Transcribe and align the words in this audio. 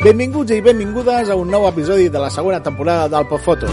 Benvinguts 0.00 0.54
i 0.56 0.62
benvingudes 0.64 1.28
a 1.28 1.34
un 1.36 1.50
nou 1.52 1.66
episodi 1.68 2.06
de 2.08 2.20
la 2.22 2.30
segona 2.32 2.62
temporada 2.64 3.04
del 3.12 3.26
Podfoto. 3.28 3.68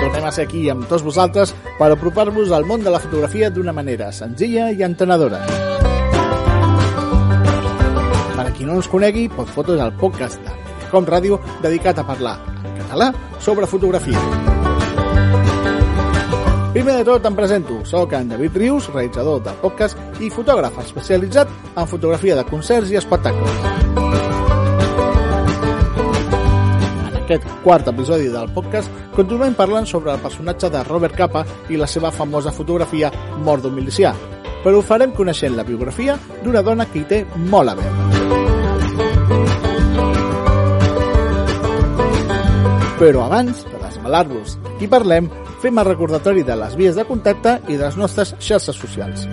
Tornem 0.00 0.24
a 0.26 0.32
ser 0.34 0.48
aquí 0.48 0.62
amb 0.72 0.88
tots 0.90 1.04
vosaltres 1.06 1.52
per 1.78 1.92
apropar-vos 1.94 2.50
al 2.50 2.66
món 2.66 2.82
de 2.82 2.90
la 2.90 2.98
fotografia 2.98 3.52
d'una 3.54 3.70
manera 3.72 4.08
senzilla 4.10 4.72
i 4.74 4.82
entenedora. 4.82 5.38
Per 8.34 8.46
a 8.48 8.50
qui 8.56 8.66
no 8.66 8.80
ens 8.80 8.88
conegui, 8.90 9.28
Podfoto 9.30 9.76
és 9.76 9.84
el 9.84 9.94
podcast 10.00 10.42
de 10.42 10.56
Com 10.90 11.06
Ràdio 11.06 11.38
dedicat 11.62 12.00
a 12.02 12.06
parlar 12.08 12.34
en 12.64 12.72
català 12.80 13.12
sobre 13.38 13.68
fotografia. 13.70 14.18
Primer 16.74 16.98
de 16.98 17.06
tot 17.06 17.30
em 17.30 17.38
presento, 17.38 17.78
sóc 17.86 18.18
en 18.18 18.34
David 18.34 18.58
Rius, 18.58 18.90
realitzador 18.90 19.38
del 19.46 19.62
podcast 19.62 20.18
i 20.18 20.32
fotògraf 20.34 20.82
especialitzat 20.82 21.63
en 21.76 21.88
fotografia 21.88 22.36
de 22.36 22.44
concerts 22.44 22.90
i 22.90 22.96
espectacles. 22.96 23.50
En 27.08 27.18
aquest 27.22 27.46
quart 27.64 27.88
episodi 27.88 28.28
del 28.32 28.52
podcast 28.54 28.90
continuem 29.14 29.56
parlant 29.58 29.86
sobre 29.88 30.12
el 30.12 30.22
personatge 30.22 30.70
de 30.70 30.84
Robert 30.84 31.16
Capa 31.16 31.44
i 31.70 31.80
la 31.80 31.88
seva 31.90 32.12
famosa 32.12 32.52
fotografia 32.52 33.10
Mort 33.44 33.64
d'un 33.64 33.74
milicià, 33.74 34.14
però 34.64 34.78
ho 34.78 34.84
farem 34.84 35.12
coneixent 35.16 35.56
la 35.56 35.64
biografia 35.64 36.18
d'una 36.42 36.62
dona 36.62 36.86
que 36.90 37.00
hi 37.02 37.06
té 37.08 37.24
molt 37.50 37.72
a 37.72 37.78
veure. 37.80 38.32
Però 42.98 43.24
abans 43.24 43.64
de 43.66 43.80
desvelar-vos 43.80 44.54
de 44.62 44.76
qui 44.78 44.86
parlem, 44.88 45.26
fem 45.64 45.78
el 45.80 45.88
recordatori 45.90 46.44
de 46.46 46.56
les 46.60 46.76
vies 46.76 46.94
de 46.96 47.04
contacte 47.08 47.58
i 47.66 47.76
de 47.76 47.84
les 47.86 47.98
nostres 48.00 48.36
xarxes 48.38 48.76
socials. 48.76 49.26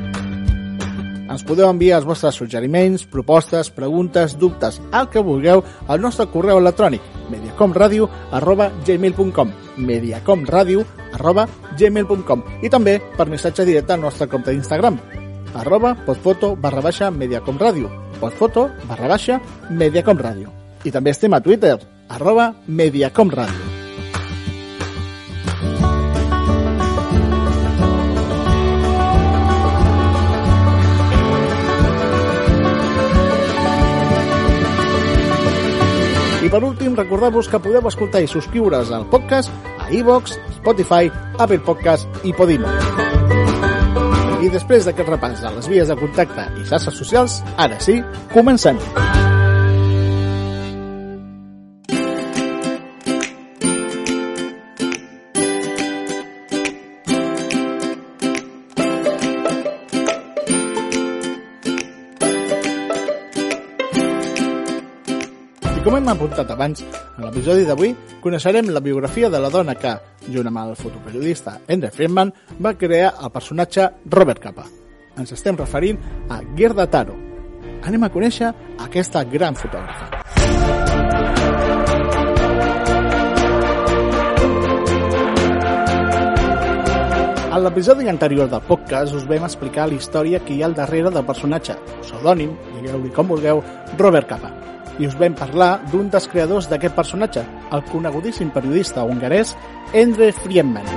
Ens 1.31 1.45
podeu 1.47 1.69
enviar 1.71 2.01
els 2.01 2.07
vostres 2.07 2.35
suggeriments, 2.35 3.05
propostes, 3.07 3.69
preguntes, 3.71 4.35
dubtes, 4.39 4.81
el 4.91 5.07
que 5.09 5.23
vulgueu 5.23 5.63
al 5.87 6.03
nostre 6.03 6.27
correu 6.33 6.59
electrònic 6.59 7.05
mediacomradio 7.31 8.09
arroba 8.35 8.69
gmail.com 8.85 9.53
mediacomradio 9.77 10.83
arroba 11.15 11.47
gmail.com 11.79 12.43
i 12.61 12.69
també 12.69 12.99
per 13.15 13.29
missatge 13.31 13.65
directe 13.65 13.95
al 13.95 14.03
nostre 14.03 14.27
compte 14.27 14.51
d'Instagram 14.51 14.99
arroba 15.55 15.95
podfoto 16.05 16.55
barra 16.55 16.83
baixa 16.83 17.11
mediacomradio 17.11 17.91
podfoto 18.19 18.69
barra 18.87 19.07
baixa 19.15 19.39
mediacomradio. 19.69 20.51
I 20.83 20.91
també 20.91 21.15
estem 21.15 21.33
a 21.33 21.41
Twitter 21.41 21.77
arroba 22.09 22.53
mediacomradio 22.67 23.70
per 36.51 36.63
últim, 36.67 36.95
recordar-vos 36.99 37.47
que 37.47 37.59
podeu 37.63 37.87
escoltar 37.87 38.21
i 38.21 38.27
subscriure's 38.27 38.91
al 38.91 39.07
podcast 39.09 39.49
a 39.79 39.87
iVox, 39.95 40.35
Spotify, 40.59 41.07
Apple 41.39 41.63
Podcast 41.63 42.27
i 42.27 42.35
Podimo. 42.35 42.67
I 44.43 44.51
després 44.51 44.85
d'aquest 44.85 45.15
repàs 45.15 45.39
de 45.39 45.55
les 45.55 45.71
vies 45.71 45.87
de 45.87 45.99
contacte 46.03 46.49
i 46.59 46.67
xarxes 46.67 46.99
socials, 46.99 47.41
ara 47.55 47.79
sí, 47.79 48.01
comencem! 48.35 48.81
I 48.81 49.30
apuntat 66.11 66.49
abans, 66.51 66.83
en 67.17 67.23
l'episodi 67.23 67.63
d'avui 67.67 67.93
coneixerem 68.23 68.69
la 68.73 68.81
biografia 68.83 69.29
de 69.29 69.39
la 69.39 69.49
dona 69.49 69.75
que, 69.79 69.93
junt 70.27 70.49
amb 70.49 70.61
el 70.61 70.75
fotoperiodista 70.75 71.57
Endre 71.71 71.91
Friedman, 71.91 72.33
va 72.59 72.75
crear 72.77 73.13
el 73.23 73.31
personatge 73.31 73.87
Robert 74.11 74.41
Capa. 74.43 74.65
Ens 75.17 75.31
estem 75.35 75.57
referint 75.59 75.99
a 76.29 76.41
Gerda 76.57 76.87
Taro. 76.91 77.15
Anem 77.87 78.03
a 78.03 78.11
conèixer 78.13 78.51
aquesta 78.79 79.23
gran 79.23 79.55
fotògrafa. 79.55 80.09
A 87.51 87.59
l'episodi 87.59 88.07
anterior 88.07 88.47
del 88.49 88.63
podcast 88.63 89.15
us 89.15 89.27
vam 89.27 89.43
explicar 89.47 89.89
la 89.91 89.99
història 89.99 90.39
que 90.39 90.55
hi 90.55 90.63
ha 90.63 90.69
al 90.71 90.75
darrere 90.75 91.11
del 91.11 91.27
personatge, 91.27 91.75
pseudònim, 92.01 92.55
digueu-li 92.79 93.11
com 93.15 93.31
vulgueu, 93.35 93.63
Robert 93.99 94.29
Capa 94.31 94.70
i 94.99 95.07
us 95.07 95.17
vam 95.19 95.35
parlar 95.37 95.71
d'un 95.91 96.09
dels 96.11 96.27
creadors 96.31 96.69
d'aquest 96.71 96.95
personatge, 96.95 97.43
el 97.71 97.83
conegudíssim 97.91 98.51
periodista 98.51 99.05
hongarès 99.07 99.55
Endre 99.93 100.31
Friedman. 100.41 100.87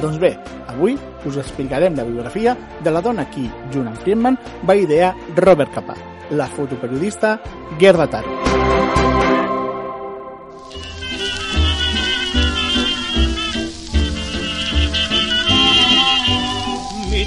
Doncs 0.00 0.20
bé, 0.20 0.34
avui 0.68 0.96
us 1.28 1.36
explicarem 1.36 1.96
la 1.96 2.06
biografia 2.08 2.56
de 2.82 2.90
la 2.94 3.02
dona 3.04 3.26
qui, 3.30 3.48
junt 3.72 3.90
amb 3.90 4.00
Friedman, 4.00 4.38
va 4.66 4.78
idear 4.78 5.14
Robert 5.36 5.74
Capa, 5.76 5.98
la 6.30 6.48
fotoperiodista 6.48 7.38
Gerda 7.78 8.08
Taro. 8.08 8.49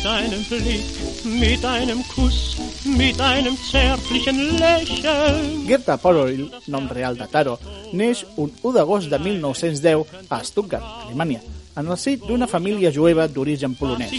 Mit 0.03 0.11
einem 0.11 0.43
Blick, 0.43 0.83
mit 1.23 1.63
einem 1.63 2.03
Kuss, 2.13 2.57
mit 2.83 3.21
einem 3.21 3.55
zärtlichen 3.55 4.59
Lächeln. 4.59 5.65
Gerda 5.65 5.95
Porol, 5.95 6.49
nom 6.67 6.89
real 6.89 7.15
de 7.15 7.23
Taro, 7.31 7.53
neix 7.93 8.25
un 8.35 8.51
1 8.51 8.73
d'agost 8.75 9.07
de 9.07 9.15
1910 9.15 10.03
a 10.27 10.43
Stuttgart, 10.43 10.83
Alemanya, 11.05 11.39
en 11.79 11.87
el 11.87 11.95
si 11.97 12.17
d'una 12.19 12.49
família 12.51 12.91
jueva 12.91 13.29
d'origen 13.31 13.77
polonès. 13.79 14.11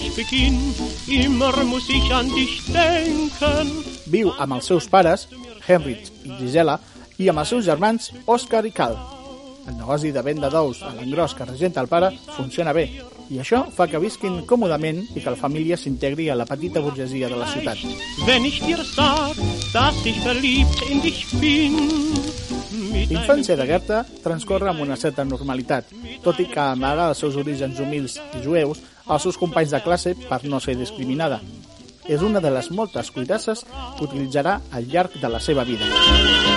Viu 4.06 4.33
amb 4.39 4.56
els 4.56 4.73
seus 4.73 4.89
pares, 4.89 5.28
Heinrich 5.69 6.09
i 6.25 6.39
Gisela, 6.39 6.78
i 7.19 7.28
amb 7.28 7.44
els 7.44 7.53
seus 7.53 7.69
germans, 7.69 8.09
Òscar 8.25 8.65
i 8.65 8.73
Cal. 8.73 8.97
El 9.69 9.77
negoci 9.77 10.17
de 10.17 10.25
venda 10.25 10.49
d'ous 10.49 10.81
a 10.81 10.94
l'engròs 10.97 11.37
que 11.37 11.44
regenta 11.44 11.84
el 11.84 11.93
pare 11.93 12.15
funciona 12.39 12.73
bé, 12.73 12.89
i 13.31 13.41
això 13.41 13.62
fa 13.73 13.87
que 13.89 14.01
visquin 14.03 14.43
còmodament 14.49 15.01
i 15.15 15.23
que 15.23 15.33
la 15.33 15.41
família 15.41 15.79
s'integri 15.81 16.29
a 16.31 16.37
la 16.37 16.47
petita 16.49 16.83
burgesia 16.85 17.29
de 17.29 17.39
la 17.41 17.49
ciutat. 17.49 17.81
Wenn 18.27 18.45
ich 18.45 18.61
dir 18.65 18.81
sag, 18.85 19.37
dass 19.73 20.07
ich 20.07 20.21
verliebt 20.25 20.83
in 20.91 21.01
dich 21.03 21.27
bin. 21.41 21.79
L'infància 23.11 23.57
de 23.57 23.67
Gerta 23.67 24.05
transcorre 24.23 24.71
amb 24.71 24.81
una 24.85 24.97
certa 24.97 25.25
normalitat, 25.25 25.91
tot 26.23 26.41
i 26.41 26.47
que 26.51 26.62
amaga 26.62 27.09
els 27.11 27.21
seus 27.25 27.37
orígens 27.41 27.81
humils 27.81 28.19
i 28.39 28.43
jueus 28.45 28.83
als 29.07 29.27
seus 29.27 29.39
companys 29.39 29.75
de 29.75 29.83
classe 29.85 30.15
per 30.29 30.45
no 30.45 30.61
ser 30.61 30.77
discriminada. 30.79 31.41
És 32.09 32.23
una 32.23 32.41
de 32.41 32.53
les 32.53 32.71
moltes 32.71 33.11
cuidasses 33.11 33.65
que 33.65 34.05
utilitzarà 34.05 34.61
al 34.71 34.91
llarg 34.93 35.17
de 35.21 35.33
la 35.33 35.41
seva 35.41 35.65
vida. 35.65 36.53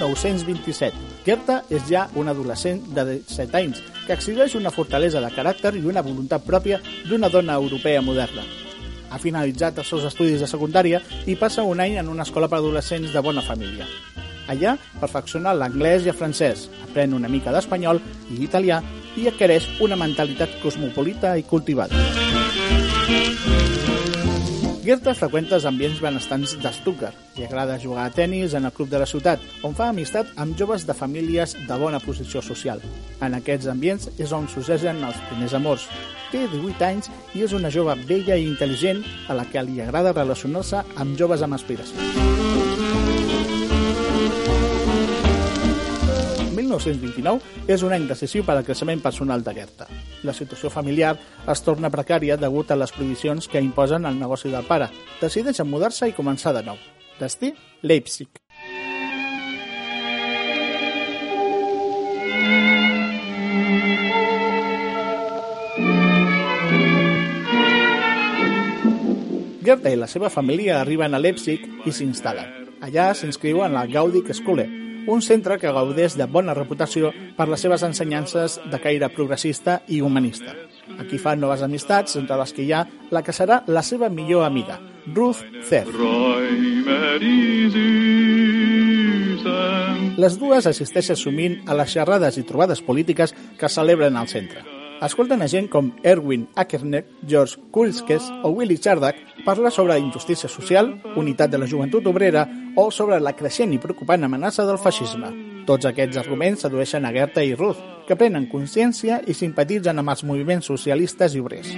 1927. 0.00 0.94
Gerta 1.26 1.60
és 1.70 1.84
ja 1.88 2.06
una 2.16 2.32
adolescent 2.32 2.82
de 2.94 3.04
17 3.12 3.58
anys 3.60 3.82
que 4.06 4.16
exhibeix 4.16 4.56
una 4.58 4.72
fortalesa 4.72 5.20
de 5.20 5.30
caràcter 5.34 5.74
i 5.76 5.84
una 5.86 6.02
voluntat 6.02 6.44
pròpia 6.46 6.80
d'una 7.08 7.28
dona 7.28 7.58
europea 7.60 8.02
moderna. 8.02 8.44
Ha 9.10 9.18
finalitzat 9.18 9.78
els 9.82 9.90
seus 9.90 10.06
estudis 10.06 10.40
de 10.40 10.48
secundària 10.48 11.02
i 11.26 11.36
passa 11.36 11.66
un 11.66 11.80
any 11.80 11.98
en 11.98 12.08
una 12.08 12.24
escola 12.26 12.48
per 12.48 12.60
adolescents 12.60 13.12
de 13.12 13.20
bona 13.20 13.42
família. 13.42 13.88
Allà 14.50 14.76
perfecciona 15.00 15.54
l'anglès 15.54 16.06
i 16.06 16.10
el 16.10 16.18
francès, 16.18 16.68
aprèn 16.88 17.14
una 17.14 17.28
mica 17.30 17.52
d'espanyol 17.54 18.00
i 18.30 18.42
italià 18.46 18.80
i 19.18 19.28
adquireix 19.30 19.68
una 19.84 19.98
mentalitat 19.98 20.58
cosmopolita 20.62 21.36
i 21.38 21.46
cultivada. 21.46 21.98
Gerta 24.80 25.12
freqüenta 25.12 25.58
els 25.58 25.66
ambients 25.68 25.98
benestants 26.00 26.54
de 26.56 26.70
Stuttgart. 26.72 27.16
Li 27.36 27.44
agrada 27.44 27.76
jugar 27.82 28.06
a 28.08 28.12
tennis 28.16 28.54
en 28.56 28.64
el 28.64 28.72
club 28.72 28.88
de 28.88 29.00
la 29.02 29.08
ciutat, 29.10 29.42
on 29.66 29.74
fa 29.76 29.90
amistat 29.92 30.30
amb 30.40 30.56
joves 30.56 30.86
de 30.88 30.96
famílies 30.96 31.52
de 31.68 31.76
bona 31.82 32.00
posició 32.00 32.40
social. 32.40 32.80
En 33.20 33.36
aquests 33.36 33.68
ambients 33.68 34.08
és 34.16 34.32
on 34.32 34.48
succeeixen 34.48 35.04
els 35.04 35.20
primers 35.28 35.56
amors. 35.60 35.84
Té 36.32 36.46
18 36.48 36.86
anys 36.88 37.12
i 37.36 37.44
és 37.44 37.52
una 37.52 37.68
jove 37.68 37.98
bella 38.08 38.40
i 38.40 38.48
intel·ligent 38.48 39.04
a 39.28 39.36
la 39.36 39.44
que 39.52 39.66
li 39.68 39.84
agrada 39.84 40.16
relacionar-se 40.16 40.80
amb 40.96 41.18
joves 41.20 41.44
amb 41.44 41.60
aspiracions. 41.60 42.30
1929 46.70 47.66
és 47.66 47.82
un 47.82 47.92
any 47.94 48.06
decisiu 48.06 48.44
per 48.46 48.54
al 48.56 48.64
creixement 48.66 49.02
personal 49.02 49.42
de 49.42 49.54
Gerta. 49.56 49.88
La 50.22 50.34
situació 50.36 50.70
familiar 50.70 51.16
es 51.50 51.64
torna 51.66 51.90
precària 51.90 52.38
degut 52.38 52.70
a 52.70 52.78
les 52.78 52.92
prohibicions 52.94 53.48
que 53.50 53.62
imposen 53.62 54.06
el 54.06 54.20
negoci 54.20 54.52
del 54.52 54.68
pare. 54.68 54.90
Decideix 55.20 55.62
mudar-se 55.66 56.08
i 56.08 56.14
començar 56.16 56.54
de 56.54 56.62
nou. 56.62 56.78
Destí, 57.18 57.52
Leipzig. 57.82 58.28
Gerta 69.60 69.90
i 69.92 69.98
la 69.98 70.08
seva 70.08 70.30
família 70.30 70.80
arriben 70.80 71.14
a 71.14 71.20
Leipzig 71.20 71.66
i 71.86 71.92
s'instal·len. 71.94 72.70
Allà 72.80 73.10
s'inscriu 73.14 73.60
en 73.62 73.74
la 73.76 73.84
Gaudic 73.86 74.32
Schule, 74.32 74.79
un 75.06 75.22
centre 75.22 75.58
que 75.58 75.72
gaudeix 75.72 76.16
de 76.18 76.26
bona 76.26 76.54
reputació 76.56 77.12
per 77.36 77.48
les 77.48 77.62
seves 77.64 77.84
ensenyances 77.86 78.58
de 78.70 78.80
caire 78.82 79.08
progressista 79.14 79.80
i 79.88 80.00
humanista. 80.00 80.54
Aquí 80.98 81.18
fa 81.18 81.36
noves 81.36 81.62
amistats, 81.62 82.16
entre 82.20 82.38
les 82.40 82.52
que 82.52 82.64
hi 82.64 82.72
ha 82.72 82.86
la 83.10 83.22
que 83.22 83.34
serà 83.36 83.62
la 83.66 83.82
seva 83.86 84.10
millor 84.10 84.44
amiga, 84.44 84.80
Ruth 85.14 85.44
Zer. 85.68 85.86
Les 90.20 90.36
dues 90.36 90.66
assisteixen 90.66 91.16
sovint 91.16 91.56
a 91.66 91.78
les 91.78 91.94
xerrades 91.94 92.36
i 92.36 92.44
trobades 92.44 92.82
polítiques 92.84 93.32
que 93.56 93.72
celebren 93.72 94.18
al 94.20 94.28
centre. 94.28 94.79
Escolten 95.00 95.40
a 95.40 95.48
gent 95.48 95.70
com 95.72 95.94
Erwin 96.04 96.46
Ackerner, 96.54 97.06
George 97.26 97.56
Kulskes 97.72 98.26
o 98.44 98.50
Willy 98.50 98.76
Chardak 98.76 99.16
parlar 99.46 99.72
sobre 99.72 99.98
injustícia 99.98 100.48
social, 100.48 101.00
unitat 101.16 101.50
de 101.50 101.56
la 101.56 101.66
joventut 101.66 102.06
obrera 102.06 102.44
o 102.76 102.90
sobre 102.90 103.16
la 103.20 103.32
creixent 103.32 103.72
i 103.72 103.80
preocupant 103.80 104.28
amenaça 104.28 104.66
del 104.68 104.76
feixisme. 104.76 105.32
Tots 105.64 105.88
aquests 105.88 106.20
arguments 106.20 106.66
sedueixen 106.66 107.08
a 107.08 107.14
Gerta 107.16 107.40
i 107.40 107.54
Ruth, 107.56 107.80
que 108.04 108.16
prenen 108.20 108.50
consciència 108.52 109.22
i 109.24 109.32
simpatitzen 109.32 109.96
amb 110.02 110.12
els 110.12 110.24
moviments 110.28 110.68
socialistes 110.68 111.32
i 111.32 111.40
obrers. 111.40 111.72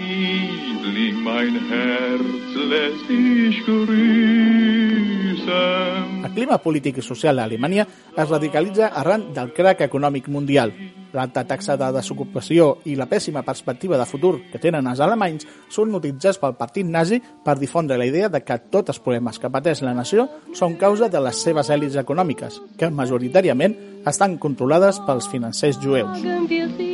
El 5.46 6.32
clima 6.34 6.58
polític 6.62 6.98
i 6.98 7.06
social 7.06 7.38
a 7.38 7.46
Alemanya 7.48 7.86
es 8.16 8.28
radicalitza 8.28 8.92
arran 8.94 9.30
del 9.34 9.52
crac 9.56 9.82
econòmic 9.88 10.28
mundial, 10.28 10.72
L'alta 11.12 11.44
taxa 11.44 11.76
de 11.76 11.90
desocupació 11.92 12.68
i 12.88 12.94
la 12.96 13.06
pèssima 13.08 13.42
perspectiva 13.44 13.98
de 14.00 14.06
futur 14.08 14.32
que 14.52 14.60
tenen 14.62 14.88
els 14.88 15.00
alemanys 15.04 15.46
són 15.72 15.92
utilitzats 15.98 16.40
pel 16.40 16.56
partit 16.60 16.88
nazi 16.88 17.20
per 17.44 17.58
difondre 17.60 17.98
la 18.00 18.08
idea 18.08 18.30
de 18.32 18.40
que 18.40 18.58
tots 18.72 18.94
els 18.94 19.02
problemes 19.04 19.38
que 19.38 19.52
pateix 19.52 19.84
la 19.84 19.94
nació 19.98 20.28
són 20.56 20.78
causa 20.80 21.10
de 21.12 21.20
les 21.20 21.42
seves 21.44 21.70
èlits 21.70 22.00
econòmiques, 22.00 22.60
que 22.78 22.90
majoritàriament 22.90 23.76
estan 24.08 24.38
controlades 24.40 25.02
pels 25.06 25.28
financers 25.28 25.78
jueus. 25.84 26.91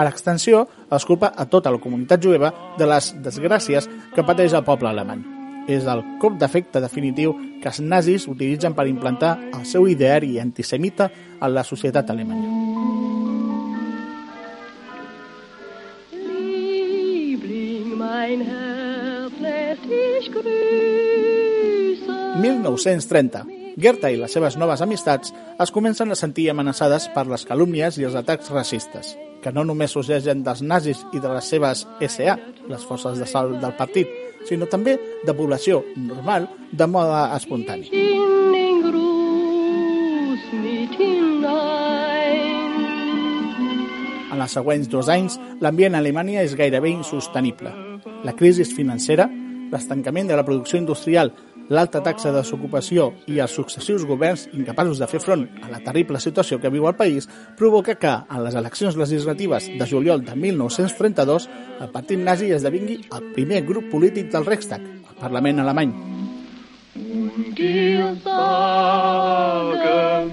Per 0.00 0.06
extensió, 0.08 0.62
es 0.96 1.04
culpa 1.04 1.28
a 1.36 1.44
tota 1.44 1.68
la 1.68 1.76
comunitat 1.76 2.22
jueva 2.24 2.48
de 2.78 2.86
les 2.88 3.10
desgràcies 3.20 3.84
que 4.14 4.22
pateix 4.24 4.54
el 4.56 4.62
poble 4.64 4.88
alemany. 4.88 5.20
És 5.68 5.84
el 5.92 6.00
cop 6.22 6.38
d'efecte 6.40 6.80
definitiu 6.80 7.34
que 7.60 7.68
els 7.68 7.82
nazis 7.84 8.24
utilitzen 8.32 8.72
per 8.72 8.86
implantar 8.88 9.34
el 9.52 9.66
seu 9.68 9.84
ideari 9.92 10.38
antisemita 10.40 11.10
en 11.36 11.52
la 11.52 11.66
societat 11.68 12.08
alemanya. 12.16 12.48
En 22.40 22.40
1930, 22.40 23.59
Gerta 23.80 24.10
i 24.12 24.18
les 24.20 24.34
seves 24.36 24.58
noves 24.60 24.82
amistats 24.84 25.32
es 25.64 25.70
comencen 25.72 26.12
a 26.12 26.16
sentir 26.18 26.50
amenaçades 26.52 27.06
per 27.14 27.24
les 27.30 27.46
calúmnies 27.48 27.96
i 27.96 28.04
els 28.04 28.16
atacs 28.18 28.50
racistes, 28.52 29.14
que 29.40 29.52
no 29.56 29.64
només 29.64 29.94
sorgeixen 29.96 30.42
dels 30.44 30.60
nazis 30.60 31.00
i 31.16 31.22
de 31.22 31.30
les 31.32 31.48
seves 31.48 31.86
SA, 32.12 32.36
les 32.68 32.84
forces 32.84 33.16
de 33.16 33.28
salt 33.30 33.56
del 33.62 33.72
partit, 33.80 34.10
sinó 34.44 34.68
també 34.68 34.98
de 35.24 35.36
població 35.36 35.80
normal 35.96 36.50
de 36.72 36.86
moda 36.92 37.30
espontani. 37.38 37.88
En 44.30 44.40
els 44.44 44.56
següents 44.60 44.92
dos 44.92 45.08
anys, 45.08 45.40
l'ambient 45.64 45.96
a 45.96 46.04
Alemanya 46.04 46.44
és 46.44 46.52
gairebé 46.56 46.92
insostenible. 46.92 47.72
La 48.28 48.36
crisi 48.36 48.68
financera, 48.68 49.24
l'estancament 49.72 50.28
de 50.28 50.36
la 50.36 50.44
producció 50.44 50.76
industrial 50.80 51.32
l'alta 51.70 52.02
taxa 52.02 52.30
de 52.30 52.40
desocupació 52.40 53.10
i 53.30 53.38
els 53.40 53.54
successius 53.54 54.04
governs 54.06 54.48
incapaços 54.52 55.00
de 55.00 55.08
fer 55.10 55.22
front 55.22 55.46
a 55.62 55.70
la 55.70 55.80
terrible 55.86 56.20
situació 56.20 56.58
que 56.60 56.72
viu 56.74 56.88
el 56.90 56.98
país 56.98 57.28
provoca 57.56 57.94
que, 57.94 58.10
en 58.10 58.44
les 58.44 58.58
eleccions 58.58 58.98
legislatives 58.98 59.70
de 59.78 59.86
juliol 59.86 60.24
de 60.26 60.34
1932, 60.34 61.48
el 61.80 61.92
partit 61.94 62.20
nazi 62.20 62.50
esdevingui 62.56 63.00
el 63.06 63.30
primer 63.36 63.62
grup 63.66 63.86
polític 63.92 64.32
del 64.34 64.46
Reichstag, 64.46 64.82
el 64.82 65.20
Parlament 65.22 65.62
alemany. 65.62 65.94
Und 67.00 67.54
dir 67.56 68.02
sagen, 68.24 70.32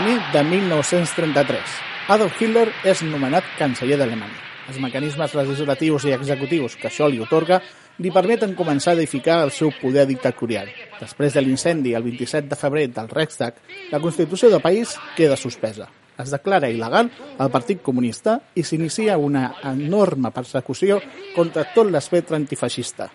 Gener 0.00 0.32
de 0.32 0.42
1933. 0.42 1.60
Adolf 2.08 2.38
Hitler 2.40 2.70
és 2.88 3.02
nomenat 3.04 3.44
canceller 3.58 3.98
d'Alemanya. 4.00 4.38
Els 4.70 4.78
mecanismes 4.80 5.34
legislatius 5.36 6.06
i 6.08 6.14
executius 6.16 6.78
que 6.80 6.88
això 6.88 7.04
li 7.10 7.20
otorga 7.20 7.58
li 8.00 8.08
permeten 8.14 8.54
començar 8.56 8.94
a 8.94 8.96
edificar 8.96 9.42
el 9.44 9.52
seu 9.52 9.68
poder 9.76 10.06
dictatorial. 10.08 10.70
Després 11.02 11.36
de 11.36 11.42
l'incendi 11.44 11.92
el 11.92 12.06
27 12.06 12.48
de 12.48 12.56
febrer 12.56 12.86
del 12.96 13.12
Reichstag, 13.12 13.60
la 13.92 14.00
Constitució 14.00 14.48
del 14.48 14.64
país 14.64 14.96
queda 15.18 15.36
suspesa. 15.36 15.90
Es 16.16 16.32
declara 16.32 16.72
il·legal 16.72 17.12
el 17.36 17.52
Partit 17.52 17.84
Comunista 17.84 18.38
i 18.56 18.64
s'inicia 18.64 19.20
una 19.20 19.50
enorme 19.74 20.32
persecució 20.32 20.96
contra 21.36 21.68
tot 21.76 21.92
l'espectre 21.92 22.40
antifeixista. 22.40 23.12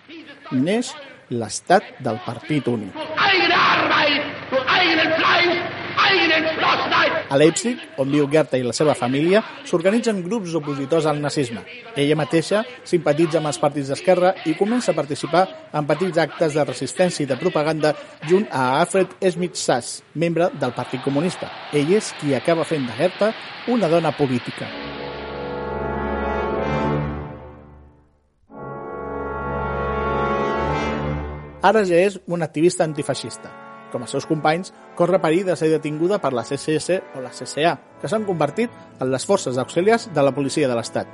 Neix 0.53 0.93
l'estat 1.33 1.95
del 2.05 2.21
Partit 2.29 2.69
Únic. 2.69 2.93
A 7.29 7.37
Leipzig, 7.37 7.79
on 7.97 8.11
viu 8.13 8.27
Gerta 8.31 8.57
i 8.59 8.63
la 8.63 8.73
seva 8.75 8.93
família, 8.95 9.41
s'organitzen 9.65 10.21
grups 10.23 10.53
opositors 10.55 11.07
al 11.09 11.19
nazisme. 11.23 11.63
Ella 11.97 12.17
mateixa 12.19 12.61
simpatitza 12.85 13.41
amb 13.41 13.49
els 13.49 13.59
partits 13.59 13.89
d'esquerra 13.91 14.35
i 14.45 14.53
comença 14.59 14.93
a 14.93 14.97
participar 14.97 15.43
en 15.73 15.89
petits 15.89 16.21
actes 16.21 16.53
de 16.55 16.65
resistència 16.67 17.25
i 17.25 17.29
de 17.29 17.39
propaganda 17.41 17.95
junt 18.29 18.45
a 18.51 18.79
Alfred 18.79 19.17
Schmidt-Sass, 19.19 20.03
membre 20.13 20.51
del 20.53 20.75
Partit 20.77 21.03
Comunista. 21.03 21.49
Ell 21.73 21.91
és 21.97 22.13
qui 22.21 22.37
acaba 22.37 22.63
fent 22.63 22.85
de 22.85 22.97
Gerta 23.01 23.33
una 23.67 23.89
dona 23.89 24.13
política. 24.15 24.69
Ara 31.65 31.81
ja 31.81 31.97
és 31.97 32.19
una 32.29 32.45
activista 32.45 32.85
antifeixista. 32.85 33.64
Com 33.91 34.05
els 34.05 34.15
seus 34.15 34.27
companys, 34.29 34.73
corre 34.97 35.19
perill 35.23 35.45
de 35.47 35.55
ser 35.59 35.69
detinguda 35.71 36.19
per 36.23 36.33
la 36.33 36.43
CSS 36.43 37.01
o 37.15 37.23
la 37.23 37.33
CCA, 37.33 37.75
que 38.01 38.11
s'han 38.11 38.27
convertit 38.27 38.71
en 38.99 39.11
les 39.11 39.25
forces 39.25 39.59
auxiliars 39.61 40.09
de 40.13 40.23
la 40.23 40.33
policia 40.35 40.69
de 40.69 40.77
l'Estat. 40.77 41.11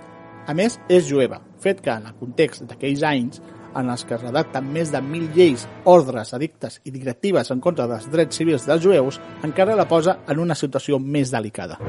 A 0.48 0.56
més, 0.58 0.80
és 0.90 1.06
jueva, 1.08 1.42
fet 1.62 1.84
que 1.86 1.94
en 1.94 2.08
el 2.10 2.18
context 2.20 2.66
d'aquells 2.70 3.04
anys 3.06 3.42
en 3.76 3.90
els 3.90 4.04
que 4.04 4.18
es 4.18 4.24
redacten 4.24 4.68
més 4.74 4.92
de 4.92 5.02
mil 5.06 5.30
lleis, 5.36 5.68
ordres, 5.88 6.34
edictes 6.38 6.82
i 6.84 6.92
directives 6.92 7.52
en 7.54 7.62
contra 7.64 7.88
dels 7.88 8.10
drets 8.12 8.42
civils 8.42 8.68
dels 8.68 8.84
jueus, 8.84 9.22
encara 9.48 9.80
la 9.80 9.88
posa 9.88 10.20
en 10.28 10.44
una 10.44 10.58
situació 10.60 11.00
més 11.00 11.32
delicada. 11.32 11.80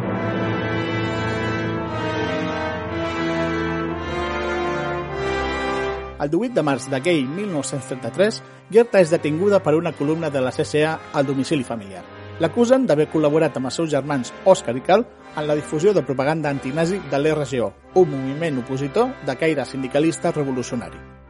El 6.23 6.31
18 6.31 6.55
de 6.55 6.63
març 6.63 6.85
d'aquell 6.87 7.25
1933, 7.27 8.37
Gerta 8.71 9.01
és 9.03 9.11
detinguda 9.11 9.59
per 9.63 9.73
una 9.75 9.91
columna 9.99 10.29
de 10.31 10.43
la 10.45 10.53
CCA 10.55 10.93
al 11.19 11.27
domicili 11.27 11.67
familiar. 11.67 12.05
L'acusen 12.39 12.87
d'haver 12.87 13.09
col·laborat 13.11 13.59
amb 13.59 13.71
els 13.71 13.79
seus 13.81 13.91
germans 13.91 14.31
Òscar 14.53 14.77
i 14.79 14.85
Cal 14.87 15.03
en 15.37 15.49
la 15.49 15.57
difusió 15.59 15.93
de 15.97 16.05
propaganda 16.07 16.53
antinazi 16.55 17.01
de 17.11 17.19
l'RGO, 17.19 17.73
un 17.95 18.15
moviment 18.15 18.63
opositor 18.63 19.11
de 19.27 19.37
caire 19.41 19.67
sindicalista 19.67 20.31
revolucionari. 20.31 21.22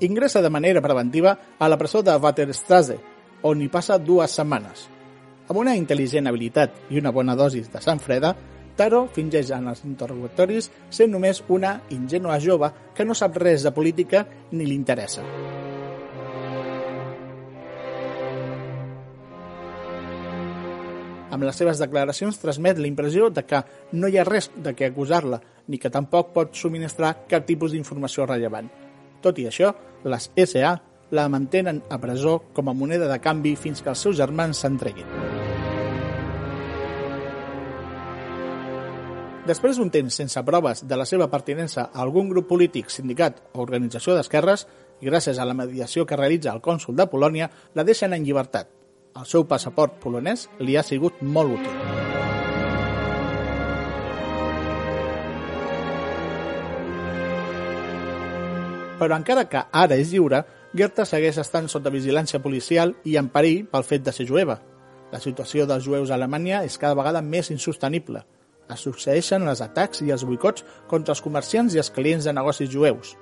Ingressa 0.00 0.40
de 0.40 0.50
manera 0.50 0.80
preventiva 0.80 1.38
a 1.58 1.68
la 1.68 1.76
presó 1.76 2.02
de 2.02 2.14
Waterstrasse, 2.14 3.00
on 3.42 3.62
hi 3.62 3.66
passa 3.68 3.98
dues 3.98 4.30
setmanes. 4.30 4.84
Amb 5.48 5.58
una 5.58 5.74
intel·ligent 5.74 6.30
habilitat 6.30 6.92
i 6.94 7.00
una 7.00 7.10
bona 7.10 7.34
dosis 7.34 7.66
de 7.72 7.82
sang 7.82 7.98
freda, 7.98 8.36
Taro 8.78 9.08
fingeix 9.10 9.50
en 9.50 9.66
els 9.66 9.82
interrogatoris 9.82 10.68
ser 10.94 11.08
només 11.10 11.42
una 11.50 11.80
ingènua 11.90 12.38
jove 12.38 12.70
que 12.94 13.04
no 13.04 13.16
sap 13.18 13.40
res 13.42 13.66
de 13.66 13.72
política 13.74 14.22
ni 14.52 14.68
li 14.68 14.76
interessa. 14.78 15.24
Amb 21.28 21.42
les 21.42 21.58
seves 21.58 21.82
declaracions 21.82 22.38
transmet 22.38 22.78
la 22.78 22.86
impressió 22.86 23.32
de 23.34 23.42
que 23.42 23.64
no 23.98 24.06
hi 24.06 24.16
ha 24.16 24.24
res 24.30 24.52
de 24.54 24.76
què 24.78 24.92
acusar-la, 24.92 25.42
ni 25.66 25.82
que 25.82 25.90
tampoc 25.90 26.30
pot 26.38 26.54
subministrar 26.54 27.16
cap 27.28 27.50
tipus 27.50 27.74
d'informació 27.74 28.30
rellevant. 28.30 28.70
Tot 29.20 29.38
i 29.42 29.48
això, 29.50 29.74
les 30.04 30.30
SA 30.44 30.76
la 31.10 31.28
mantenen 31.28 31.82
a 31.90 31.98
presó 31.98 32.38
com 32.52 32.68
a 32.68 32.76
moneda 32.76 33.08
de 33.08 33.18
canvi 33.20 33.56
fins 33.56 33.82
que 33.82 33.90
els 33.90 34.02
seus 34.04 34.16
germans 34.18 34.60
s'entreguin. 34.60 35.08
Després 39.48 39.78
d'un 39.78 39.88
temps 39.88 40.12
sense 40.20 40.40
proves 40.44 40.82
de 40.84 40.96
la 41.00 41.06
seva 41.08 41.30
pertinença 41.32 41.86
a 41.86 42.02
algun 42.04 42.28
grup 42.28 42.50
polític, 42.50 42.90
sindicat 42.92 43.40
o 43.54 43.62
organització 43.64 44.16
d'esquerres, 44.18 44.66
i 45.00 45.08
gràcies 45.08 45.38
a 45.38 45.46
la 45.48 45.56
mediació 45.56 46.04
que 46.04 46.18
realitza 46.20 46.52
el 46.52 46.60
cònsul 46.60 46.98
de 46.98 47.08
Polònia, 47.08 47.48
la 47.74 47.86
deixen 47.88 48.12
en 48.12 48.26
llibertat. 48.26 48.68
El 49.16 49.24
seu 49.24 49.48
passaport 49.48 49.96
polonès 50.02 50.50
li 50.60 50.76
ha 50.76 50.84
sigut 50.84 51.22
molt 51.22 51.56
útil. 51.56 51.97
Però 58.98 59.14
encara 59.14 59.46
que 59.48 59.62
ara 59.72 59.96
és 59.96 60.10
lliure, 60.12 60.42
Gerta 60.76 61.06
segueix 61.08 61.38
estant 61.40 61.68
sota 61.70 61.90
vigilància 61.90 62.42
policial 62.44 62.92
i 63.08 63.16
en 63.16 63.30
perill 63.32 63.64
pel 63.70 63.86
fet 63.86 64.04
de 64.04 64.12
ser 64.12 64.26
jueva. 64.28 64.58
La 65.12 65.20
situació 65.22 65.64
dels 65.66 65.86
jueus 65.86 66.10
a 66.10 66.18
Alemanya 66.18 66.64
és 66.66 66.76
cada 66.76 66.98
vegada 66.98 67.22
més 67.22 67.48
insostenible. 67.54 68.24
Es 68.68 68.84
succeeixen 68.84 69.48
els 69.48 69.62
atacs 69.64 70.02
i 70.04 70.12
els 70.12 70.26
boicots 70.28 70.66
contra 70.90 71.14
els 71.16 71.24
comerciants 71.24 71.74
i 71.74 71.80
els 71.80 71.90
clients 71.94 72.28
de 72.28 72.36
negocis 72.36 72.68
jueus. 72.74 73.14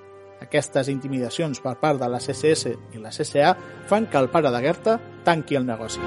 Aquestes 0.43 0.91
intimidacions 0.91 1.63
per 1.63 1.77
part 1.81 2.01
de 2.01 2.11
la 2.11 2.19
CSS 2.19 2.75
i 2.93 3.01
la 3.01 3.13
CSA 3.15 3.55
fan 3.87 4.11
que 4.11 4.19
el 4.19 4.29
pare 4.33 4.51
de 4.51 4.63
Gerta 4.67 4.99
tanqui 5.23 5.55
el 5.55 5.65
negoci. 5.65 6.03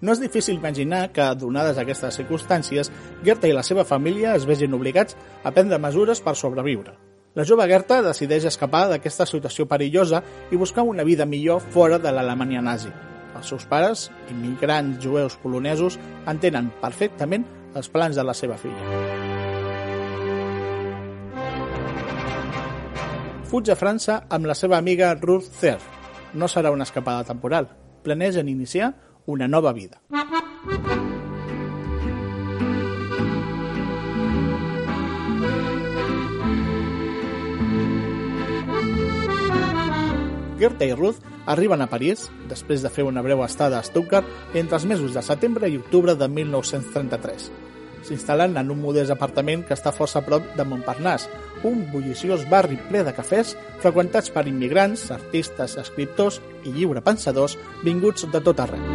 No 0.00 0.14
és 0.14 0.20
difícil 0.22 0.60
imaginar 0.60 1.08
que, 1.10 1.24
donades 1.34 1.78
aquestes 1.78 2.20
circumstàncies, 2.20 2.92
Gerta 3.26 3.48
i 3.50 3.54
la 3.54 3.64
seva 3.66 3.84
família 3.84 4.36
es 4.38 4.46
vegin 4.46 4.76
obligats 4.76 5.16
a 5.42 5.50
prendre 5.50 5.78
mesures 5.82 6.22
per 6.22 6.36
sobreviure. 6.38 6.94
La 7.34 7.44
jove 7.46 7.66
Gerta 7.70 7.98
decideix 8.02 8.46
escapar 8.46 8.86
d'aquesta 8.92 9.26
situació 9.26 9.66
perillosa 9.66 10.22
i 10.50 10.56
buscar 10.56 10.86
una 10.86 11.04
vida 11.06 11.26
millor 11.26 11.60
fora 11.74 11.98
de 11.98 12.12
l'Alemanya 12.14 12.62
nazi. 12.62 12.92
Els 13.34 13.50
seus 13.50 13.66
pares, 13.66 14.08
immigrants 14.30 15.02
jueus 15.02 15.36
polonesos, 15.42 15.98
entenen 16.26 16.70
perfectament 16.80 17.44
els 17.74 17.90
plans 17.90 18.16
de 18.16 18.24
la 18.26 18.34
seva 18.34 18.56
filla. 18.58 19.18
Fuig 23.50 23.70
a 23.72 23.76
França 23.80 24.22
amb 24.30 24.46
la 24.46 24.54
seva 24.54 24.78
amiga 24.78 25.14
Ruth 25.18 25.50
Zer. 25.58 25.78
No 26.34 26.46
serà 26.46 26.70
una 26.70 26.84
escapada 26.84 27.24
temporal. 27.24 27.70
Planegen 28.04 28.48
iniciar 28.48 28.92
una 29.28 29.46
nova 29.46 29.72
vida. 29.72 30.00
Gerta 40.58 40.84
i 40.84 40.92
Ruth 40.92 41.20
arriben 41.46 41.84
a 41.84 41.86
París, 41.86 42.30
després 42.48 42.80
de 42.82 42.90
fer 42.90 43.04
una 43.04 43.22
breu 43.22 43.44
estada 43.44 43.78
a 43.78 43.84
Stuttgart, 43.84 44.26
entre 44.54 44.80
els 44.80 44.88
mesos 44.88 45.12
de 45.14 45.22
setembre 45.22 45.68
i 45.68 45.76
octubre 45.76 46.16
de 46.16 46.28
1933. 46.28 47.67
S'instal·len 48.08 48.56
en 48.56 48.70
un 48.72 48.80
modest 48.80 49.12
apartament 49.12 49.66
que 49.68 49.76
està 49.76 49.92
força 49.92 50.22
a 50.22 50.24
prop 50.24 50.46
de 50.56 50.64
Montparnasse, 50.64 51.28
un 51.68 51.82
bulliciós 51.92 52.46
barri 52.48 52.78
ple 52.88 53.02
de 53.04 53.12
cafès 53.12 53.52
freqüentats 53.82 54.32
per 54.32 54.46
immigrants, 54.48 55.10
artistes, 55.12 55.76
escriptors 55.76 56.40
i 56.64 56.72
lliurepensadors 56.72 57.58
vinguts 57.84 58.24
de 58.32 58.40
tot 58.40 58.64
arreu. 58.64 58.88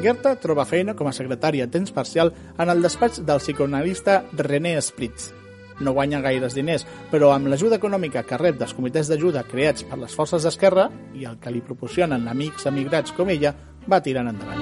Gerta 0.00 0.36
troba 0.40 0.64
feina 0.64 0.94
com 0.96 1.08
a 1.08 1.16
secretària 1.16 1.66
a 1.68 1.72
temps 1.72 1.92
parcial 1.92 2.32
en 2.58 2.72
el 2.72 2.80
despatx 2.84 3.20
del 3.24 3.40
psicoanalista 3.40 4.22
René 4.32 4.78
Spritz, 4.80 5.32
no 5.80 5.92
guanya 5.96 6.20
gaires 6.20 6.54
diners, 6.54 6.84
però 7.10 7.32
amb 7.32 7.48
l'ajuda 7.48 7.78
econòmica 7.80 8.22
que 8.28 8.38
rep 8.40 8.58
dels 8.60 8.74
comitès 8.76 9.08
d'ajuda 9.08 9.46
creats 9.48 9.84
per 9.88 9.98
les 10.00 10.14
forces 10.16 10.44
d'esquerra 10.44 10.90
i 11.16 11.26
el 11.28 11.38
que 11.40 11.52
li 11.52 11.64
proporcionen 11.64 12.28
amics 12.28 12.68
emigrats 12.68 13.16
com 13.16 13.32
ella, 13.32 13.54
va 13.86 14.00
tirant 14.02 14.28
endavant. 14.32 14.58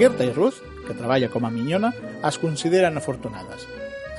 Gerta 0.00 0.24
i 0.24 0.32
Ruth, 0.32 0.62
que 0.86 0.96
treballa 0.96 1.28
com 1.28 1.44
a 1.44 1.52
minyona, 1.52 1.92
es 2.26 2.38
consideren 2.40 2.96
afortunades. 2.96 3.66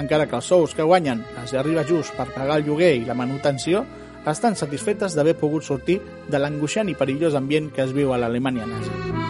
Encara 0.02 0.28
que 0.28 0.38
els 0.38 0.46
sous 0.46 0.76
que 0.78 0.86
guanyen 0.86 1.24
els 1.42 1.56
arriba 1.58 1.86
just 1.88 2.14
per 2.18 2.30
pagar 2.36 2.60
el 2.60 2.68
lloguer 2.68 2.94
i 3.00 3.06
la 3.08 3.18
manutenció, 3.18 3.86
estan 4.30 4.56
satisfetes 4.56 5.16
d'haver 5.18 5.34
pogut 5.40 5.66
sortir 5.66 5.98
de 6.30 6.40
l'angoixant 6.40 6.90
i 6.90 6.98
perillós 6.98 7.36
ambient 7.36 7.72
que 7.74 7.88
es 7.88 7.96
viu 7.98 8.14
a 8.14 8.22
l'Alemanya 8.22 8.70
nazi. 8.70 9.22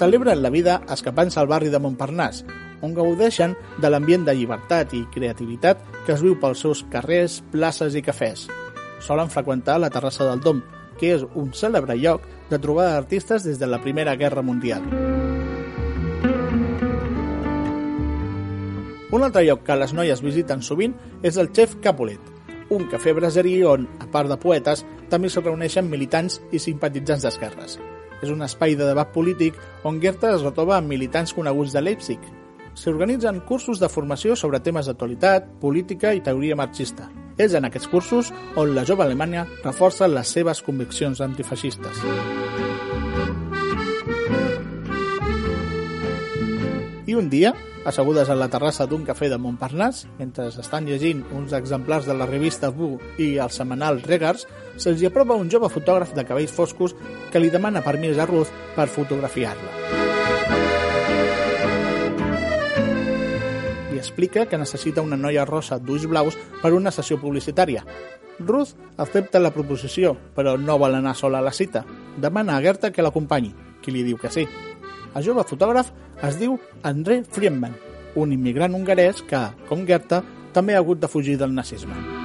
celebren 0.00 0.40
la 0.40 0.48
vida 0.48 0.80
escapant-se 0.88 1.36
al 1.40 1.48
barri 1.50 1.68
de 1.68 1.78
Montparnasse, 1.78 2.46
on 2.82 2.94
gaudeixen 2.96 3.54
de 3.82 3.90
l'ambient 3.90 4.24
de 4.26 4.34
llibertat 4.36 4.94
i 4.96 5.04
creativitat 5.14 5.82
que 6.06 6.14
es 6.14 6.22
viu 6.24 6.36
pels 6.40 6.62
seus 6.64 6.82
carrers, 6.92 7.40
places 7.52 7.96
i 7.96 8.02
cafès. 8.02 8.46
Solen 9.00 9.30
freqüentar 9.32 9.78
la 9.80 9.90
terrassa 9.90 10.26
del 10.28 10.42
Dom, 10.44 10.62
que 11.00 11.14
és 11.16 11.24
un 11.34 11.52
cèlebre 11.56 11.96
lloc 11.96 12.26
de 12.50 12.58
trobada 12.58 12.96
d'artistes 12.96 13.46
des 13.46 13.60
de 13.60 13.68
la 13.68 13.80
Primera 13.80 14.16
Guerra 14.16 14.42
Mundial. 14.42 14.84
Un 19.10 19.24
altre 19.26 19.42
lloc 19.42 19.64
que 19.66 19.76
les 19.76 19.94
noies 19.96 20.22
visiten 20.22 20.62
sovint 20.62 20.94
és 21.22 21.36
el 21.36 21.50
Chef 21.56 21.78
Capulet, 21.82 22.20
un 22.70 22.84
cafè 22.86 23.12
braserí 23.16 23.56
on, 23.66 23.88
a 23.98 24.06
part 24.12 24.30
de 24.30 24.38
poetes, 24.38 24.84
també 25.10 25.28
s'hi 25.28 25.42
reuneixen 25.42 25.90
militants 25.90 26.38
i 26.54 26.62
simpatitzants 26.62 27.26
d'esquerres 27.26 27.80
és 28.22 28.30
un 28.30 28.42
espai 28.44 28.76
de 28.76 28.84
debat 28.88 29.08
polític 29.14 29.56
on 29.88 30.00
Goethe 30.00 30.34
es 30.34 30.44
retroba 30.44 30.76
amb 30.78 30.92
militants 30.92 31.32
coneguts 31.36 31.72
de 31.72 31.82
Leipzig. 31.82 32.20
S'organitzen 32.74 33.40
cursos 33.48 33.80
de 33.80 33.88
formació 33.90 34.36
sobre 34.36 34.60
temes 34.62 34.86
d'actualitat, 34.86 35.48
política 35.60 36.14
i 36.14 36.22
teoria 36.24 36.56
marxista. 36.56 37.08
És 37.40 37.54
en 37.56 37.66
aquests 37.66 37.88
cursos 37.90 38.30
on 38.60 38.74
la 38.76 38.84
jove 38.86 39.04
Alemanya 39.04 39.46
reforça 39.64 40.08
les 40.08 40.28
seves 40.28 40.62
conviccions 40.62 41.20
antifeixistes. 41.24 42.04
I 47.10 47.16
un 47.18 47.26
dia, 47.28 47.50
assegudes 47.84 48.28
a 48.30 48.36
la 48.38 48.46
terrassa 48.52 48.84
d'un 48.86 49.02
cafè 49.08 49.26
de 49.32 49.38
Montparnasse, 49.40 50.06
mentre 50.20 50.46
estan 50.62 50.86
llegint 50.86 51.24
uns 51.34 51.56
exemplars 51.58 52.06
de 52.06 52.14
la 52.14 52.28
revista 52.28 52.70
Vu 52.70 52.92
i 53.18 53.32
el 53.42 53.50
setmanal 53.50 53.98
Regars, 54.04 54.46
se'ls 54.76 55.02
apropa 55.08 55.34
un 55.34 55.50
jove 55.50 55.72
fotògraf 55.72 56.14
de 56.14 56.26
cabells 56.28 56.54
foscos 56.54 56.94
que 57.32 57.42
li 57.42 57.50
demana 57.50 57.82
permís 57.82 58.20
a 58.20 58.28
Ruth 58.30 58.54
per 58.76 58.86
fotografiar-la. 58.94 59.99
Explica 64.00 64.46
que 64.48 64.58
necessita 64.58 65.04
una 65.04 65.18
noia 65.20 65.44
rosa 65.46 65.78
d'ulls 65.78 66.08
blaus 66.10 66.38
per 66.62 66.72
una 66.74 66.90
sessió 66.90 67.20
publicitària. 67.20 67.84
Ruth 68.40 68.72
accepta 68.96 69.40
la 69.40 69.52
proposició, 69.52 70.14
però 70.34 70.56
no 70.58 70.78
vol 70.80 70.96
anar 70.96 71.14
sola 71.14 71.38
a 71.38 71.44
la 71.44 71.52
cita. 71.52 71.84
Demana 72.16 72.56
a 72.56 72.64
Gerta 72.64 72.90
que 72.90 73.04
l'acompanyi, 73.04 73.52
qui 73.84 73.92
li 73.92 74.04
diu 74.06 74.18
que 74.18 74.32
sí. 74.32 74.46
El 75.14 75.26
jove 75.26 75.44
fotògraf 75.44 75.92
es 76.26 76.40
diu 76.40 76.56
André 76.82 77.20
Friedman, 77.24 77.76
un 78.16 78.32
immigrant 78.32 78.74
hongarès 78.74 79.22
que, 79.28 79.42
com 79.68 79.84
Goethe, 79.86 80.24
també 80.56 80.74
ha 80.74 80.82
hagut 80.82 81.02
de 81.02 81.10
fugir 81.10 81.36
del 81.38 81.54
nazisme. 81.54 82.20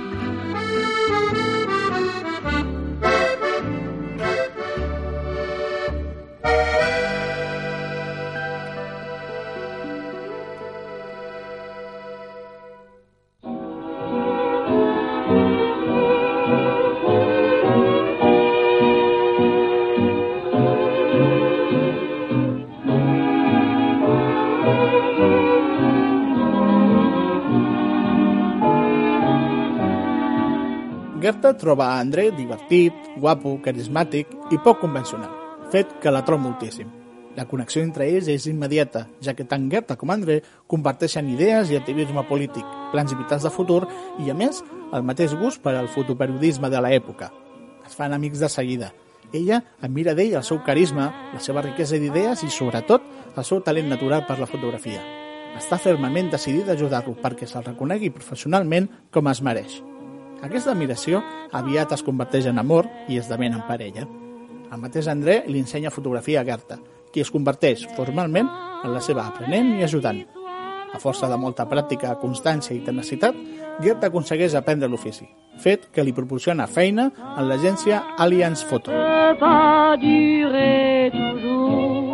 Goethe 31.25 31.55
troba 31.58 31.88
a 31.88 32.00
André 32.00 32.27
divertit, 32.38 32.94
guapo, 33.17 33.55
carismàtic 33.65 34.29
i 34.53 34.60
poc 34.62 34.77
convencional, 34.84 35.32
fet 35.74 35.96
que 36.03 36.12
l'atrau 36.13 36.38
moltíssim. 36.38 36.91
La 37.34 37.48
connexió 37.50 37.82
entre 37.82 38.05
ells 38.05 38.27
és 38.29 38.46
immediata, 38.46 39.08
ja 39.25 39.34
que 39.34 39.48
tant 39.50 39.65
Goethe 39.72 39.98
com 39.98 40.13
André 40.13 40.36
comparteixen 40.70 41.32
idees 41.34 41.72
i 41.74 41.79
activisme 41.79 42.22
polític, 42.29 42.67
plans 42.91 43.15
i 43.15 43.17
vitals 43.17 43.48
de 43.48 43.51
futur 43.55 43.88
i, 44.22 44.29
a 44.29 44.36
més, 44.38 44.62
el 44.94 45.08
mateix 45.08 45.34
gust 45.39 45.63
per 45.65 45.74
al 45.79 45.89
fotoperiodisme 45.96 46.70
de 46.70 46.84
l'època. 46.86 47.32
Es 47.89 47.98
fan 47.98 48.13
amics 48.13 48.46
de 48.46 48.51
seguida. 48.53 48.91
Ella 49.34 49.63
admira 49.82 50.13
d'ell 50.13 50.38
el 50.38 50.46
seu 50.46 50.62
carisma, 50.62 51.10
la 51.34 51.41
seva 51.41 51.65
riquesa 51.65 51.98
d'idees 51.98 52.46
i, 52.46 52.51
sobretot, 52.53 53.01
el 53.34 53.50
seu 53.50 53.65
talent 53.65 53.89
natural 53.89 54.27
per 54.29 54.38
la 54.38 54.51
fotografia. 54.53 55.01
Està 55.58 55.82
fermament 55.82 56.29
decidida 56.29 56.75
a 56.75 56.77
ajudar-lo 56.77 57.17
perquè 57.17 57.50
se'l 57.50 57.65
reconegui 57.65 58.13
professionalment 58.13 58.91
com 59.10 59.34
es 59.34 59.41
mereix. 59.41 59.82
Aquesta 60.46 60.75
admiració 60.75 61.24
aviat 61.58 61.96
es 61.96 62.04
converteix 62.06 62.46
en 62.52 62.62
amor 62.62 62.86
i 63.10 63.18
esdeven 63.18 63.56
en 63.58 63.64
parella. 63.66 64.06
El 64.70 64.82
mateix 64.82 65.08
André 65.10 65.40
li 65.50 65.58
ensenya 65.64 65.94
fotografia 65.94 66.44
a 66.44 66.46
Gerta, 66.46 66.78
qui 67.12 67.24
es 67.24 67.32
converteix 67.34 67.88
formalment 67.98 68.52
en 68.84 68.94
la 68.94 69.02
seva 69.02 69.25
aprenent 69.25 69.74
i 69.80 69.84
ajudant. 69.88 70.22
A 70.94 71.02
força 71.02 71.28
de 71.32 71.40
molta 71.42 71.66
pràctica, 71.66 72.14
constància 72.22 72.75
i 72.75 72.84
tenacitat, 72.86 73.36
Gerta 73.82 74.12
aconsegueix 74.12 74.54
aprendre 74.56 74.88
l'ofici, 74.88 75.25
fet 75.60 75.90
que 75.92 76.06
li 76.06 76.14
proporciona 76.14 76.70
feina 76.70 77.10
en 77.25 77.50
l'agència 77.50 78.04
Allianz 78.22 78.64
Photo. 78.70 78.94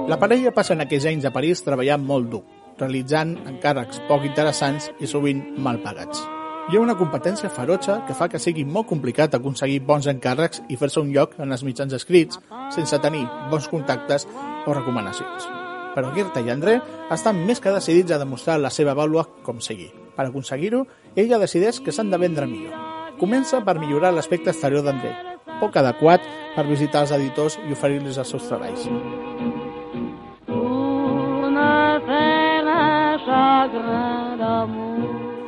La 0.07 0.19
parella 0.19 0.55
passa 0.55 0.73
en 0.73 0.87
aquells 0.87 1.05
anys 1.11 1.27
a 1.27 1.35
París 1.35 1.67
treballant 1.67 2.03
molt 2.07 2.31
dur, 2.31 2.45
realitzant 2.79 3.35
encàrrecs 3.43 4.01
poc 4.07 4.23
interessants 4.25 4.89
i 4.99 5.09
sovint 5.09 5.43
mal 5.59 5.83
pagats. 5.83 6.23
Hi 6.69 6.77
ha 6.77 6.81
una 6.81 6.93
competència 6.95 7.49
ferotge 7.49 7.95
que 8.07 8.13
fa 8.15 8.27
que 8.29 8.39
sigui 8.39 8.63
molt 8.63 8.87
complicat 8.91 9.33
aconseguir 9.33 9.79
bons 9.87 10.05
encàrrecs 10.11 10.61
i 10.69 10.77
fer-se 10.77 11.01
un 11.01 11.09
lloc 11.15 11.33
en 11.41 11.51
els 11.51 11.63
mitjans 11.65 11.95
escrits 11.97 12.37
sense 12.75 12.99
tenir 13.01 13.23
bons 13.49 13.67
contactes 13.71 14.27
o 14.29 14.75
recomanacions. 14.77 15.49
Però 15.95 16.13
Gerta 16.15 16.45
i 16.45 16.53
André 16.53 16.77
estan 17.11 17.41
més 17.49 17.59
que 17.59 17.73
decidits 17.73 18.13
a 18.13 18.21
demostrar 18.21 18.59
la 18.61 18.69
seva 18.69 18.93
vàlua 18.95 19.25
com 19.43 19.59
sigui. 19.59 19.89
Per 20.15 20.27
aconseguir-ho, 20.27 20.85
ella 21.15 21.41
decideix 21.41 21.81
que 21.81 21.91
s'han 21.91 22.13
de 22.13 22.21
vendre 22.21 22.47
millor. 22.47 22.77
Comença 23.19 23.59
per 23.65 23.79
millorar 23.81 24.13
l'aspecte 24.13 24.53
exterior 24.53 24.85
d'André, 24.85 25.15
poc 25.59 25.75
adequat 25.81 26.23
per 26.55 26.69
visitar 26.69 27.07
els 27.07 27.15
editors 27.17 27.59
i 27.67 27.73
oferir-los 27.73 28.21
els 28.21 28.35
seus 28.37 28.47
treballs. 28.47 28.85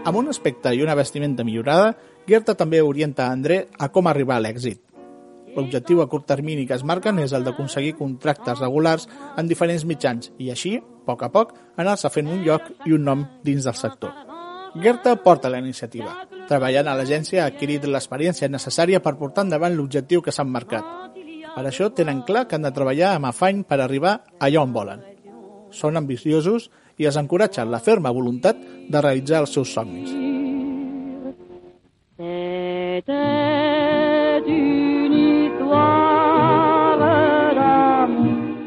Amb 0.04 0.18
un 0.20 0.28
aspecte 0.28 0.74
i 0.76 0.82
una 0.84 0.98
vestimenta 1.00 1.46
millorada, 1.48 1.94
Gerta 2.28 2.58
també 2.60 2.82
orienta 2.84 3.30
André 3.32 3.70
a 3.80 3.88
com 3.88 4.10
arribar 4.12 4.36
a 4.36 4.44
l'èxit. 4.44 4.82
L'objectiu 5.56 6.02
a 6.04 6.08
curt 6.12 6.26
termini 6.28 6.66
que 6.68 6.76
es 6.76 6.84
marquen 6.84 7.22
és 7.24 7.32
el 7.32 7.46
d'aconseguir 7.46 7.94
contractes 7.96 8.60
regulars 8.60 9.08
en 9.38 9.48
diferents 9.48 9.86
mitjans 9.88 10.34
i 10.44 10.50
així, 10.52 10.76
a 10.82 11.06
poc 11.08 11.24
a 11.24 11.32
poc, 11.32 11.56
anar-se 11.80 12.12
fent 12.12 12.28
un 12.28 12.44
lloc 12.44 12.68
i 12.84 12.98
un 12.98 13.08
nom 13.08 13.24
dins 13.48 13.64
del 13.64 13.80
sector. 13.80 14.12
Gerta 14.84 15.16
porta 15.24 15.52
la 15.54 15.64
iniciativa. 15.64 16.18
Treballant 16.50 16.92
a 16.92 16.98
l'agència 17.00 17.46
ha 17.46 17.48
adquirit 17.54 17.88
l'experiència 17.88 18.52
necessària 18.52 19.00
per 19.00 19.16
portar 19.16 19.48
endavant 19.48 19.78
l'objectiu 19.78 20.26
que 20.26 20.36
s'han 20.36 20.52
marcat. 20.52 20.84
Per 21.56 21.64
això 21.64 21.94
tenen 21.96 22.26
clar 22.28 22.48
que 22.50 22.60
han 22.60 22.68
de 22.68 22.76
treballar 22.76 23.16
amb 23.16 23.32
afany 23.32 23.64
per 23.64 23.80
arribar 23.80 24.18
allà 24.40 24.64
on 24.68 24.74
volen. 24.76 25.04
Són 25.72 25.96
ambiciosos 25.96 26.72
i 27.04 27.08
els 27.10 27.20
encoratgen 27.20 27.72
la 27.72 27.82
ferma 27.84 28.12
voluntat 28.16 28.60
de 28.88 29.02
realitzar 29.02 29.44
els 29.44 29.52
seus 29.54 29.74
somnis. 29.76 30.14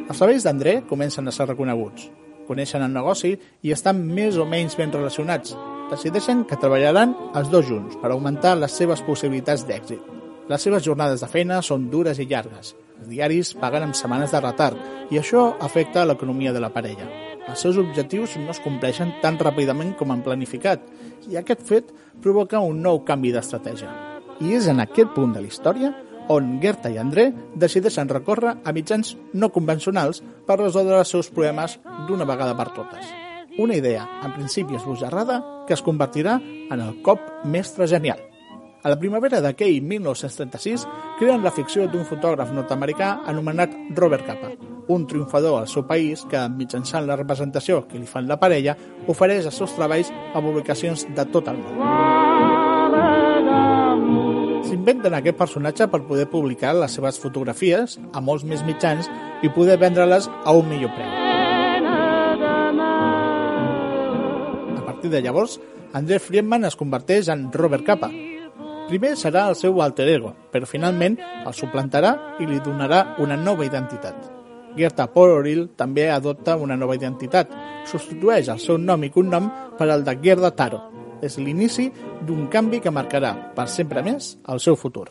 Els 0.06 0.20
treballs 0.20 0.44
d'André 0.46 0.78
comencen 0.88 1.28
a 1.28 1.32
ser 1.34 1.44
reconeguts. 1.48 2.06
Coneixen 2.46 2.84
el 2.84 2.92
negoci 2.94 3.34
i 3.66 3.72
estan 3.74 4.00
més 4.06 4.38
o 4.40 4.46
menys 4.48 4.76
ben 4.78 4.92
relacionats. 4.94 5.56
Decideixen 5.90 6.44
que 6.48 6.56
treballaran 6.60 7.12
els 7.36 7.50
dos 7.52 7.66
junts 7.68 7.98
per 8.00 8.12
augmentar 8.14 8.54
les 8.56 8.72
seves 8.72 9.02
possibilitats 9.04 9.66
d'èxit. 9.68 10.00
Les 10.48 10.62
seves 10.62 10.84
jornades 10.86 11.20
de 11.20 11.28
feina 11.28 11.60
són 11.60 11.90
dures 11.90 12.20
i 12.22 12.28
llargues. 12.30 12.74
Els 13.00 13.12
diaris 13.12 13.52
paguen 13.60 13.88
amb 13.88 13.98
setmanes 13.98 14.32
de 14.32 14.40
retard 14.40 15.12
i 15.12 15.20
això 15.20 15.50
afecta 15.60 16.06
l'economia 16.06 16.54
de 16.54 16.64
la 16.64 16.72
parella. 16.72 17.25
Els 17.46 17.62
seus 17.62 17.78
objectius 17.78 18.34
no 18.42 18.50
es 18.50 18.60
compleixen 18.62 19.12
tan 19.22 19.38
ràpidament 19.38 19.94
com 19.98 20.10
han 20.10 20.24
planificat 20.26 20.82
i 21.30 21.38
aquest 21.38 21.62
fet 21.68 21.92
provoca 22.22 22.62
un 22.62 22.82
nou 22.82 23.04
canvi 23.06 23.30
d'estratègia. 23.34 23.92
I 24.42 24.56
és 24.58 24.66
en 24.68 24.82
aquest 24.82 25.14
punt 25.14 25.32
de 25.32 25.44
la 25.44 25.50
història 25.50 25.92
on 26.28 26.56
Gerta 26.62 26.90
i 26.90 26.98
André 26.98 27.28
decideixen 27.54 28.10
recórrer 28.10 28.56
a 28.64 28.74
mitjans 28.74 29.14
no 29.32 29.52
convencionals 29.54 30.22
per 30.46 30.58
resoldre 30.58 30.98
els 30.98 31.12
seus 31.14 31.30
problemes 31.30 31.78
d'una 32.08 32.26
vegada 32.26 32.56
per 32.58 32.72
totes. 32.74 33.06
Una 33.62 33.76
idea, 33.78 34.04
en 34.26 34.34
principi 34.34 34.76
esbojarrada, 34.76 35.40
que 35.66 35.74
es 35.74 35.82
convertirà 35.86 36.40
en 36.42 36.80
el 36.80 36.98
cop 37.06 37.22
mestre 37.44 37.86
genial. 37.88 38.20
A 38.82 38.90
la 38.92 38.98
primavera 39.00 39.40
d'aquell 39.42 39.80
1936 39.82 40.84
creen 41.18 41.42
la 41.42 41.50
ficció 41.54 41.86
d'un 41.90 42.04
fotògraf 42.06 42.52
nord-americà 42.54 43.22
anomenat 43.26 43.72
Robert 43.96 44.26
Capa, 44.28 44.52
un 44.92 45.06
triomfador 45.10 45.60
al 45.60 45.68
seu 45.68 45.86
país 45.88 46.22
que, 46.30 46.48
mitjançant 46.52 47.06
la 47.08 47.16
representació 47.18 47.82
que 47.88 47.98
li 47.98 48.06
fan 48.06 48.28
la 48.28 48.38
parella, 48.38 48.76
ofereix 49.08 49.48
els 49.48 49.58
seus 49.58 49.74
treballs 49.74 50.12
a 50.12 50.42
publicacions 50.44 51.06
de 51.16 51.24
tot 51.32 51.48
el 51.50 51.58
món. 51.62 51.80
S'inventen 54.66 55.14
aquest 55.14 55.38
personatge 55.38 55.88
per 55.90 56.02
poder 56.06 56.28
publicar 56.30 56.74
les 56.76 56.94
seves 56.98 57.18
fotografies 57.22 57.98
a 58.12 58.20
molts 58.20 58.44
més 58.44 58.62
mitjans 58.66 59.08
i 59.42 59.50
poder 59.54 59.78
vendre-les 59.82 60.28
a 60.44 60.54
un 60.54 60.68
millor 60.70 60.92
preu. 60.94 61.10
A 64.76 64.82
partir 64.86 65.10
de 65.10 65.22
llavors, 65.22 65.58
André 65.92 66.18
Friedman 66.20 66.64
es 66.66 66.76
converteix 66.78 67.30
en 67.32 67.48
Robert 67.54 67.86
Capa. 67.86 68.10
Primer 68.86 69.16
serà 69.18 69.48
el 69.50 69.56
seu 69.58 69.80
alter 69.82 70.06
ego, 70.12 70.30
però 70.52 70.66
finalment 70.70 71.16
el 71.18 71.54
suplantarà 71.58 72.12
i 72.38 72.46
li 72.46 72.60
donarà 72.62 73.16
una 73.22 73.34
nova 73.36 73.66
identitat. 73.66 74.30
Gerta 74.76 75.08
Pororil 75.10 75.70
també 75.74 76.10
adopta 76.12 76.54
una 76.60 76.76
nova 76.76 76.94
identitat. 76.94 77.50
Substitueix 77.90 78.50
el 78.52 78.60
seu 78.62 78.78
nom 78.78 79.02
i 79.02 79.10
cognom 79.10 79.48
per 79.78 79.88
el 79.90 80.04
de 80.06 80.14
Gerda 80.22 80.52
Taro. 80.54 80.82
És 81.24 81.38
l'inici 81.40 81.88
d'un 82.28 82.46
canvi 82.52 82.82
que 82.84 82.92
marcarà 82.92 83.32
per 83.56 83.66
sempre 83.72 84.04
més 84.04 84.36
el 84.52 84.60
seu 84.60 84.76
futur. 84.76 85.08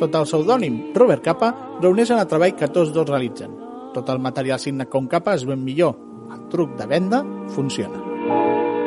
Sota 0.00 0.20
el 0.20 0.28
pseudònim 0.28 0.92
Robert 0.94 1.24
Capa, 1.24 1.50
reuneixen 1.80 2.20
el 2.20 2.28
treball 2.28 2.54
que 2.56 2.70
tots 2.70 2.92
dos 2.92 3.08
realitzen. 3.08 3.56
Tot 3.96 4.08
el 4.12 4.22
material 4.22 4.60
signat 4.62 4.92
com 4.92 5.08
capa 5.10 5.34
es 5.34 5.44
ven 5.48 5.64
millor. 5.64 5.96
El 6.30 6.46
truc 6.52 6.76
de 6.78 6.86
venda 6.86 7.24
funciona. 7.56 8.79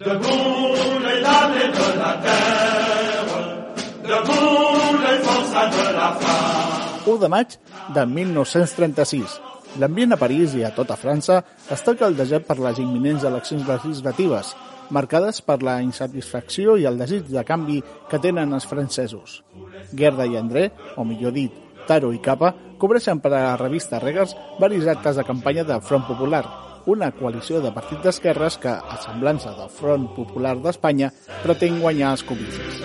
Debout 0.00 1.00
les 1.04 1.20
damnés 1.20 1.72
de 1.76 1.88
la 1.98 2.12
terre, 2.24 3.40
debout 4.08 4.94
les 5.02 5.18
forçats 5.26 5.74
de 5.74 5.92
la 5.92 6.06
femme. 6.22 7.02
1 7.04 7.18
de 7.20 7.28
maig 7.28 7.56
de 7.92 8.04
1936. 8.06 9.34
L'ambient 9.82 10.16
a 10.16 10.18
París 10.22 10.54
i 10.56 10.64
a 10.64 10.70
tota 10.72 10.96
França 10.96 11.42
està 11.76 11.92
caldejat 12.00 12.48
per 12.48 12.56
les 12.64 12.80
imminents 12.80 13.28
eleccions 13.28 13.68
legislatives, 13.68 14.54
marcades 14.88 15.42
per 15.44 15.58
la 15.68 15.76
insatisfacció 15.84 16.78
i 16.80 16.88
el 16.88 16.96
desig 16.96 17.28
de 17.28 17.44
canvi 17.44 17.82
que 18.08 18.22
tenen 18.24 18.56
els 18.56 18.70
francesos. 18.72 19.42
Gerda 19.92 20.24
i 20.24 20.40
André, 20.40 20.70
o 20.96 21.04
millor 21.04 21.36
dit, 21.36 21.52
Taro 21.84 22.14
i 22.16 22.24
Capa, 22.24 22.54
cobreixen 22.80 23.20
per 23.20 23.34
a 23.34 23.44
la 23.50 23.54
revista 23.60 24.00
Regers 24.00 24.32
varis 24.64 24.88
actes 24.88 25.20
de 25.20 25.28
campanya 25.28 25.68
del 25.68 25.84
Front 25.84 26.08
Popular, 26.08 26.46
una 26.90 27.10
coalició 27.14 27.60
de 27.62 27.70
partits 27.70 28.02
d'esquerres 28.02 28.56
que, 28.58 28.72
a 28.72 28.96
semblança 29.04 29.52
del 29.54 29.70
Front 29.70 30.08
Popular 30.16 30.56
d'Espanya, 30.58 31.12
pretén 31.44 31.78
guanyar 31.82 32.16
els 32.16 32.24
comicis. 32.26 32.80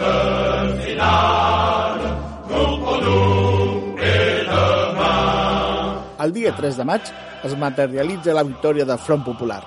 El 6.26 6.34
dia 6.38 6.54
3 6.58 6.78
de 6.82 6.86
maig 6.86 7.10
es 7.46 7.58
materialitza 7.58 8.38
la 8.38 8.46
victòria 8.46 8.86
del 8.86 9.02
Front 9.02 9.26
Popular. 9.26 9.62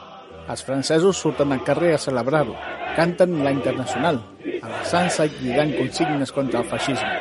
Els 0.48 0.62
francesos 0.64 1.18
surten 1.18 1.52
al 1.52 1.64
carrer 1.66 1.92
a 1.94 2.00
celebrar-ho, 2.02 2.54
canten 2.96 3.42
la 3.44 3.52
internacional, 3.52 4.22
abraçant-se 4.62 5.26
i 5.28 5.34
cridant 5.34 5.74
consignes 5.76 6.32
contra 6.32 6.62
el 6.62 6.70
feixisme. 6.70 7.16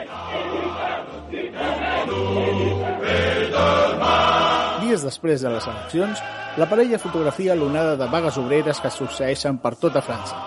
Dies 4.86 5.04
després 5.04 5.44
de 5.44 5.52
les 5.52 5.66
eleccions, 5.68 6.22
la 6.58 6.66
parella 6.66 6.98
fotografia 6.98 7.56
l'onada 7.56 7.96
de 7.96 8.06
vagues 8.10 8.38
obreres 8.42 8.80
que 8.82 8.90
succeeixen 8.90 9.60
per 9.62 9.76
tota 9.78 10.02
França. 10.02 10.38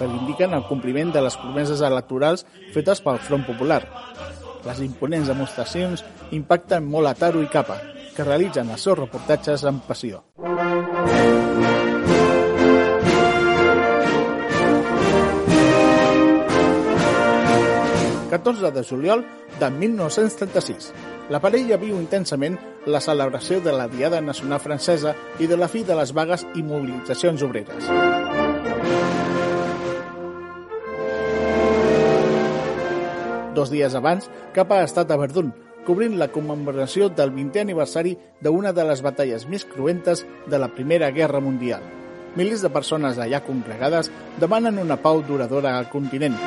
Reivindiquen 0.00 0.56
el 0.56 0.66
compliment 0.66 1.12
de 1.14 1.22
les 1.22 1.36
promeses 1.38 1.82
electorals 1.86 2.42
fetes 2.74 3.00
pel 3.04 3.20
Front 3.22 3.46
Popular. 3.46 3.84
Les 4.66 4.82
imponents 4.82 5.30
demostracions 5.30 6.02
impacten 6.34 6.90
molt 6.90 7.06
a 7.06 7.14
Taro 7.14 7.44
i 7.46 7.50
Capa, 7.52 7.78
que 8.16 8.26
realitzen 8.26 8.74
els 8.74 8.82
seus 8.82 8.98
reportatges 8.98 9.64
amb 9.70 9.86
passió. 9.86 10.24
...14 18.36 18.70
de 18.74 18.82
juliol 18.84 19.22
de 19.60 19.70
1936. 19.70 21.15
La 21.26 21.40
parella 21.42 21.74
viu 21.82 21.96
intensament 21.98 22.54
la 22.86 23.00
celebració 23.02 23.58
de 23.58 23.72
la 23.74 23.88
Diada 23.90 24.20
Nacional 24.22 24.60
Francesa 24.62 25.16
i 25.42 25.48
de 25.50 25.56
la 25.58 25.66
fi 25.66 25.82
de 25.82 25.96
les 25.98 26.12
vagues 26.14 26.44
i 26.54 26.62
mobilitzacions 26.62 27.42
obreres. 27.42 27.88
Dos 33.56 33.72
dies 33.72 33.96
abans, 33.98 34.28
cap 34.54 34.70
ha 34.70 34.84
estat 34.86 35.10
a 35.10 35.18
Verdun, 35.18 35.50
cobrint 35.86 36.14
la 36.20 36.28
commemoració 36.30 37.08
del 37.08 37.32
20è 37.34 37.64
aniversari 37.64 38.14
d'una 38.44 38.70
de 38.76 38.84
les 38.86 39.02
batalles 39.02 39.48
més 39.50 39.66
cruentes 39.66 40.22
de 40.46 40.60
la 40.62 40.68
Primera 40.68 41.10
Guerra 41.10 41.40
Mundial. 41.40 41.82
Milers 42.36 42.62
de 42.62 42.70
persones 42.70 43.18
allà 43.18 43.42
congregades 43.42 44.12
demanen 44.38 44.78
una 44.78 45.00
pau 45.00 45.24
duradora 45.26 45.78
al 45.78 45.90
continent. 45.90 46.38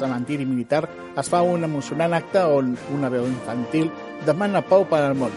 Cementiri 0.00 0.46
militar 0.48 0.86
es 1.20 1.28
fa 1.30 1.42
un 1.44 1.64
emocionant 1.68 2.16
acte 2.16 2.42
on 2.58 2.74
una 2.96 3.12
veu 3.12 3.28
infantil 3.28 3.90
demana 4.26 4.64
pau 4.64 4.86
per 4.88 5.04
al 5.04 5.16
món, 5.18 5.34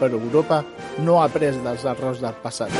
però 0.00 0.18
Europa 0.18 0.62
no 1.04 1.20
ha 1.20 1.28
après 1.28 1.56
dels 1.64 1.84
errors 1.84 2.24
del 2.24 2.40
passat. 2.42 2.72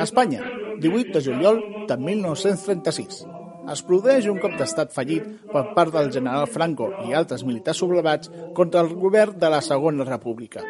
Espanya, 0.00 0.40
18 0.80 1.12
de 1.12 1.20
juliol 1.20 1.60
de 1.88 1.96
1936. 1.96 3.39
Es 3.68 3.82
produeix 3.86 4.26
un 4.30 4.38
cop 4.42 4.54
d'estat 4.58 4.94
fallit 4.94 5.26
per 5.52 5.64
part 5.76 5.92
del 5.94 6.10
general 6.14 6.48
Franco 6.50 6.88
i 7.06 7.14
altres 7.14 7.44
militars 7.46 7.82
sublevats 7.82 8.30
contra 8.56 8.80
el 8.80 8.94
govern 8.94 9.36
de 9.38 9.50
la 9.52 9.60
Segona 9.60 10.06
República. 10.08 10.64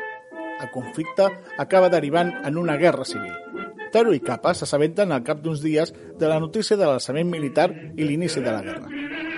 El 0.61 0.71
conflicte 0.75 1.29
acaba 1.59 1.89
derivant 1.89 2.33
en 2.45 2.59
una 2.59 2.77
guerra 2.77 3.05
civil. 3.05 3.33
Taro 3.91 4.13
i 4.15 4.21
Capa 4.23 4.53
s'assabenten 4.55 5.13
al 5.13 5.25
cap 5.27 5.41
d'uns 5.43 5.63
dies 5.63 5.95
de 6.19 6.29
la 6.29 6.39
notícia 6.43 6.77
de 6.77 6.87
l'alçament 6.87 7.31
militar 7.31 7.71
i 7.97 8.07
l'inici 8.07 8.43
de 8.43 8.53
la 8.53 8.63
guerra. 8.63 8.91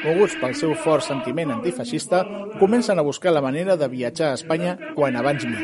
Moguts 0.02 0.34
pel 0.40 0.54
seu 0.58 0.72
fort 0.82 1.06
sentiment 1.06 1.52
antifeixista, 1.54 2.24
comencen 2.58 2.98
a 2.98 3.06
buscar 3.06 3.32
la 3.32 3.44
manera 3.44 3.76
de 3.78 3.88
viatjar 3.88 4.32
a 4.32 4.38
Espanya 4.40 4.74
quan 4.96 5.16
abans 5.16 5.46
millor. 5.46 5.62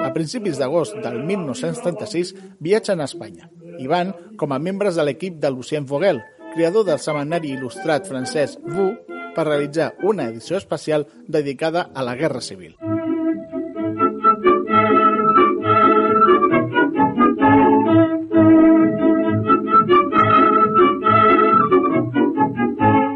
A 0.00 0.10
principis 0.14 0.58
d'agost 0.58 0.96
del 1.04 1.20
1936 1.26 2.34
viatgen 2.58 3.00
a 3.00 3.06
Espanya 3.06 3.50
i 3.78 3.86
van 3.90 4.12
com 4.40 4.52
a 4.52 4.58
membres 4.58 4.96
de 4.98 5.04
l'equip 5.06 5.38
de 5.40 5.50
Lucien 5.50 5.86
Vogel, 5.86 6.20
creador 6.54 6.84
del 6.88 6.98
setmanari 6.98 7.54
il·lustrat 7.54 8.08
francès 8.08 8.58
Vous, 8.66 8.98
per 9.34 9.46
realitzar 9.46 9.92
una 10.02 10.26
edició 10.28 10.58
especial 10.58 11.06
dedicada 11.28 11.90
a 11.94 12.02
la 12.02 12.16
Guerra 12.16 12.40
Civil. 12.40 12.76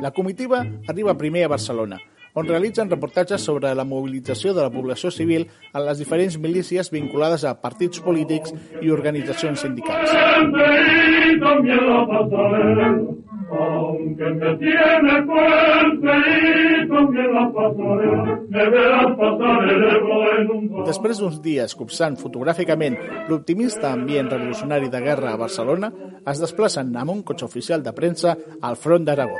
La 0.02 0.12
comitiva 0.12 0.64
arriba 0.86 1.16
primer 1.18 1.44
a 1.44 1.48
Barcelona, 1.48 1.98
on 2.34 2.48
realitzen 2.48 2.90
reportatges 2.90 3.44
sobre 3.46 3.74
la 3.74 3.84
mobilització 3.86 4.54
de 4.54 4.62
la 4.62 4.70
població 4.70 5.10
civil 5.14 5.46
en 5.72 5.84
les 5.86 5.98
diferents 6.02 6.36
milícies 6.38 6.90
vinculades 6.90 7.44
a 7.46 7.54
partits 7.62 8.02
polítics 8.02 8.54
i 8.82 8.90
organitzacions 8.90 9.60
sindicals. 9.62 10.10
Y 11.34 11.40
también 11.40 11.78
la 11.88 12.06
pasarela, 12.06 12.98
aunque 13.50 14.24
me 14.24 14.56
tiene 14.56 15.22
fuerte 15.26 16.12
y 16.84 16.88
también 16.88 17.34
la 17.34 17.52
pasarela, 17.52 18.40
me 18.48 18.70
verás 18.70 19.16
pasar 19.16 19.68
el 19.68 19.84
Ebro 19.84 20.38
en 20.38 20.50
un 20.50 20.68
barco. 20.68 20.86
Després 20.90 21.18
d'uns 21.18 21.40
dies 21.42 21.74
copsant 21.74 22.18
fotogràficament 22.20 22.98
l'optimista 23.28 23.92
ambient 23.92 24.30
revolucionari 24.30 24.90
de 24.90 25.00
guerra 25.00 25.32
a 25.32 25.40
Barcelona, 25.40 25.92
es 26.26 26.40
desplacen 26.40 26.94
amb 26.96 27.14
un 27.14 27.22
cotxe 27.22 27.46
oficial 27.46 27.82
de 27.82 27.92
premsa 27.92 28.36
al 28.60 28.76
front 28.76 29.06
d'Aragó. 29.06 29.38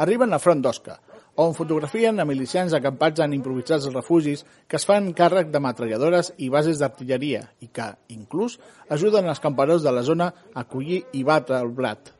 Arriben 0.00 0.32
a 0.32 0.38
front 0.40 0.62
d'Osca, 0.64 0.94
on 1.44 1.52
fotografien 1.52 2.16
a 2.22 2.24
milicians 2.24 2.72
acampats 2.72 3.20
en 3.20 3.34
improvisats 3.36 3.90
refugis 3.92 4.46
que 4.66 4.78
es 4.78 4.86
fan 4.88 5.10
càrrec 5.16 5.50
de 5.52 5.60
metralladores 5.60 6.32
i 6.40 6.48
bases 6.52 6.80
d'artilleria 6.80 7.42
i 7.60 7.68
que, 7.68 7.90
inclús, 8.14 8.56
ajuden 8.88 9.28
els 9.28 9.42
camperols 9.44 9.84
de 9.84 9.92
la 9.92 10.04
zona 10.06 10.30
a 10.54 10.64
collir 10.64 11.02
i 11.12 11.20
batre 11.20 11.60
el 11.60 11.68
blat. 11.76 12.14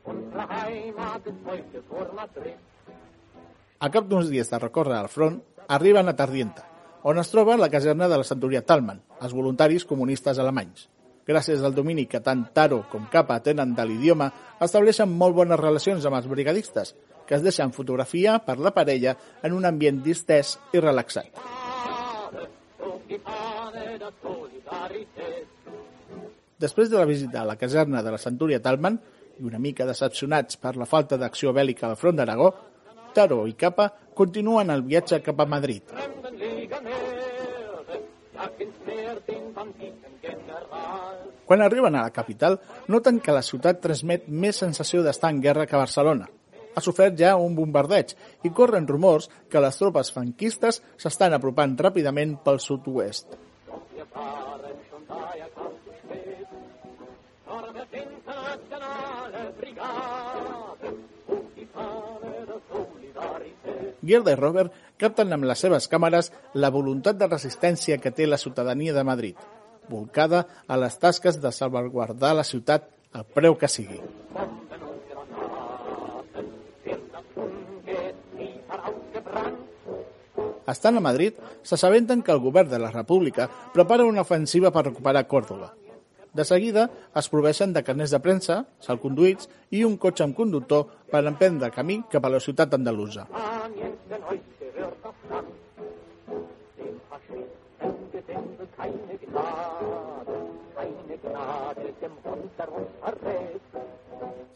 A 3.81 3.88
cap 3.88 4.09
d'uns 4.09 4.29
dies 4.29 4.53
de 4.53 4.61
recórrer 4.61 4.99
al 5.01 5.09
front, 5.09 5.40
arriben 5.69 6.12
a 6.12 6.16
Tardienta, 6.16 6.66
on 7.09 7.16
es 7.16 7.33
troba 7.33 7.57
la 7.57 7.73
caserna 7.73 8.12
de 8.12 8.21
la 8.21 8.29
centuria 8.29 8.61
Talman, 8.61 9.01
els 9.25 9.33
voluntaris 9.33 9.88
comunistes 9.88 10.37
alemanys. 10.37 10.90
Gràcies 11.25 11.62
al 11.64 11.73
domini 11.73 12.05
que 12.11 12.21
tant 12.21 12.43
Taro 12.53 12.83
com 12.90 13.09
Capa 13.09 13.38
tenen 13.40 13.73
de 13.77 13.87
l'idioma, 13.87 14.29
estableixen 14.61 15.09
molt 15.09 15.37
bones 15.37 15.61
relacions 15.61 16.05
amb 16.05 16.19
els 16.19 16.29
brigadistes, 16.29 16.93
que 17.31 17.37
es 17.38 17.45
deixen 17.47 17.71
fotografiar 17.71 18.40
per 18.43 18.57
la 18.59 18.73
parella 18.75 19.12
en 19.47 19.53
un 19.55 19.69
ambient 19.69 20.01
distès 20.03 20.57
i 20.75 20.81
relaxat. 20.83 21.29
Després 26.59 26.90
de 26.90 26.99
la 26.99 27.07
visita 27.07 27.45
a 27.45 27.47
la 27.47 27.55
caserna 27.55 28.03
de 28.03 28.11
la 28.11 28.19
centúria 28.19 28.59
Talman, 28.59 28.99
i 29.38 29.47
una 29.47 29.61
mica 29.62 29.87
decepcionats 29.87 30.59
per 30.59 30.75
la 30.75 30.88
falta 30.90 31.16
d'acció 31.23 31.55
bèl·lica 31.55 31.87
al 31.87 31.95
front 32.01 32.19
d'Aragó, 32.19 32.51
Taro 33.14 33.45
i 33.47 33.55
Capa 33.55 33.87
continuen 34.19 34.75
el 34.75 34.83
viatge 34.83 35.23
cap 35.23 35.38
a 35.38 35.47
Madrid. 35.47 35.87
Quan 41.47 41.62
arriben 41.62 41.95
a 41.95 42.03
la 42.03 42.11
capital, 42.11 42.59
noten 42.90 43.23
que 43.23 43.38
la 43.38 43.47
ciutat 43.47 43.81
transmet 43.87 44.27
més 44.27 44.59
sensació 44.66 45.07
d'estar 45.07 45.31
en 45.31 45.40
guerra 45.47 45.71
que 45.71 45.79
Barcelona. 45.79 46.27
Ha 46.81 46.83
sofert 46.83 47.19
ja 47.21 47.35
un 47.37 47.53
bombardeig 47.53 48.14
i 48.49 48.51
corren 48.57 48.87
rumors 48.88 49.27
que 49.53 49.61
les 49.61 49.77
tropes 49.77 50.09
franquistes 50.14 50.79
s'estan 51.03 51.35
apropant 51.37 51.75
ràpidament 51.77 52.38
pel 52.40 52.57
sud-oest. 52.64 53.35
Gerda 64.11 64.33
i 64.33 64.38
Robert 64.40 64.81
capten 65.05 65.37
amb 65.37 65.45
les 65.51 65.61
seves 65.66 65.90
càmeres 65.93 66.33
la 66.64 66.73
voluntat 66.73 67.21
de 67.21 67.29
resistència 67.29 68.01
que 68.01 68.14
té 68.16 68.25
la 68.25 68.40
ciutadania 68.40 68.97
de 68.97 69.05
Madrid, 69.05 69.37
volcada 69.93 70.47
a 70.66 70.81
les 70.81 70.97
tasques 71.05 71.43
de 71.45 71.53
salvaguardar 71.53 72.33
la 72.40 72.49
ciutat 72.55 72.88
al 73.12 73.29
preu 73.37 73.61
que 73.61 73.69
sigui. 73.69 74.01
Estant 80.70 80.98
a 80.98 81.02
Madrid, 81.02 81.35
s'assabenten 81.66 82.22
que 82.22 82.33
el 82.33 82.40
govern 82.42 82.70
de 82.70 82.78
la 82.78 82.92
República 82.94 83.48
prepara 83.74 84.06
una 84.06 84.22
ofensiva 84.22 84.70
per 84.70 84.85
recuperar 84.87 85.26
Còrdoba. 85.26 85.72
De 86.33 86.44
seguida, 86.46 86.85
es 87.16 87.28
proveixen 87.33 87.72
de 87.74 87.83
carners 87.83 88.12
de 88.14 88.20
premsa, 88.22 88.61
salconduïts 88.87 89.48
i 89.74 89.83
un 89.83 89.96
cotxe 89.98 90.22
amb 90.22 90.37
conductor 90.38 90.87
per 91.11 91.24
emprendre 91.26 91.72
camí 91.74 91.98
cap 92.12 92.26
a 92.26 92.30
la 92.30 92.38
ciutat 92.38 92.76
andalusa. 92.78 93.26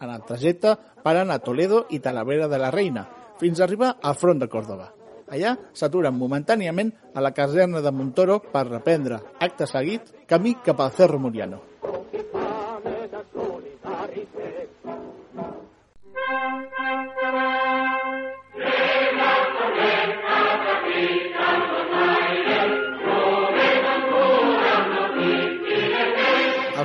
En 0.00 0.11
el 0.11 0.22
trajecte 0.29 0.77
paren 1.03 1.31
a 1.35 1.40
Toledo 1.42 1.87
i 1.90 1.98
Talavera 1.98 2.46
de 2.46 2.59
la 2.61 2.70
Reina, 2.70 3.09
fins 3.40 3.59
a 3.59 3.64
arribar 3.66 3.96
al 4.00 4.14
front 4.14 4.38
de 4.38 4.48
Còrdoba. 4.53 4.92
Allà 5.35 5.57
s'aturen 5.75 6.14
momentàniament 6.14 6.92
a 7.18 7.23
la 7.25 7.33
caserna 7.35 7.81
de 7.83 7.90
Montoro 7.90 8.38
per 8.53 8.68
reprendre, 8.68 9.18
acte 9.42 9.66
seguit, 9.66 10.12
camí 10.31 10.55
cap 10.62 10.83
al 10.85 10.92
Cerro 10.94 11.18
Muriano. 11.18 11.59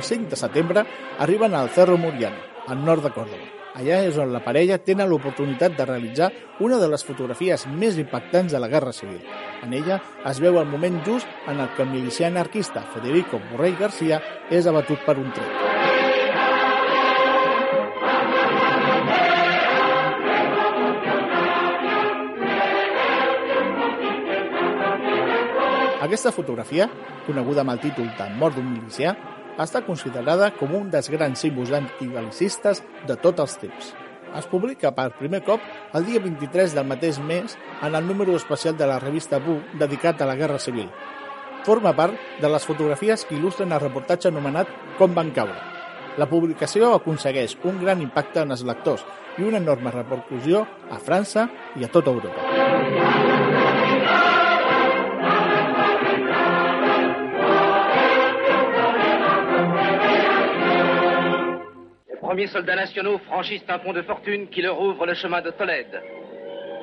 El 0.00 0.06
5 0.08 0.30
de 0.32 0.36
setembre 0.42 0.84
arriben 1.18 1.54
al 1.54 1.70
Cerro 1.70 1.98
Muriano, 2.00 2.42
al 2.66 2.84
nord 2.84 3.04
de 3.06 3.14
Còrdoba. 3.14 3.59
Allà 3.78 4.00
és 4.02 4.16
on 4.18 4.32
la 4.34 4.40
parella 4.42 4.80
tenen 4.82 5.06
l'oportunitat 5.08 5.76
de 5.78 5.84
realitzar 5.86 6.30
una 6.66 6.80
de 6.80 6.88
les 6.90 7.04
fotografies 7.06 7.68
més 7.70 7.98
impactants 8.02 8.50
de 8.50 8.58
la 8.58 8.68
Guerra 8.68 8.92
Civil. 8.92 9.20
En 9.62 9.74
ella 9.76 10.00
es 10.26 10.40
veu 10.42 10.58
el 10.58 10.66
moment 10.66 10.98
just 11.06 11.28
en 11.46 11.60
el 11.62 11.70
que 11.76 11.84
el 11.86 11.92
milicià 11.92 12.26
anarquista 12.32 12.82
Federico 12.94 13.38
Borrell 13.52 13.78
García 13.78 14.20
és 14.50 14.66
abatut 14.66 15.06
per 15.06 15.18
un 15.22 15.30
tret. 15.36 15.68
Aquesta 26.00 26.32
fotografia, 26.34 26.88
coneguda 27.26 27.62
amb 27.62 27.76
el 27.76 27.84
títol 27.84 28.08
de 28.18 28.26
Mort 28.40 28.56
d'un 28.58 28.66
milicià, 28.66 29.14
està 29.60 29.82
considerada 29.86 30.50
com 30.56 30.72
un 30.76 30.90
dels 30.92 31.10
grans 31.12 31.42
símbols 31.44 31.72
antigalicistes 31.76 32.82
de 33.06 33.16
tots 33.16 33.44
els 33.44 33.56
temps. 33.60 33.92
Es 34.38 34.46
publica 34.46 34.92
per 34.94 35.10
primer 35.18 35.40
cop 35.46 35.62
el 35.98 36.06
dia 36.06 36.20
23 36.22 36.76
del 36.76 36.86
mateix 36.86 37.18
mes 37.18 37.56
en 37.82 37.94
el 37.94 38.06
número 38.06 38.36
especial 38.38 38.76
de 38.76 38.86
la 38.86 39.00
revista 39.02 39.40
Bu 39.42 39.58
dedicat 39.78 40.22
a 40.22 40.28
la 40.30 40.36
Guerra 40.38 40.58
Civil. 40.58 40.86
Forma 41.64 41.92
part 41.96 42.14
de 42.40 42.48
les 42.48 42.64
fotografies 42.64 43.26
que 43.26 43.36
il·lustren 43.36 43.74
el 43.74 43.82
reportatge 43.82 44.30
anomenat 44.30 44.70
Com 44.98 45.14
van 45.16 45.32
caure. 45.34 45.56
La 46.18 46.28
publicació 46.28 46.94
aconsegueix 46.94 47.56
un 47.64 47.80
gran 47.82 48.02
impacte 48.02 48.44
en 48.44 48.54
els 48.54 48.64
lectors 48.66 49.04
i 49.38 49.46
una 49.46 49.60
enorme 49.62 49.92
repercussió 49.94 50.66
a 50.90 50.98
França 50.98 51.48
i 51.76 51.86
a 51.86 51.92
tota 51.92 52.10
Europa. 52.14 53.29
Premiers 62.30 62.52
soldats 62.52 62.76
nationaux 62.76 63.18
franchissent 63.26 63.68
un 63.68 63.80
pont 63.80 63.92
de 63.92 64.02
fortune 64.02 64.46
qui 64.50 64.62
leur 64.62 64.80
ouvre 64.80 65.04
le 65.04 65.14
chemin 65.14 65.42
de 65.42 65.50
Tolède. 65.50 66.00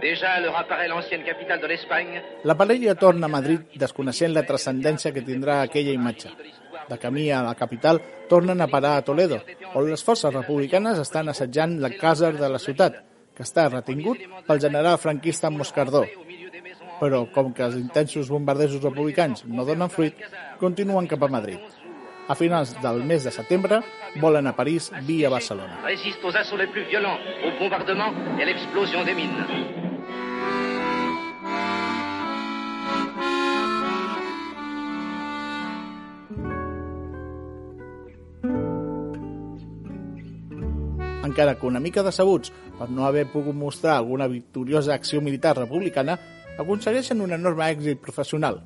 Déjà 0.02 0.42
leur 0.42 0.54
apparaît 0.58 0.90
l'ancienne 0.90 1.24
capitale 1.24 1.62
de 1.62 1.68
l'Espagne. 1.68 2.22
La 2.44 2.56
parella 2.56 2.96
torna 2.96 3.28
a 3.28 3.30
Madrid 3.30 3.62
desconeixent 3.80 4.34
la 4.36 4.44
transcendència 4.44 5.14
que 5.16 5.24
tindrà 5.24 5.62
aquella 5.62 5.96
imatge. 5.96 6.34
De 6.90 6.98
camí 7.00 7.32
a 7.32 7.40
la 7.48 7.56
capital, 7.56 8.02
tornen 8.28 8.60
a 8.60 8.68
parar 8.68 8.98
a 8.98 9.06
Toledo, 9.08 9.40
on 9.74 9.88
les 9.88 10.04
forces 10.04 10.36
republicanes 10.36 11.00
estan 11.00 11.32
assetjant 11.32 11.80
la 11.80 11.94
casa 11.96 12.34
de 12.36 12.52
la 12.52 12.60
ciutat, 12.60 13.00
que 13.32 13.48
està 13.48 13.70
retingut 13.72 14.20
pel 14.52 14.60
general 14.60 15.00
franquista 15.00 15.50
Moscardó. 15.50 16.04
Però, 17.00 17.24
com 17.32 17.54
que 17.56 17.64
els 17.64 17.80
intensos 17.80 18.28
bombardejos 18.28 18.84
republicans 18.84 19.48
no 19.48 19.64
donen 19.64 19.96
fruit, 19.96 20.28
continuen 20.60 21.08
cap 21.08 21.24
a 21.24 21.36
Madrid. 21.40 21.64
A 22.28 22.36
finals 22.36 22.76
del 22.84 23.04
mes 23.08 23.24
de 23.24 23.32
setembre, 23.32 23.80
volen 24.20 24.48
a 24.48 24.56
París 24.56 24.92
via 25.08 25.30
Barcelona. 25.30 25.80
Résistent 25.86 26.26
aux 26.26 26.36
assauts 26.36 26.58
les 26.58 26.68
plus 26.68 26.84
violents, 26.84 27.18
aux 27.46 27.58
bombardements 27.60 28.14
et 28.38 28.44
à 28.44 28.46
l'explosion 28.46 29.04
des 29.06 29.16
mines. 29.16 29.46
encara 41.38 41.60
que 41.60 41.68
una 41.68 41.80
mica 41.80 42.02
decebuts 42.02 42.50
per 42.80 42.88
no 42.90 43.06
haver 43.06 43.28
pogut 43.30 43.54
mostrar 43.54 43.98
alguna 43.98 44.26
victoriosa 44.28 44.96
acció 44.96 45.22
militar 45.22 45.56
republicana, 45.58 46.16
aconsegueixen 46.58 47.22
un 47.22 47.36
enorme 47.36 47.68
èxit 47.70 48.00
professional. 48.02 48.64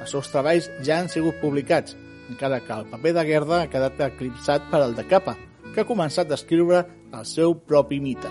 Els 0.00 0.12
seus 0.14 0.30
treballs 0.30 0.68
ja 0.86 1.00
han 1.00 1.08
sigut 1.10 1.40
publicats, 1.40 1.96
encara 2.30 2.60
que 2.60 2.72
el 2.72 2.88
paper 2.90 3.14
de 3.16 3.24
Guerda 3.28 3.62
ha 3.62 3.70
quedat 3.70 4.00
eclipsat 4.08 4.70
per 4.72 4.82
al 4.82 4.96
de 4.96 5.06
Capa, 5.06 5.36
que 5.74 5.82
ha 5.82 5.88
començat 5.88 6.30
a 6.30 6.38
escriure 6.38 6.84
el 7.12 7.24
seu 7.28 7.54
propi 7.54 8.00
mite. 8.00 8.30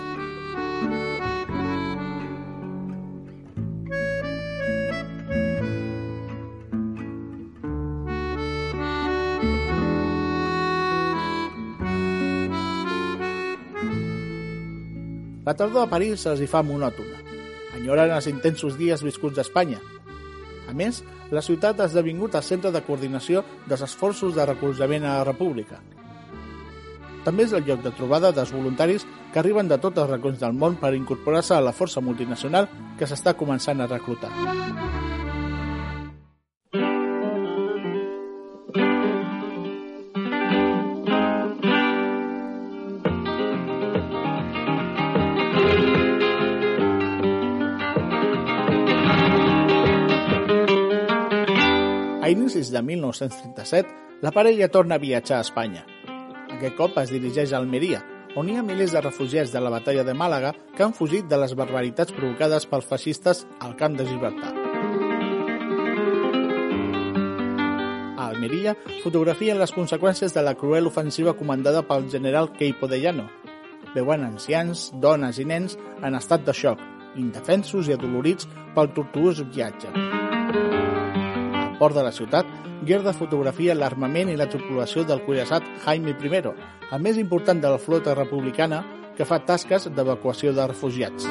La 15.45 15.53
tardor 15.53 15.85
a 15.85 15.89
París 15.89 16.23
se'ls 16.25 16.39
hi 16.41 16.47
fa 16.49 16.63
monòtona. 16.65 17.19
Enyoren 17.77 18.15
els 18.15 18.25
intensos 18.31 18.79
dies 18.79 19.03
viscuts 19.05 19.37
a 19.37 19.45
Espanya. 19.45 19.77
A 20.69 20.73
més, 20.73 21.03
la 21.31 21.43
ciutat 21.45 21.79
ha 21.79 21.89
esdevingut 21.89 22.35
el 22.35 22.43
centre 22.45 22.71
de 22.71 22.81
coordinació 22.85 23.43
dels 23.67 23.85
esforços 23.85 24.35
de 24.35 24.45
recolzament 24.45 25.05
a 25.05 25.19
la 25.19 25.27
República. 25.27 25.81
També 27.25 27.47
és 27.47 27.53
el 27.57 27.65
lloc 27.65 27.81
de 27.81 27.93
trobada 27.97 28.31
dels 28.31 28.53
voluntaris 28.53 29.05
que 29.33 29.41
arriben 29.41 29.67
de 29.67 29.79
tots 29.81 29.97
els 29.97 30.11
racons 30.11 30.39
del 30.39 30.53
món 30.53 30.77
per 30.81 30.93
incorporar-se 30.93 31.55
a 31.57 31.63
la 31.65 31.73
força 31.73 32.01
multinacional 32.01 32.69
que 32.99 33.09
s'està 33.09 33.33
començant 33.33 33.81
a 33.81 33.89
reclutar. 33.89 34.29
De 52.75 52.81
1937, 52.83 54.19
la 54.21 54.31
parella 54.31 54.67
torna 54.67 54.95
a 54.95 54.99
viatjar 54.99 55.37
a 55.37 55.45
Espanya. 55.47 55.85
Aquest 56.55 56.75
cop 56.75 56.97
es 56.99 57.11
dirigeix 57.13 57.53
a 57.53 57.59
Almeria, 57.61 58.01
on 58.35 58.49
hi 58.51 58.57
ha 58.59 58.63
milers 58.67 58.91
de 58.91 59.01
refugiats 59.01 59.53
de 59.53 59.61
la 59.63 59.71
batalla 59.71 60.03
de 60.03 60.13
Màlaga 60.13 60.51
que 60.75 60.83
han 60.83 60.93
fugit 60.93 61.29
de 61.31 61.39
les 61.39 61.55
barbaritats 61.55 62.15
provocades 62.15 62.67
pels 62.67 62.87
feixistes 62.89 63.45
al 63.63 63.77
camp 63.79 63.95
de 63.95 64.07
Gibraltar. 64.09 64.51
A 68.19 68.27
Almeria 68.27 68.75
fotografien 69.03 69.59
les 69.59 69.71
conseqüències 69.75 70.35
de 70.35 70.43
la 70.43 70.55
cruel 70.59 70.91
ofensiva 70.91 71.35
comandada 71.39 71.85
pel 71.87 72.09
general 72.11 72.51
Queipo 72.59 72.91
de 72.91 72.99
Llano. 72.99 73.29
Veuen 73.95 74.27
ancians, 74.27 74.89
dones 74.99 75.39
i 75.39 75.47
nens 75.47 75.79
en 76.03 76.19
estat 76.19 76.43
de 76.43 76.51
xoc, 76.51 76.83
indefensos 77.15 77.87
i 77.87 77.95
adolorits 77.95 78.51
pel 78.75 78.91
tortuós 78.97 79.39
viatge 79.55 80.84
port 81.79 81.95
de 81.95 82.03
la 82.03 82.11
ciutat, 82.11 82.47
Guerda 82.85 83.13
fotografia 83.15 83.75
l'armament 83.75 84.29
i 84.29 84.35
la 84.37 84.49
tripulació 84.51 85.05
del 85.07 85.23
cuirassat 85.25 85.65
Jaime 85.85 86.11
I, 86.11 86.41
el 86.91 87.01
més 87.01 87.17
important 87.17 87.61
de 87.61 87.71
la 87.71 87.79
flota 87.79 88.13
republicana 88.13 88.83
que 89.15 89.25
fa 89.25 89.39
tasques 89.39 89.87
d'evacuació 89.95 90.53
de 90.53 90.67
refugiats. 90.67 91.27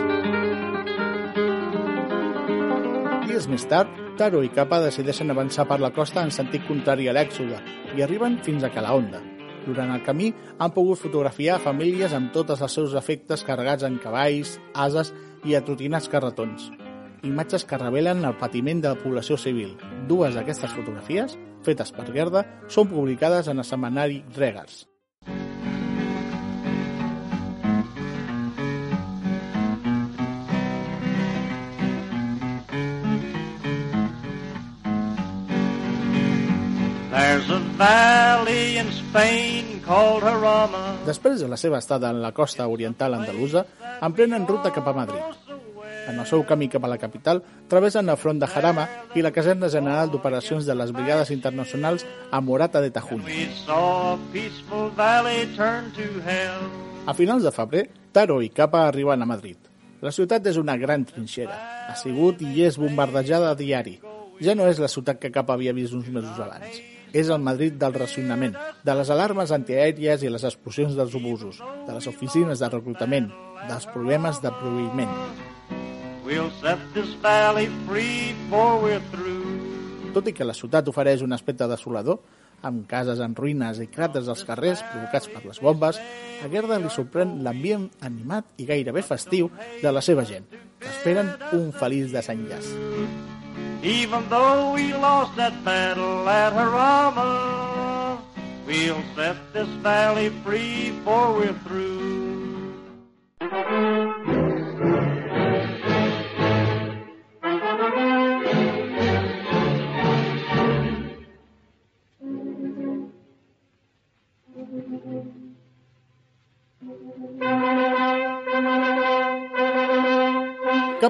Dies 3.29 3.49
més 3.51 3.67
tard, 3.69 3.91
Taro 4.19 4.45
i 4.47 4.51
Capa 4.55 4.81
decideixen 4.81 5.31
avançar 5.31 5.67
per 5.67 5.81
la 5.83 5.93
costa 5.93 6.23
en 6.23 6.31
sentit 6.31 6.67
contrari 6.69 7.09
a 7.09 7.15
l'èxode 7.17 7.59
i 7.97 8.03
arriben 8.03 8.39
fins 8.47 8.65
a 8.65 8.71
Calahonda. 8.71 9.21
Durant 9.65 9.91
el 9.95 10.05
camí 10.07 10.31
han 10.59 10.75
pogut 10.77 11.01
fotografiar 11.01 11.59
famílies 11.63 12.15
amb 12.15 12.33
tots 12.37 12.61
els 12.61 12.79
seus 12.81 12.95
efectes 12.95 13.45
carregats 13.45 13.87
en 13.89 13.99
cavalls, 13.99 14.59
ases 14.75 15.13
i 15.45 15.57
atrotinats 15.59 16.11
carretons 16.13 16.71
imatges 17.25 17.65
que 17.65 17.79
revelen 17.81 18.25
el 18.25 18.39
patiment 18.41 18.83
de 18.85 18.93
la 18.93 19.01
població 19.01 19.39
civil. 19.41 19.77
Dues 20.09 20.37
d'aquestes 20.37 20.73
fotografies, 20.77 21.39
fetes 21.65 21.93
per 21.97 22.11
Gerda, 22.13 22.45
són 22.69 22.91
publicades 22.93 23.49
en 23.49 23.59
el 23.59 23.69
setmanari 23.69 24.23
Regars. 24.37 24.85
There's 37.15 37.51
a 37.51 37.61
valley 37.79 38.79
in 38.79 38.91
Spain 38.93 39.81
called 39.87 40.23
Jarama. 40.23 40.83
Després 41.07 41.41
de 41.43 41.49
la 41.51 41.59
seva 41.61 41.79
estada 41.79 42.11
en 42.11 42.21
la 42.23 42.33
costa 42.33 42.67
oriental 42.67 43.15
andalusa, 43.15 43.67
emprenen 44.03 44.47
ruta 44.47 44.73
cap 44.75 44.89
a 44.89 44.95
Madrid. 44.97 45.44
En 46.09 46.19
el 46.19 46.27
seu 46.29 46.45
camí 46.45 46.69
cap 46.69 46.85
a 46.85 46.91
la 46.91 46.99
capital, 47.01 47.43
travessen 47.69 48.09
el 48.13 48.19
front 48.21 48.41
de 48.41 48.49
Jarama 48.51 48.87
i 49.17 49.23
la 49.25 49.33
caserna 49.33 49.71
general 49.73 50.11
d'operacions 50.13 50.67
de 50.69 50.75
les 50.77 50.93
brigades 50.93 51.31
internacionals 51.33 52.05
a 52.31 52.41
Morata 52.41 52.81
de 52.85 52.93
hell. 52.93 53.23
A 57.07 57.15
finals 57.15 57.43
de 57.43 57.53
febrer, 57.53 57.85
Taro 58.13 58.41
i 58.43 58.49
Capa 58.49 58.87
arriben 58.89 59.23
a 59.23 59.27
Madrid. 59.27 59.57
La 60.05 60.13
ciutat 60.13 60.45
és 60.47 60.59
una 60.61 60.77
gran 60.77 61.07
trinxera. 61.09 61.55
Ha 61.89 61.97
sigut 61.97 62.43
i 62.45 62.67
és 62.67 62.77
bombardejada 62.77 63.51
a 63.51 63.57
diari. 63.57 63.99
Ja 64.45 64.55
no 64.59 64.67
és 64.69 64.81
la 64.83 64.91
ciutat 64.93 65.21
que 65.23 65.33
Capa 65.33 65.57
havia 65.57 65.73
vist 65.73 65.97
uns 65.97 66.11
mesos 66.13 66.37
abans. 66.41 66.83
És 67.15 67.31
el 67.31 67.41
Madrid 67.41 67.79
del 67.81 67.95
racionament, 67.95 68.57
de 68.85 68.99
les 68.99 69.11
alarmes 69.15 69.55
antiaèries 69.55 70.25
i 70.27 70.33
les 70.35 70.45
explosions 70.45 70.99
dels 70.99 71.15
obusos, 71.15 71.63
de 71.87 71.97
les 71.97 72.09
oficines 72.11 72.61
de 72.61 72.73
reclutament, 72.73 73.31
dels 73.71 73.87
problemes 73.95 74.43
de 74.43 74.53
proveïment. 74.61 75.13
We'll 76.25 76.51
set 76.63 76.79
this 76.95 77.13
valley 77.21 77.69
free 77.87 78.33
before 78.49 78.81
we're 78.81 79.03
through. 79.13 79.45
Tot 80.15 80.31
i 80.31 80.33
que 80.33 80.47
la 80.47 80.55
ciutat 80.57 80.89
ofereix 80.89 81.21
un 81.21 81.37
aspecte 81.37 81.67
desolador, 81.69 82.23
amb 82.65 82.87
cases 82.89 83.21
en 83.21 83.35
ruïnes 83.37 83.81
i 83.85 83.89
cràters 83.93 84.31
als 84.33 84.45
carrers 84.49 84.81
provocats 84.89 85.29
per 85.29 85.43
les 85.45 85.61
bombes, 85.61 85.99
a 86.41 86.49
Gerda 86.49 86.79
li 86.81 86.89
sorprèn 86.89 87.43
l'ambient 87.45 87.91
animat 88.09 88.57
i 88.57 88.65
gairebé 88.71 89.03
festiu 89.05 89.51
de 89.83 89.93
la 89.93 90.01
seva 90.01 90.25
gent, 90.25 90.49
que 90.81 90.89
esperen 90.89 91.35
un 91.53 91.69
feliç 91.77 92.15
desenllaç. 92.15 92.73
Even 93.85 94.25
though 94.31 94.73
we 94.73 94.95
lost 94.95 95.37
that 95.37 95.53
battle 95.63 96.27
at 96.27 96.55
Harama, 96.57 98.17
we'll 98.67 99.05
set 99.15 99.37
this 99.53 99.69
valley 99.85 100.31
free 100.43 100.95
for 101.05 101.37
we're 101.37 101.53
through. 101.69 102.05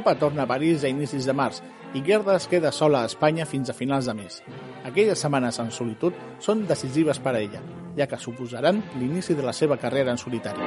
Capa 0.04 0.20
torna 0.20 0.42
a 0.42 0.46
París 0.46 0.82
a 0.84 0.88
inicis 0.92 1.24
de 1.24 1.32
març 1.32 1.62
i 1.96 2.02
Gerda 2.04 2.34
es 2.36 2.44
queda 2.44 2.68
sola 2.76 2.98
a 3.00 3.08
Espanya 3.08 3.46
fins 3.48 3.70
a 3.72 3.74
finals 3.78 4.04
de 4.04 4.12
mes. 4.12 4.42
Aquelles 4.84 5.16
setmanes 5.16 5.56
en 5.62 5.70
solitud 5.72 6.12
són 6.44 6.66
decisives 6.68 7.16
per 7.24 7.32
a 7.32 7.40
ella, 7.40 7.62
ja 7.96 8.04
que 8.04 8.18
suposaran 8.20 8.82
l'inici 9.00 9.32
de 9.32 9.46
la 9.46 9.54
seva 9.56 9.78
carrera 9.80 10.12
en 10.12 10.20
solitari. 10.20 10.60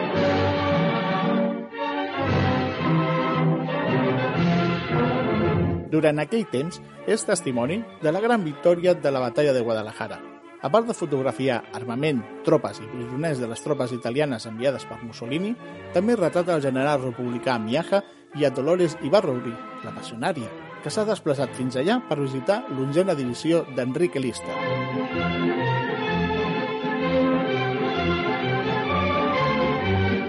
Durant 5.94 6.26
aquell 6.26 6.50
temps, 6.50 6.82
és 7.06 7.30
testimoni 7.30 7.84
de 8.02 8.10
la 8.10 8.26
gran 8.26 8.42
victòria 8.42 8.98
de 8.98 9.14
la 9.14 9.22
batalla 9.22 9.54
de 9.54 9.62
Guadalajara. 9.62 10.18
A 10.66 10.74
part 10.74 10.90
de 10.90 10.98
fotografiar 10.98 11.62
armament, 11.78 12.26
tropes 12.42 12.82
i 12.82 12.90
presoners 12.90 13.38
de 13.38 13.54
les 13.54 13.62
tropes 13.62 13.94
italianes 13.94 14.50
enviades 14.50 14.90
per 14.90 14.98
Mussolini, 15.06 15.54
també 15.94 16.18
retrata 16.18 16.58
el 16.58 16.66
general 16.66 17.04
republicà 17.06 17.62
Miaja 17.62 18.02
i 18.36 18.46
a 18.46 18.52
Dolores 18.52 18.98
Ibarrouri, 19.02 19.54
la 19.84 19.94
passionària, 19.96 20.50
que 20.84 20.92
s'ha 20.94 21.06
desplaçat 21.08 21.56
fins 21.58 21.78
allà 21.80 21.98
per 22.10 22.20
visitar 22.20 22.62
l'onzena 22.76 23.16
divisió 23.18 23.64
d'Enrique 23.76 24.20
Lista. 24.20 24.54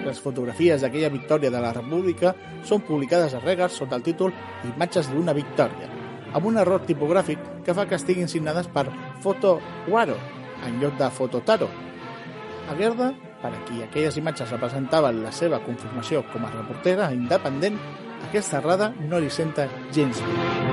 Les 0.08 0.20
fotografies 0.24 0.80
d'aquella 0.80 1.12
victòria 1.12 1.50
de 1.52 1.61
la 1.61 1.74
República 1.76 2.32
són 2.64 2.80
publicades 2.87 3.34
a 3.37 3.42
Regas 3.44 3.76
sota 3.76 3.98
el 3.98 4.06
títol 4.06 4.32
Imatges 4.70 5.11
d'una 5.12 5.37
victòria, 5.37 5.90
amb 6.32 6.48
un 6.48 6.56
error 6.62 6.87
tipogràfic 6.88 7.42
que 7.66 7.76
fa 7.76 7.84
que 7.87 7.98
estiguin 8.00 8.28
signades 8.28 8.70
per 8.72 8.87
Foto 9.20 9.58
Guaro, 9.87 10.16
en 10.66 10.80
lloc 10.80 10.96
de 10.98 11.11
Fototaro. 11.12 11.68
A 12.68 12.76
Gerda, 12.76 13.12
per 13.42 13.53
a 13.55 13.62
qui 13.66 13.83
aquelles 13.85 14.18
imatges 14.18 14.51
representaven 14.55 15.22
la 15.22 15.33
seva 15.33 15.62
confirmació 15.64 16.24
com 16.33 16.44
a 16.44 16.53
reportera 16.55 17.12
independent, 17.14 17.79
aquesta 18.29 18.59
errada 18.59 18.92
no 18.98 19.20
li 19.22 19.31
senta 19.31 19.68
gens 19.94 20.22
bé. 20.22 20.68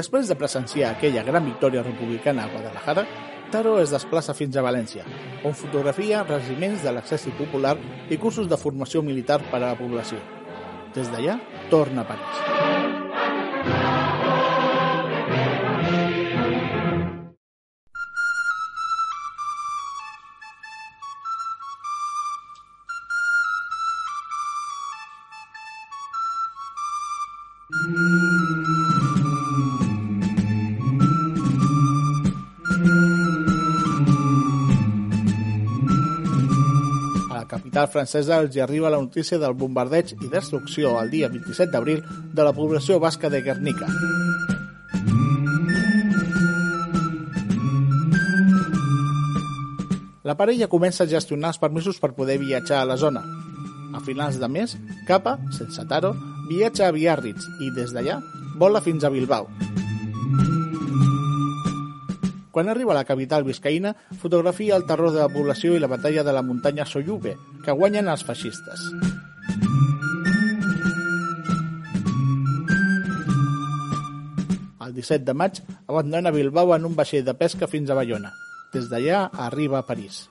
Després 0.00 0.30
de 0.30 0.36
presenciar 0.38 0.94
aquella 0.94 1.24
gran 1.26 1.44
victòria 1.44 1.82
republicana 1.82 2.46
a 2.46 2.52
Guadalajara, 2.52 3.04
Taro 3.50 3.74
es 3.82 3.90
desplaça 3.90 4.36
fins 4.38 4.56
a 4.56 4.62
València, 4.62 5.04
on 5.44 5.56
fotografia 5.58 6.22
regiments 6.22 6.86
de 6.86 6.94
l'exèrcit 6.94 7.34
popular 7.36 7.74
i 8.08 8.20
cursos 8.22 8.48
de 8.48 8.60
formació 8.60 9.02
militar 9.02 9.40
per 9.50 9.58
a 9.58 9.66
la 9.66 9.76
població. 9.78 10.22
Des 10.94 11.10
d'allà, 11.10 11.40
torna 11.70 12.06
a 12.06 12.12
París. 12.14 12.69
Francesa 37.90 38.38
els 38.40 38.56
arriba 38.62 38.90
la 38.90 39.00
notícia 39.02 39.38
del 39.38 39.54
bombardeig 39.58 40.14
i 40.16 40.30
destrucció 40.32 40.94
el 41.00 41.10
dia 41.10 41.28
27 41.28 41.70
d'abril 41.72 42.02
de 42.32 42.46
la 42.46 42.54
població 42.56 42.98
basca 43.02 43.30
de 43.30 43.42
Guernica. 43.42 43.88
La 50.22 50.36
parella 50.38 50.68
comença 50.70 51.04
a 51.04 51.10
gestionar 51.10 51.50
els 51.50 51.58
permisos 51.58 51.98
per 51.98 52.12
poder 52.14 52.38
viatjar 52.38 52.82
a 52.82 52.86
la 52.86 52.98
zona. 53.00 53.24
A 53.96 54.02
finals 54.04 54.38
de 54.38 54.48
mes, 54.48 54.76
Capa, 55.08 55.38
sense 55.56 55.86
Taro, 55.90 56.14
viatja 56.50 56.86
a 56.86 56.94
Biarritz 56.94 57.48
i 57.66 57.74
des 57.74 57.90
d'allà 57.96 58.20
vola 58.60 58.84
fins 58.84 59.02
a 59.02 59.10
Bilbao. 59.10 59.48
Quan 62.50 62.68
arriba 62.68 62.92
a 62.92 62.98
la 62.98 63.06
capital 63.06 63.44
biscaïna, 63.46 63.94
fotografia 64.18 64.74
el 64.76 64.86
terror 64.86 65.12
de 65.14 65.22
la 65.22 65.30
població 65.30 65.76
i 65.76 65.82
la 65.82 65.90
batalla 65.90 66.24
de 66.26 66.34
la 66.34 66.42
muntanya 66.42 66.86
Soyube, 66.86 67.36
que 67.64 67.74
guanyen 67.78 68.10
els 68.10 68.24
feixistes. 68.26 68.88
El 74.82 74.96
17 74.96 75.22
de 75.22 75.34
maig 75.38 75.60
abandona 75.86 76.34
Bilbao 76.34 76.74
en 76.74 76.88
un 76.88 76.96
vaixell 76.98 77.22
de 77.22 77.36
pesca 77.38 77.70
fins 77.70 77.90
a 77.90 77.98
Bayona. 77.98 78.34
Des 78.74 78.90
d'allà 78.90 79.28
arriba 79.46 79.78
a 79.78 79.86
París. 79.86 80.24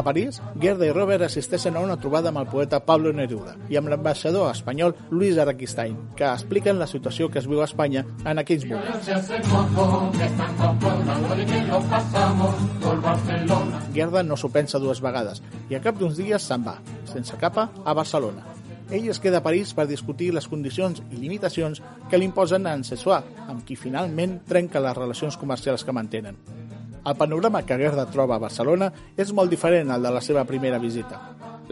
A 0.00 0.02
París, 0.02 0.40
Gerda 0.56 0.86
i 0.88 0.92
Robert 0.96 1.26
assisteixen 1.26 1.74
a 1.76 1.80
una 1.84 1.98
trobada 2.00 2.30
amb 2.30 2.40
el 2.40 2.46
poeta 2.48 2.78
Pablo 2.80 3.10
Neruda 3.12 3.52
i 3.68 3.76
amb 3.76 3.90
l'ambaixador 3.92 4.46
espanyol 4.48 4.94
Luis 5.10 5.36
Araquistain, 5.36 5.98
que 6.16 6.24
expliquen 6.24 6.78
la 6.80 6.86
situació 6.88 7.28
que 7.28 7.36
es 7.42 7.48
viu 7.50 7.60
a 7.60 7.66
Espanya 7.68 8.06
en 8.24 8.40
aquells 8.40 8.64
moments. 8.70 9.10
Gerda 13.98 14.22
no 14.24 14.38
s'ho 14.40 14.48
pensa 14.54 14.80
dues 14.80 15.02
vegades 15.04 15.42
i 15.68 15.76
a 15.76 15.82
cap 15.84 16.00
d'uns 16.00 16.16
dies 16.16 16.48
se'n 16.48 16.64
va, 16.64 16.78
sense 17.10 17.36
capa, 17.36 17.68
a 17.84 17.92
Barcelona. 17.92 18.46
Ell 18.88 19.10
es 19.12 19.20
queda 19.20 19.42
a 19.42 19.44
París 19.44 19.74
per 19.76 19.84
discutir 19.90 20.30
les 20.32 20.48
condicions 20.48 21.04
i 21.10 21.20
limitacions 21.20 21.84
que 22.08 22.16
li 22.16 22.24
imposen 22.30 22.64
a 22.64 22.72
Ancessois, 22.72 23.28
amb 23.52 23.68
qui 23.68 23.76
finalment 23.76 24.40
trenca 24.48 24.80
les 24.80 24.96
relacions 24.96 25.36
comercials 25.36 25.84
que 25.84 25.92
mantenen. 25.92 26.40
El 27.10 27.16
panorama 27.16 27.64
que 27.66 27.74
Gerda 27.74 28.04
troba 28.06 28.36
a 28.36 28.42
Barcelona 28.42 28.86
és 29.18 29.32
molt 29.34 29.50
diferent 29.50 29.88
al 29.90 30.04
de 30.06 30.12
la 30.14 30.20
seva 30.22 30.44
primera 30.46 30.78
visita. 30.78 31.18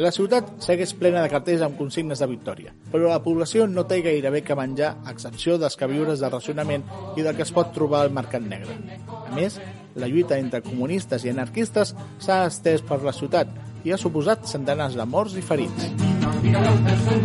La 0.02 0.10
ciutat 0.14 0.50
segueix 0.62 0.96
plena 0.98 1.22
de 1.22 1.30
cartells 1.30 1.62
amb 1.62 1.78
consignes 1.78 2.18
de 2.18 2.26
victòria, 2.30 2.74
però 2.90 3.12
la 3.12 3.20
població 3.22 3.68
no 3.70 3.86
té 3.86 4.00
gairebé 4.02 4.42
que 4.46 4.58
menjar 4.58 4.92
a 5.04 5.14
excepció 5.14 5.54
dels 5.62 5.78
queviures 5.78 6.18
de 6.18 6.32
racionament 6.34 6.86
i 7.14 7.22
del 7.22 7.38
que 7.38 7.46
es 7.46 7.54
pot 7.54 7.70
trobar 7.74 8.02
al 8.02 8.14
mercat 8.18 8.42
negre. 8.42 8.74
A 9.06 9.30
més, 9.38 9.60
la 9.94 10.10
lluita 10.10 10.38
entre 10.42 10.62
comunistes 10.66 11.26
i 11.26 11.34
anarquistes 11.34 11.94
s'ha 12.18 12.44
estès 12.50 12.82
per 12.82 13.02
la 13.06 13.14
ciutat 13.14 13.54
i 13.86 13.94
ha 13.94 13.98
suposat 13.98 14.46
centenars 14.50 14.98
de 14.98 15.06
morts 15.06 15.38
i 15.38 15.42
ferits. 15.52 16.17
diga 16.42 16.60
la 16.60 16.70
usted 16.72 16.98
soy 17.04 17.20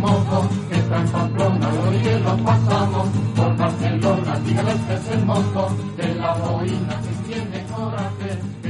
que 0.68 0.76
está 0.76 0.96
en 1.00 1.08
Pamplona 1.08 1.72
los 1.72 2.02
hielos 2.02 2.40
pasamos, 2.42 3.08
por 3.36 3.56
Barcelona, 3.56 4.40
dígale 4.44 4.74
usted 4.74 5.02
soy 5.06 5.22
mozo, 5.24 5.76
de 5.96 6.14
la 6.14 6.34
boina 6.34 7.00
que 7.02 7.32
tiene 7.32 7.64
coraje. 7.66 8.63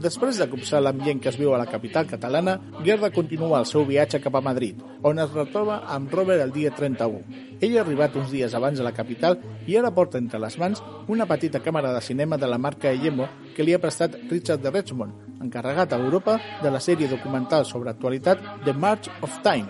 Després 0.00 0.38
de 0.40 0.46
copsar 0.48 0.78
l'ambient 0.80 1.18
que 1.20 1.28
es 1.28 1.36
viu 1.36 1.50
a 1.52 1.58
la 1.60 1.66
capital 1.68 2.06
catalana, 2.08 2.54
Gerda 2.86 3.10
continua 3.12 3.58
el 3.58 3.66
seu 3.68 3.84
viatge 3.84 4.20
cap 4.24 4.38
a 4.38 4.40
Madrid, 4.40 4.78
on 5.04 5.20
es 5.20 5.34
retroba 5.34 5.82
amb 5.92 6.12
Robert 6.14 6.40
el 6.40 6.54
dia 6.54 6.70
31. 6.72 7.20
Ell 7.60 7.76
ha 7.76 7.82
arribat 7.82 8.16
uns 8.16 8.32
dies 8.32 8.54
abans 8.56 8.80
a 8.80 8.86
la 8.86 8.94
capital 8.96 9.36
i 9.68 9.76
ara 9.76 9.92
porta 9.92 10.16
entre 10.16 10.40
les 10.40 10.56
mans 10.62 10.80
una 11.12 11.26
petita 11.28 11.60
càmera 11.60 11.92
de 11.92 12.00
cinema 12.00 12.38
de 12.40 12.48
la 12.48 12.56
marca 12.56 12.88
Eyemo 12.88 13.28
que 13.56 13.66
li 13.66 13.76
ha 13.76 13.82
prestat 13.82 14.16
Richard 14.30 14.64
de 14.64 14.72
Richmond, 14.72 15.36
encarregat 15.44 15.92
a 15.92 16.00
Europa 16.00 16.38
de 16.62 16.72
la 16.72 16.80
sèrie 16.80 17.10
documental 17.10 17.68
sobre 17.68 17.92
actualitat 17.92 18.40
The 18.64 18.72
March 18.72 19.12
of 19.20 19.36
Time. 19.44 19.68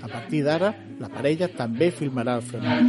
A 0.00 0.08
partir 0.08 0.44
d'ara, 0.46 0.72
la 1.00 1.12
parella 1.12 1.50
també 1.52 1.90
filmarà 1.92 2.38
el 2.40 2.48
frenar. 2.48 2.80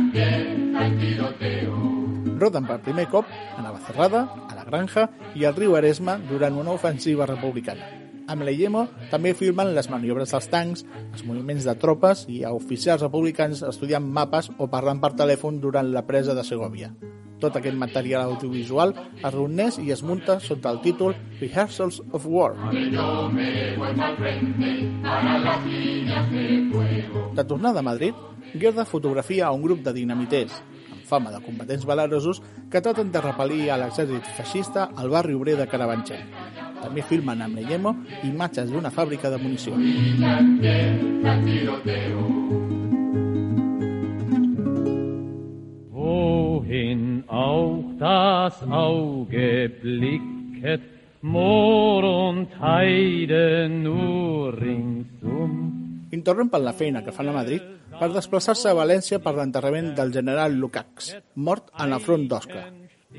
Roden 2.38 2.67
per 2.69 2.77
primer 2.85 3.07
cop 3.11 3.25
a 3.27 3.63
Navacerrada, 3.65 4.27
Granja 4.68 5.07
i 5.36 5.47
al 5.47 5.55
riu 5.55 5.78
Eresma 5.80 6.18
durant 6.30 6.59
una 6.59 6.76
ofensiva 6.76 7.26
republicana. 7.26 7.88
Amb 8.28 8.43
l'Eyemo 8.43 8.84
també 9.07 9.32
filmen 9.39 9.70
les 9.76 9.88
maniobres 9.88 10.34
dels 10.36 10.49
tancs, 10.51 10.84
els 11.13 11.24
moviments 11.24 11.63
de 11.63 11.76
tropes 11.80 12.26
i 12.28 12.41
a 12.43 12.51
oficials 12.51 13.05
republicans 13.05 13.63
estudiant 13.63 14.03
mapes 14.03 14.51
o 14.59 14.68
parlant 14.68 14.99
per 14.99 15.13
telèfon 15.15 15.61
durant 15.63 15.93
la 15.93 16.03
presa 16.09 16.36
de 16.36 16.43
Segovia. 16.43 16.91
Tot 17.39 17.55
aquest 17.55 17.78
material 17.78 18.34
audiovisual 18.34 18.91
es 18.97 19.34
reuneix 19.34 19.78
i 19.80 19.93
es 19.93 20.01
munta 20.03 20.39
sota 20.43 20.74
el 20.74 20.82
títol 20.84 21.13
Rehearsals 21.39 22.01
of 22.11 22.26
War. 22.26 22.55
De 27.38 27.45
tornada 27.45 27.80
a 27.80 27.86
Madrid, 27.86 28.26
Guerda 28.53 28.86
fotografia 28.86 29.47
a 29.47 29.51
un 29.51 29.61
grup 29.61 29.84
de 29.86 29.93
dinamiters, 29.93 30.63
fama 31.07 31.31
de 31.31 31.39
combatents 31.41 31.85
valerosos, 31.87 32.41
que 32.71 32.81
traten 32.83 33.11
de 33.11 33.23
repel·lir 33.23 33.69
a 33.71 33.79
l'exèrcit 33.79 34.27
feixista 34.37 34.89
al 34.95 35.09
barri 35.09 35.37
obrer 35.37 35.55
de 35.57 35.67
Carabanchel. 35.71 36.21
També 36.83 37.01
filmen 37.01 37.41
amb 37.41 37.57
Leyemo 37.57 37.95
imatges 38.27 38.69
d'una 38.71 38.91
fàbrica 38.93 39.31
de 39.33 39.39
munició. 39.41 39.73
Wohin 45.97 47.23
auch 47.27 47.97
das 47.97 48.61
Auge 48.69 49.69
blicket, 49.81 50.81
Moor 51.21 52.03
und 52.03 52.47
Heide 52.61 53.67
nur 53.69 54.53
ringsum. 54.59 54.96
Interrompen 56.11 56.63
la 56.63 56.73
feina 56.73 57.03
que 57.03 57.11
fan 57.11 57.27
a 57.27 57.35
Madrid 57.35 57.63
per 57.99 58.11
desplaçar-se 58.13 58.69
a 58.71 58.77
València 58.77 59.19
per 59.23 59.33
l'enterrament 59.35 59.93
del 59.97 60.13
general 60.15 60.55
Lukács, 60.55 61.15
mort 61.35 61.73
en 61.83 61.95
el 61.95 62.03
front 62.03 62.27
d'Osca. 62.31 62.67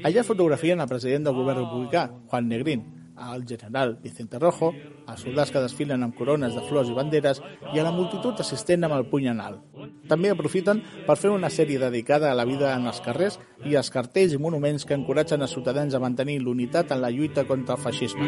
Allà 0.05 0.25
fotografien 0.25 0.81
el 0.81 0.89
president 0.89 1.29
del 1.29 1.37
govern 1.37 1.65
republicà, 1.65 2.09
Juan 2.31 2.49
Negrín, 2.49 2.87
al 3.19 3.45
general 3.45 3.99
Vicente 4.03 4.39
Rojo, 4.39 4.73
als 5.07 5.25
soldats 5.27 5.51
que 5.51 5.61
desfilen 5.61 6.05
amb 6.05 6.15
corones 6.17 6.55
de 6.55 6.63
flors 6.69 6.89
i 6.89 6.95
banderes 6.95 7.43
i 7.75 7.81
a 7.81 7.85
la 7.85 7.93
multitud 7.93 8.39
assistent 8.41 8.87
amb 8.87 8.95
el 8.97 9.09
puny 9.11 9.27
en 9.33 9.43
alt. 9.43 9.61
També 10.09 10.31
aprofiten 10.31 10.81
per 11.07 11.19
fer 11.21 11.33
una 11.35 11.51
sèrie 11.51 11.81
dedicada 11.83 12.31
a 12.31 12.39
la 12.39 12.47
vida 12.49 12.73
en 12.77 12.87
els 12.87 13.03
carrers 13.05 13.41
i 13.67 13.77
als 13.77 13.91
cartells 13.91 14.33
i 14.37 14.41
monuments 14.41 14.87
que 14.87 14.97
encoratgen 14.97 15.43
els 15.43 15.53
ciutadans 15.57 15.95
a 15.95 16.01
mantenir 16.01 16.39
l'unitat 16.41 16.95
en 16.95 17.03
la 17.03 17.11
lluita 17.11 17.45
contra 17.45 17.77
el 17.77 17.83
feixisme. 17.83 18.27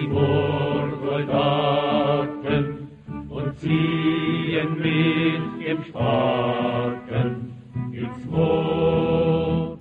Und 3.31 3.59
ziehen 3.61 4.75
mit 4.83 5.67
dem 5.67 5.85
Spaten 5.87 7.31
ins. 7.95 8.27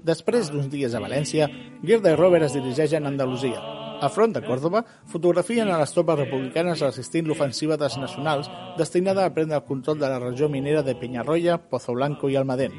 Després 0.10 0.50
d'uns 0.50 0.70
dies 0.72 0.94
a 0.96 1.02
València, 1.04 1.50
Gerda 1.86 2.14
i 2.14 2.18
Robert 2.18 2.48
es 2.48 2.56
dirigeixen 2.56 3.06
a 3.06 3.12
Andalusia. 3.12 3.60
A 4.00 4.08
front 4.10 4.32
de 4.34 4.42
Còrdoba, 4.46 4.84
fotografien 5.12 5.68
a 5.70 5.78
les 5.82 5.92
tropes 5.92 6.18
republicanes 6.22 6.82
resistint 6.86 7.28
l'ofensiva 7.28 7.76
dels 7.78 7.98
nacionals 8.00 8.50
destinada 8.78 9.26
a 9.26 9.34
prendre 9.36 9.60
el 9.60 9.66
control 9.68 10.00
de 10.00 10.08
la 10.08 10.22
regió 10.24 10.48
minera 10.50 10.84
de 10.88 10.96
Peñarroya, 10.96 11.58
Pozo 11.70 11.94
Blanco 11.98 12.30
i 12.30 12.38
Almadén. 12.40 12.74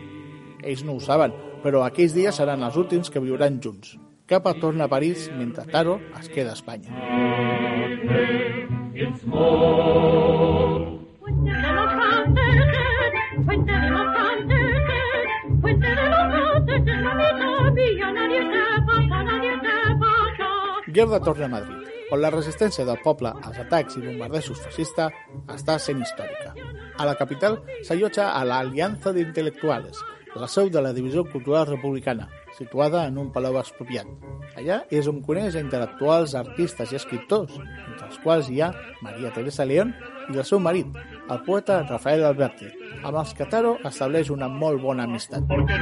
Ells 0.63 0.85
no 0.85 0.97
ho 0.97 1.03
saben, 1.05 1.35
però 1.63 1.85
aquells 1.85 2.17
dies 2.17 2.41
seran 2.41 2.65
els 2.65 2.79
últims 2.81 3.13
que 3.13 3.23
viuran 3.23 3.61
junts. 3.61 3.99
Capa 4.31 4.55
torna 4.55 4.85
a 4.85 4.89
París 4.89 5.29
mentre 5.35 5.65
Taro 5.67 6.01
es 6.21 6.29
queda 6.29 6.51
a 6.51 6.55
Espanya. 6.55 6.89
Ins 8.95 9.25
Moor. 9.27 11.01
Fuente 11.19 11.51
de 11.51 11.73
los 11.73 11.91
franceses, 11.99 13.45
fuente 13.45 13.73
de 13.73 13.91
los 13.91 14.07
franceses, 14.15 15.27
fuente 15.61 15.87
de 15.89 16.05
los 16.15 16.25
franceses, 16.31 17.03
la 17.03 17.15
vida 17.17 17.71
mía, 17.73 18.13
nadie 18.13 18.41
se 18.53 18.83
pasa, 18.87 19.25
nadie 19.25 19.51
se 19.51 19.95
pasa. 19.99 20.49
Gerda 20.95 21.21
torna 21.21 21.47
a 21.47 21.49
Madrid, 21.49 21.91
on 22.13 22.23
la 22.23 22.31
resistència 22.31 22.87
del 22.87 23.03
poble 23.03 23.35
als 23.35 23.59
atacs 23.59 23.99
i 23.99 24.05
bombardejos 24.05 24.63
fascista 24.63 25.11
està 25.51 25.81
sent 25.83 26.07
històrica. 26.07 26.55
A 27.03 27.03
la 27.05 27.19
capital 27.19 27.65
s'allotja 27.83 28.31
a 28.31 28.45
la 28.47 28.63
Alianza 28.63 29.11
de 29.13 29.27
Intel·lectuales, 29.27 29.99
la 30.35 30.49
seu 30.49 30.71
de 30.71 30.81
la 30.83 30.93
Divisió 30.93 31.25
Cultural 31.25 31.67
Republicana, 31.67 32.29
situada 32.57 33.07
en 33.09 33.19
un 33.19 33.31
palau 33.35 33.59
expropiat. 33.59 34.07
Allà 34.59 34.81
és 34.91 35.09
on 35.11 35.23
coneix 35.27 35.57
intel·lectuals, 35.59 36.37
artistes 36.39 36.93
i 36.93 36.99
escriptors, 36.99 37.57
entre 37.59 38.07
els 38.07 38.19
quals 38.25 38.51
hi 38.51 38.61
ha 38.63 38.73
Maria 39.03 39.33
Teresa 39.35 39.65
León 39.67 39.95
i 40.31 40.39
el 40.39 40.47
seu 40.47 40.61
marit, 40.63 40.87
el 41.31 41.43
poeta 41.47 41.83
Rafael 41.89 42.25
Alberti, 42.25 42.71
amb 43.03 43.17
els 43.17 43.35
que 43.35 43.49
Taro 43.51 43.77
estableix 43.85 44.31
una 44.31 44.49
molt 44.49 44.83
bona 44.83 45.05
amistat. 45.09 45.43
Porque 45.49 45.79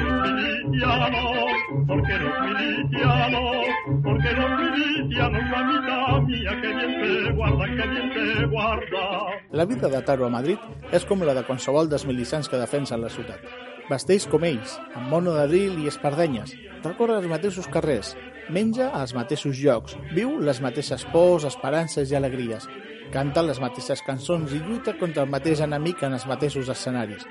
los 4.33 5.98
mía, 6.23 6.61
que 6.61 6.69
bien 6.75 7.01
te 7.01 7.33
guarda, 7.33 7.65
que 7.67 7.89
bien 7.89 8.13
te 8.13 8.47
guarda. 8.47 9.03
La 9.51 9.65
vida 9.65 9.89
de 9.89 10.03
Taro 10.03 10.27
a 10.27 10.31
Madrid 10.31 10.59
és 10.93 11.05
com 11.09 11.23
la 11.25 11.35
de 11.37 11.45
qualsevol 11.47 11.89
dels 11.89 12.07
milicians 12.09 12.49
que 12.49 12.61
defensen 12.61 13.03
la 13.03 13.13
ciutat. 13.13 13.45
Vesteix 13.89 14.27
com 14.29 14.45
ells, 14.45 14.77
amb 14.95 15.09
mono 15.09 15.33
de 15.37 15.47
drill 15.49 15.79
i 15.85 15.89
espardenyes, 15.89 16.53
recorre 16.85 17.17
els 17.21 17.31
mateixos 17.31 17.69
carrers, 17.73 18.15
menja 18.53 18.91
als 18.93 19.15
mateixos 19.17 19.57
llocs, 19.61 19.97
viu 20.13 20.37
les 20.45 20.61
mateixes 20.65 21.05
pors, 21.13 21.47
esperances 21.49 22.13
i 22.13 22.17
alegries, 22.17 22.69
canta 23.13 23.43
les 23.43 23.61
mateixes 23.61 24.03
cançons 24.05 24.53
i 24.53 24.61
lluita 24.61 24.93
contra 25.01 25.25
el 25.25 25.31
mateix 25.33 25.63
enemic 25.65 26.03
en 26.05 26.17
els 26.17 26.27
mateixos 26.29 26.69
escenaris. 26.69 27.25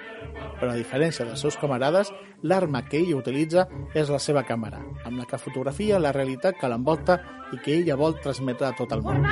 Però 0.57 0.71
a 0.71 0.77
diferència 0.77 1.25
dels 1.25 1.41
seus 1.43 1.57
camarades, 1.61 2.09
l'arma 2.41 2.83
que 2.89 2.97
ella 3.01 3.19
utilitza 3.19 3.67
és 3.93 4.09
la 4.09 4.19
seva 4.21 4.43
càmera, 4.47 4.81
amb 5.05 5.21
la 5.21 5.27
que 5.29 5.41
fotografia 5.41 6.01
la 6.01 6.13
realitat 6.15 6.57
que 6.57 6.69
l'envolta 6.71 7.19
i 7.53 7.61
que 7.61 7.77
ella 7.77 7.97
vol 7.99 8.17
transmetre 8.23 8.66
a 8.69 8.75
tot 8.77 8.91
el 8.95 9.01
món. 9.05 9.23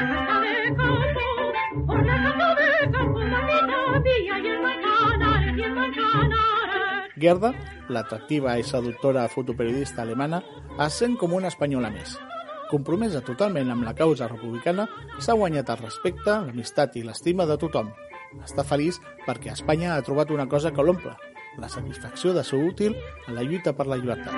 Gerda, 7.15 7.53
l'atractiva 7.89 8.57
i 8.59 8.63
seductora 8.67 9.27
fotoperiodista 9.31 10.03
alemana, 10.03 10.41
es 10.85 10.97
sent 10.99 11.15
com 11.17 11.33
una 11.33 11.47
espanyola 11.51 11.89
més. 11.93 12.17
Compromesa 12.69 13.21
totalment 13.23 13.69
amb 13.71 13.85
la 13.87 13.93
causa 13.95 14.27
republicana, 14.27 14.87
s'ha 15.19 15.37
guanyat 15.37 15.71
el 15.71 15.79
respecte, 15.83 16.35
l'amistat 16.47 16.97
i 16.99 17.05
l'estima 17.05 17.47
de 17.47 17.57
tothom. 17.61 17.93
Està 18.43 18.65
feliç 18.67 18.99
perquè 19.25 19.53
Espanya 19.53 19.93
ha 19.95 20.03
trobat 20.03 20.33
una 20.35 20.47
cosa 20.51 20.73
que 20.75 20.83
l'omple, 20.83 21.15
la 21.57 21.69
satisfacció 21.69 22.33
de 22.35 22.43
ser 22.43 22.59
útil 22.59 22.97
en 23.27 23.35
la 23.35 23.43
lluita 23.43 23.73
per 23.73 23.87
la 23.87 23.97
llibertat. 24.01 24.33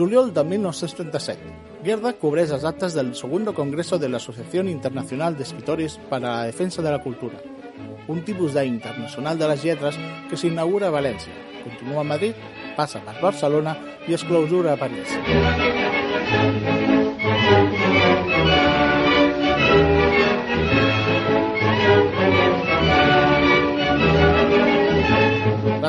Juliol 0.00 0.32
de 0.32 0.44
1937. 0.44 1.38
Gerda 1.84 2.14
cobreix 2.16 2.54
els 2.56 2.64
actes 2.64 2.94
del 2.96 3.10
Segundo 3.18 3.52
Congreso 3.52 3.98
de 4.00 4.08
l'Associació 4.08 4.64
Internacional 4.64 5.36
d'Escritores 5.36 5.98
para 6.08 6.38
la 6.38 6.46
Defensa 6.48 6.80
de 6.80 6.90
la 6.90 7.02
Cultura, 7.04 7.36
un 8.08 8.24
tipus 8.24 8.56
d'internacional 8.56 9.36
de 9.36 9.52
les 9.52 9.62
lletres 9.62 10.00
que 10.30 10.40
s'inaugura 10.40 10.88
a 10.88 10.96
València, 10.96 11.36
continua 11.60 12.00
a 12.00 12.08
Madrid, 12.16 12.32
passa 12.80 13.04
per 13.04 13.20
Barcelona 13.20 13.76
i 14.08 14.16
es 14.16 14.24
clausura 14.24 14.72
a 14.72 14.80
París. 14.80 16.79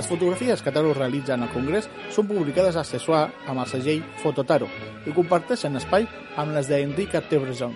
Les 0.02 0.08
fotografies 0.10 0.64
que 0.64 0.72
Taro 0.72 0.96
realitza 0.96 1.36
en 1.36 1.44
el 1.46 1.52
Congrés 1.54 1.86
són 2.10 2.26
publicades 2.26 2.74
a 2.74 2.82
Sessoir 2.82 3.28
amb 3.52 3.62
el 3.62 3.68
segell 3.70 4.00
Fototaro 4.18 4.66
i 5.06 5.14
comparteixen 5.14 5.78
espai 5.78 6.08
amb 6.42 6.56
les 6.56 6.66
d'Enrique 6.72 7.22
Tebreson. 7.30 7.76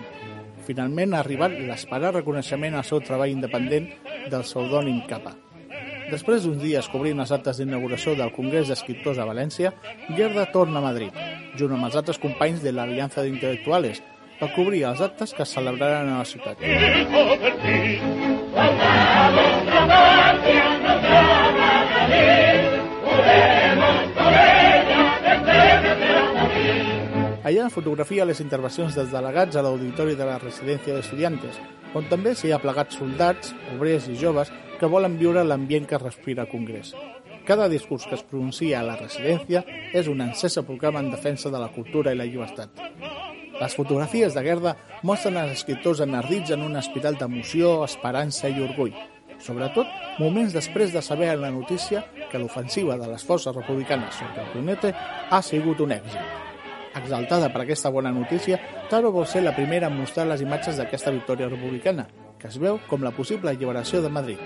Finalment 0.66 1.14
ha 1.14 1.20
arribat 1.22 1.54
l'esperat 1.54 2.16
reconeixement 2.16 2.74
al 2.74 2.82
seu 2.88 2.98
treball 3.06 3.30
independent 3.30 3.86
del 4.32 4.42
pseudònim 4.42 5.06
Capa. 5.06 5.36
Després 6.10 6.42
d'uns 6.42 6.58
dies 6.64 6.90
cobrint 6.90 7.22
les 7.22 7.30
actes 7.36 7.62
d'inauguració 7.62 8.18
del 8.18 8.34
Congrés 8.34 8.66
d'Escriptors 8.66 9.22
a 9.22 9.28
València, 9.30 9.70
Gerda 10.18 10.50
torna 10.50 10.82
a 10.82 10.86
Madrid, 10.88 11.14
junt 11.54 11.78
amb 11.78 11.86
els 11.86 11.94
altres 12.02 12.18
companys 12.18 12.58
de 12.66 12.74
l'Aliança 12.74 13.22
d'Intel·lectuales, 13.22 14.02
per 14.40 14.50
cobrir 14.58 14.82
els 14.90 14.98
actes 15.00 15.30
que 15.30 15.46
es 15.46 15.54
celebraran 15.54 16.10
a 16.10 16.18
la 16.24 16.26
ciutat. 16.26 16.58
Allà 27.46 27.68
fotografia 27.70 28.24
les 28.26 28.40
intervencions 28.42 28.96
dels 28.98 29.12
delegats 29.14 29.54
a 29.54 29.62
l'auditori 29.62 30.16
de 30.18 30.24
la 30.26 30.38
residència 30.42 30.96
d'estudiantes, 30.96 31.60
on 31.94 32.08
també 32.10 32.32
s'hi 32.34 32.50
ha 32.50 32.58
plegat 32.58 32.96
soldats, 32.96 33.52
obrers 33.76 34.08
i 34.10 34.16
joves 34.18 34.50
que 34.80 34.88
volen 34.90 35.14
viure 35.20 35.44
l'ambient 35.46 35.84
que 35.86 36.00
respira 36.02 36.42
el 36.42 36.50
Congrés. 36.50 36.90
Cada 37.46 37.68
discurs 37.70 38.08
que 38.10 38.16
es 38.18 38.24
pronuncia 38.26 38.80
a 38.80 38.86
la 38.88 38.96
residència 38.98 39.62
és 39.94 40.08
un 40.10 40.24
encesa 40.24 40.64
proclama 40.66 41.04
en 41.04 41.12
defensa 41.12 41.52
de 41.52 41.60
la 41.62 41.68
cultura 41.70 42.10
i 42.10 42.18
la 42.18 42.26
llibertat. 42.26 42.82
Les 43.60 43.78
fotografies 43.78 44.34
de 44.34 44.42
Gerda 44.42 44.74
mostren 45.06 45.38
els 45.38 45.54
escriptors 45.54 46.02
enardits 46.02 46.50
en 46.56 46.64
una 46.66 46.82
espiral 46.82 47.14
d'emoció, 47.20 47.76
esperança 47.84 48.50
i 48.50 48.58
orgull. 48.64 48.96
Sobretot, 49.38 49.86
moments 50.18 50.56
després 50.56 50.90
de 50.90 51.04
saber 51.04 51.30
la 51.38 51.54
notícia 51.54 52.02
que 52.26 52.42
l'ofensiva 52.42 52.98
de 52.98 53.06
les 53.12 53.22
forces 53.22 53.54
republicanes 53.54 54.18
sobre 54.18 54.42
el 54.42 54.52
Brunete 54.56 54.92
ha 55.30 55.42
sigut 55.46 55.86
un 55.86 55.94
èxit. 56.00 56.45
Exaltada 56.96 57.50
per 57.52 57.62
aquesta 57.62 57.90
bona 57.92 58.12
notícia, 58.12 58.58
Taro 58.90 59.10
vol 59.12 59.26
ser 59.28 59.42
la 59.44 59.54
primera 59.56 59.90
en 59.90 59.98
mostrar 59.98 60.24
les 60.30 60.40
imatges 60.40 60.78
d'aquesta 60.80 61.12
victòria 61.12 61.50
republicana, 61.50 62.06
que 62.40 62.48
es 62.48 62.56
veu 62.62 62.78
com 62.88 63.04
la 63.04 63.12
possible 63.12 63.52
alliberació 63.52 64.00
de 64.00 64.12
Madrid. 64.12 64.40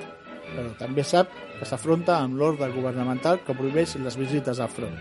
Però 0.51 0.73
també 0.81 1.05
sap 1.07 1.31
que 1.59 1.69
s'afronta 1.69 2.19
amb 2.19 2.41
l'ordre 2.41 2.73
governamental 2.75 3.45
que 3.47 3.55
prohibeix 3.55 3.95
les 4.03 4.19
visites 4.19 4.59
al 4.59 4.73
front. 4.73 4.99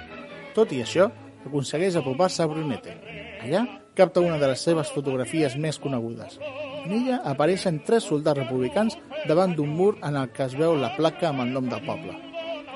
Tot 0.53 0.75
i 0.75 0.83
això, 0.83 1.09
aconsegueix 1.47 1.97
apropar-se 1.97 2.43
a 2.43 2.49
Brunete. 2.51 2.95
Allà 3.41 3.65
capta 3.97 4.21
una 4.21 4.37
de 4.37 4.51
les 4.51 4.61
seves 4.61 4.91
fotografies 4.93 5.57
més 5.57 5.79
conegudes. 5.81 6.37
En 6.85 6.93
ella 6.95 7.19
apareixen 7.27 7.81
tres 7.87 8.05
soldats 8.07 8.39
republicans 8.39 8.95
davant 9.27 9.55
d'un 9.55 9.73
mur 9.75 9.95
en 10.05 10.15
el 10.21 10.29
que 10.35 10.45
es 10.45 10.55
veu 10.59 10.77
la 10.77 10.93
placa 10.95 11.31
amb 11.31 11.43
el 11.47 11.53
nom 11.55 11.67
del 11.71 11.81
poble. 11.87 12.15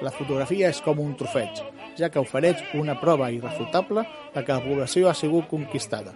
La 0.03 0.11
fotografia 0.11 0.73
és 0.73 0.81
com 0.83 0.99
un 0.99 1.13
trofeig, 1.19 1.61
ja 1.97 2.09
que 2.09 2.21
ofereix 2.21 2.63
una 2.79 2.99
prova 3.01 3.31
irrefutable 3.31 4.05
de 4.33 4.43
que 4.43 4.53
la 4.53 4.63
població 4.63 5.09
ha 5.09 5.17
sigut 5.17 5.49
conquistada. 5.51 6.13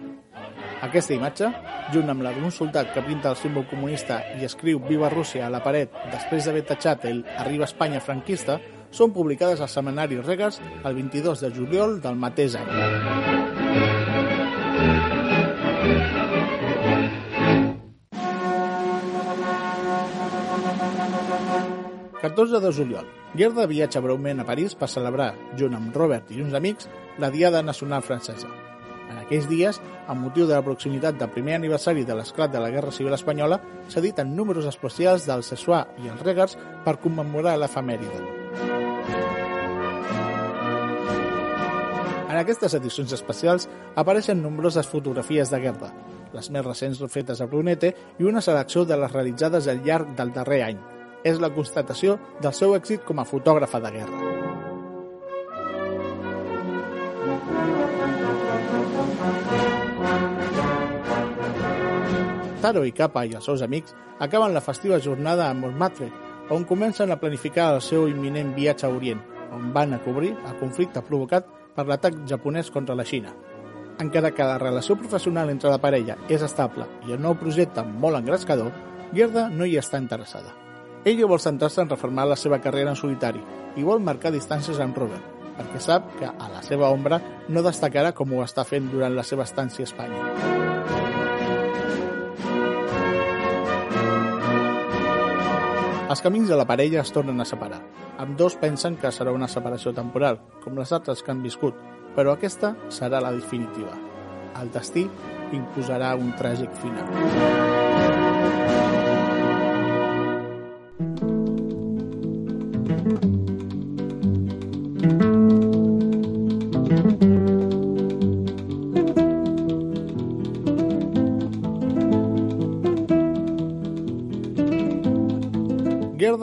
Aquesta 0.82 1.14
imatge, 1.14 1.50
junt 1.92 2.10
amb 2.12 2.22
la 2.22 2.32
d'un 2.36 2.52
soldat 2.54 2.92
que 2.94 3.02
pinta 3.02 3.32
el 3.32 3.38
símbol 3.40 3.66
comunista 3.66 4.20
i 4.38 4.46
escriu 4.46 4.78
Viva 4.86 5.10
Rússia 5.10 5.46
a 5.46 5.50
la 5.50 5.62
paret 5.64 5.94
després 6.12 6.46
d'haver 6.46 6.64
tatxat 6.68 7.08
el 7.10 7.24
Arriba 7.38 7.66
Espanya 7.66 8.00
franquista, 8.00 8.60
són 8.90 9.12
publicades 9.12 9.60
al 9.60 9.68
Seminari 9.68 10.20
Regals 10.22 10.62
el 10.84 10.94
22 10.94 11.44
de 11.44 11.52
juliol 11.58 11.98
del 12.00 12.16
mateix 12.16 12.56
any. 12.62 13.38
14 22.20 22.60
de 22.60 22.72
juliol. 22.72 23.17
Gerda 23.36 23.66
viatja 23.68 24.00
breument 24.00 24.40
a 24.40 24.46
París 24.48 24.74
per 24.74 24.88
celebrar, 24.88 25.34
junt 25.58 25.76
amb 25.76 25.94
Robert 25.94 26.30
i 26.32 26.40
uns 26.40 26.54
amics, 26.56 26.88
la 27.20 27.28
Diada 27.30 27.60
Nacional 27.62 28.02
Francesa. 28.02 28.48
En 29.08 29.18
aquells 29.20 29.48
dies, 29.48 29.80
amb 30.08 30.24
motiu 30.24 30.46
de 30.48 30.54
la 30.56 30.64
proximitat 30.64 31.16
del 31.20 31.30
primer 31.32 31.58
aniversari 31.58 32.04
de 32.08 32.16
l'esclat 32.16 32.52
de 32.52 32.60
la 32.60 32.70
Guerra 32.72 32.92
Civil 32.92 33.16
Espanyola, 33.16 33.60
s'editen 33.88 34.34
números 34.36 34.68
especials 34.68 35.26
del 35.28 35.44
Sessoir 35.44 35.84
i 36.04 36.08
els 36.08 36.24
Regars 36.24 36.56
per 36.84 36.98
commemorar 37.04 37.56
l'efemèride. 37.60 38.20
En 42.28 42.36
aquestes 42.36 42.76
edicions 42.76 43.12
especials 43.12 43.68
apareixen 43.96 44.40
nombroses 44.42 44.88
fotografies 44.88 45.50
de 45.52 45.60
Gerda, 45.60 45.92
les 46.32 46.50
més 46.52 46.64
recents 46.64 47.00
fetes 47.12 47.40
a 47.40 47.48
Brunete 47.48 47.94
i 48.20 48.28
una 48.28 48.44
selecció 48.44 48.84
de 48.84 48.96
les 49.00 49.12
realitzades 49.12 49.68
al 49.68 49.82
llarg 49.84 50.14
del 50.16 50.32
darrer 50.36 50.62
any, 50.68 50.80
és 51.24 51.40
la 51.40 51.50
constatació 51.54 52.18
del 52.42 52.54
seu 52.54 52.74
èxit 52.76 53.04
com 53.04 53.18
a 53.18 53.26
fotògrafa 53.28 53.80
de 53.80 53.94
guerra. 53.98 54.28
Taro 62.62 62.82
i 62.84 62.92
Capa 62.92 63.22
i 63.24 63.36
els 63.38 63.46
seus 63.46 63.62
amics 63.62 63.94
acaben 64.18 64.52
la 64.54 64.60
festiva 64.60 64.98
jornada 64.98 65.46
a 65.48 65.54
Montmartre, 65.54 66.10
on 66.50 66.64
comencen 66.64 67.12
a 67.12 67.18
planificar 67.20 67.68
el 67.74 67.82
seu 67.84 68.08
imminent 68.10 68.54
viatge 68.56 68.86
a 68.86 68.90
Orient, 68.90 69.20
on 69.54 69.72
van 69.72 69.94
a 69.94 70.00
cobrir 70.02 70.32
el 70.34 70.58
conflicte 70.58 71.02
provocat 71.06 71.46
per 71.76 71.86
l'atac 71.86 72.24
japonès 72.26 72.72
contra 72.74 72.96
la 72.98 73.06
Xina. 73.06 73.34
Encara 74.02 74.32
que 74.34 74.46
la 74.46 74.58
relació 74.58 74.98
professional 74.98 75.50
entre 75.50 75.70
la 75.70 75.80
parella 75.82 76.18
és 76.28 76.42
estable 76.42 76.86
i 77.06 77.14
el 77.14 77.22
nou 77.22 77.38
projecte 77.38 77.84
molt 77.86 78.18
engrescador, 78.18 78.72
Gerda 79.14 79.48
no 79.48 79.64
hi 79.64 79.78
està 79.80 80.00
interessada. 80.02 80.67
Ella 81.04 81.26
vol 81.26 81.40
centrar-se 81.40 81.82
en 81.82 81.90
reformar 81.90 82.26
la 82.26 82.36
seva 82.36 82.58
carrera 82.60 82.90
en 82.90 82.96
solitari 82.98 83.42
i 83.76 83.84
vol 83.86 84.02
marcar 84.02 84.32
distàncies 84.34 84.80
amb 84.82 84.96
Robert, 84.98 85.22
perquè 85.58 85.80
sap 85.82 86.10
que 86.18 86.26
a 86.26 86.48
la 86.50 86.62
seva 86.66 86.90
ombra 86.90 87.20
no 87.48 87.62
destacarà 87.62 88.12
com 88.14 88.32
ho 88.34 88.42
està 88.44 88.64
fent 88.66 88.90
durant 88.90 89.14
la 89.14 89.26
seva 89.26 89.46
estància 89.46 89.86
a 89.86 89.90
Espanya. 89.90 90.56
Els 96.08 96.22
camins 96.24 96.48
de 96.48 96.56
la 96.56 96.64
parella 96.64 97.02
es 97.02 97.12
tornen 97.12 97.40
a 97.40 97.44
separar. 97.44 97.82
Amb 98.18 98.38
dos 98.40 98.56
pensen 98.56 98.96
que 98.96 99.12
serà 99.12 99.34
una 99.36 99.46
separació 99.46 99.92
temporal, 99.94 100.40
com 100.64 100.78
les 100.80 100.92
altres 100.96 101.22
que 101.22 101.30
han 101.34 101.44
viscut, 101.44 101.76
però 102.16 102.32
aquesta 102.32 102.72
serà 102.88 103.20
la 103.20 103.34
definitiva. 103.36 103.92
El 104.58 104.72
destí 104.74 105.04
imposarà 105.52 106.16
un 106.16 106.32
tràgic 106.40 106.72
final. 106.80 107.87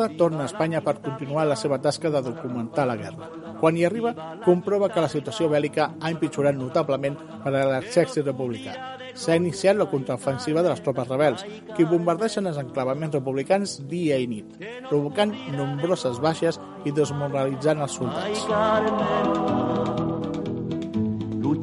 Gerda 0.05 0.17
torna 0.17 0.43
a 0.43 0.45
Espanya 0.45 0.81
per 0.81 1.01
continuar 1.01 1.45
la 1.47 1.55
seva 1.55 1.79
tasca 1.81 2.09
de 2.09 2.21
documentar 2.21 2.85
la 2.87 2.95
guerra. 2.95 3.29
Quan 3.59 3.77
hi 3.77 3.85
arriba, 3.85 4.13
comprova 4.45 4.89
que 4.89 5.01
la 5.01 5.09
situació 5.09 5.49
bèl·lica 5.49 5.95
ha 5.99 6.11
empitjorat 6.11 6.55
notablement 6.55 7.17
per 7.43 7.53
a 7.53 7.65
l'exèrcit 7.71 8.25
republicà. 8.25 8.75
S'ha 9.15 9.37
iniciat 9.39 9.77
la 9.79 9.89
contraofensiva 9.89 10.61
de 10.61 10.69
les 10.69 10.81
tropes 10.83 11.07
rebels, 11.07 11.45
que 11.75 11.87
bombardeixen 11.89 12.47
els 12.51 12.59
enclavaments 12.61 13.15
republicans 13.15 13.79
dia 13.89 14.19
i 14.19 14.27
nit, 14.27 14.57
provocant 14.89 15.33
nombroses 15.55 16.19
baixes 16.21 16.59
i 16.85 16.91
desmoralitzant 16.91 17.81
els 17.81 18.01
soldats. 18.01 18.45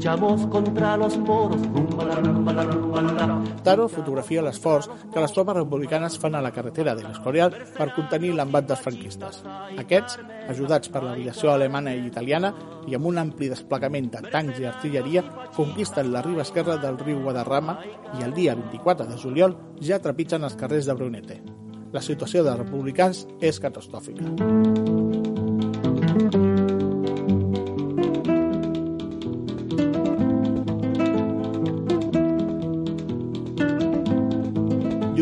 Luchamos 0.02 0.48
contra 0.48 0.96
los 0.96 1.16
moros. 1.16 1.60
Taro 3.62 3.84
fotografia 3.86 4.42
l'esforç 4.42 4.88
que 5.12 5.20
les 5.22 5.30
tropes 5.30 5.54
republicanes 5.54 6.16
fan 6.18 6.34
a 6.34 6.40
la 6.42 6.50
carretera 6.50 6.96
de 6.98 7.04
l'Escorial 7.06 7.54
per 7.76 7.92
contenir 7.94 8.32
l'embat 8.34 8.66
dels 8.66 8.82
franquistes. 8.82 9.38
Aquests, 9.78 10.18
ajudats 10.50 10.90
per 10.90 11.04
l'aviació 11.04 11.52
alemana 11.52 11.94
i 11.94 12.02
italiana 12.08 12.50
i 12.90 12.98
amb 12.98 13.06
un 13.12 13.22
ampli 13.22 13.52
desplegament 13.52 14.10
de 14.16 14.24
tancs 14.26 14.58
i 14.58 14.66
artilleria, 14.66 15.22
conquisten 15.54 16.10
la 16.10 16.24
riba 16.26 16.42
esquerra 16.42 16.80
del 16.82 16.98
riu 16.98 17.22
Guadarrama 17.22 17.78
i 18.18 18.26
el 18.26 18.34
dia 18.34 18.58
24 18.58 19.06
de 19.06 19.20
juliol 19.22 19.54
ja 19.78 20.02
trepitgen 20.02 20.42
els 20.42 20.58
carrers 20.58 20.90
de 20.90 20.98
Brunete. 20.98 21.38
La 21.94 22.02
situació 22.02 22.42
dels 22.42 22.58
republicans 22.58 23.22
és 23.38 23.62
catastròfica. 23.62 24.34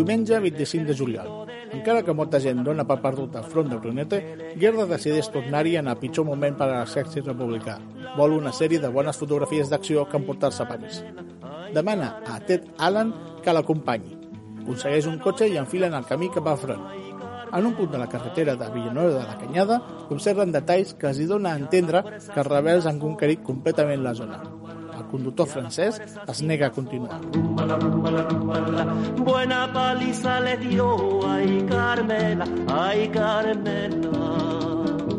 Diumenge 0.00 0.38
25 0.40 0.86
de 0.86 0.94
juliol. 0.96 1.26
Encara 1.76 2.00
que 2.00 2.14
molta 2.16 2.38
gent 2.40 2.62
dona 2.64 2.86
per 2.88 2.96
perdut 3.02 3.34
el 3.36 3.44
front 3.52 3.68
de 3.68 3.76
Brunete, 3.76 4.20
Gerda 4.62 4.86
decideix 4.88 5.26
tornar-hi 5.28 5.74
en 5.76 5.90
el 5.92 5.98
pitjor 6.00 6.24
moment 6.24 6.54
per 6.56 6.70
a 6.70 6.78
l'exèrcit 6.78 7.26
republicà. 7.28 7.74
Vol 8.16 8.38
una 8.38 8.54
sèrie 8.56 8.80
de 8.80 8.88
bones 8.88 9.20
fotografies 9.20 9.68
d'acció 9.68 10.06
que 10.08 10.16
emportar-se 10.16 10.62
a 10.64 10.68
París. 10.70 11.02
Demana 11.76 12.14
a 12.24 12.38
Ted 12.48 12.64
Allen 12.78 13.12
que 13.44 13.52
l'acompanyi. 13.52 14.16
Aconsegueix 14.62 15.10
un 15.10 15.20
cotxe 15.20 15.50
i 15.52 15.60
enfilen 15.60 15.92
el 15.92 16.08
camí 16.08 16.32
cap 16.32 16.48
al 16.48 16.58
front. 16.64 16.88
En 17.52 17.68
un 17.68 17.76
punt 17.76 17.92
de 17.92 18.00
la 18.00 18.08
carretera 18.08 18.56
de 18.56 18.70
Villanueva 18.72 19.18
de 19.18 19.26
la 19.26 19.36
Canyada, 19.36 19.82
observen 20.08 20.56
detalls 20.56 20.94
que 20.96 21.12
els 21.12 21.20
hi 21.20 21.28
dona 21.28 21.52
a 21.52 21.60
entendre 21.60 22.06
que 22.08 22.40
els 22.40 22.48
rebels 22.48 22.88
han 22.88 23.04
conquerit 23.04 23.44
completament 23.44 24.00
la 24.06 24.16
zona. 24.16 24.40
Conductor 25.10 25.46
francès 25.46 26.00
es 26.28 26.42
nega 26.42 26.66
a 26.68 26.72
continuar. 26.72 27.20
Buena 29.18 29.72
paliza 29.72 30.40
le 30.40 30.56
dio. 30.56 31.20
Ay, 31.26 31.66
Carmela, 31.68 32.46
ay, 32.68 33.08
Carmela. 33.08 34.10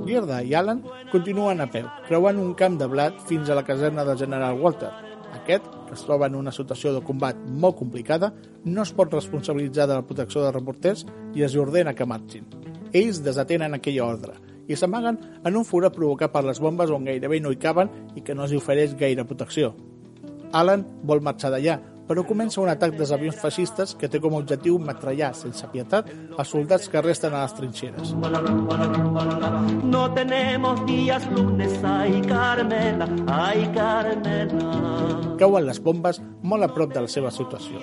Gerda 0.06 0.42
i 0.44 0.54
Alan 0.54 0.82
continuen 1.12 1.62
a 1.62 1.68
peu, 1.72 1.88
creuant 2.08 2.40
un 2.40 2.54
camp 2.60 2.78
de 2.80 2.88
blat 2.92 3.20
fins 3.30 3.50
a 3.50 3.56
la 3.56 3.64
caserna 3.64 4.04
del 4.08 4.18
general 4.20 4.60
Walter. 4.60 4.92
Aquest, 5.32 5.68
que 5.88 5.96
es 5.96 6.04
troba 6.04 6.28
en 6.28 6.36
una 6.36 6.52
situació 6.52 6.92
de 6.94 7.04
combat 7.04 7.38
molt 7.48 7.78
complicada, 7.80 8.34
no 8.66 8.84
es 8.84 8.92
pot 8.92 9.14
responsabilitzar 9.14 9.88
de 9.88 9.96
la 9.96 10.06
protecció 10.08 10.44
dels 10.44 10.56
reporters 10.56 11.06
i 11.36 11.48
es 11.48 11.56
ordena 11.56 11.96
que 11.96 12.06
marxin. 12.06 12.48
Ells 12.92 13.24
desatenen 13.24 13.74
aquella 13.74 14.06
ordre 14.06 14.51
i 14.72 14.80
s'amaguen 14.80 15.20
en 15.44 15.56
un 15.58 15.68
forat 15.68 15.96
provocat 15.96 16.32
per 16.34 16.46
les 16.48 16.60
bombes 16.64 16.92
on 16.92 17.08
gairebé 17.08 17.42
no 17.44 17.52
hi 17.52 17.60
caben 17.62 17.92
i 18.16 18.26
que 18.26 18.36
no 18.36 18.48
els 18.48 18.56
ofereix 18.58 18.96
gaire 19.00 19.28
protecció. 19.28 19.74
Alan 20.52 20.84
vol 21.08 21.22
marxar 21.24 21.52
d'allà, 21.54 21.78
però 22.08 22.26
comença 22.28 22.60
un 22.60 22.68
atac 22.68 22.98
dels 22.98 23.14
avions 23.16 23.38
feixistes 23.40 23.94
que 23.96 24.10
té 24.12 24.20
com 24.20 24.34
a 24.36 24.42
objectiu 24.42 24.76
metrallar 24.84 25.30
sense 25.38 25.68
pietat 25.72 26.10
els 26.12 26.50
soldats 26.52 26.90
que 26.92 27.04
resten 27.06 27.32
a 27.32 27.46
les 27.46 27.56
trinxeres. 27.56 28.12
No 29.94 30.04
tenemos 30.18 30.86
días 30.90 31.30
lunes, 31.32 31.78
ay 31.88 32.20
Carmela, 32.28 33.08
ay 33.32 33.64
Carmela. 33.78 34.68
Cauen 35.40 35.66
les 35.70 35.80
bombes 35.80 36.20
molt 36.44 36.68
a 36.68 36.72
prop 36.76 36.92
de 36.92 37.08
la 37.08 37.16
seva 37.16 37.32
situació. 37.32 37.80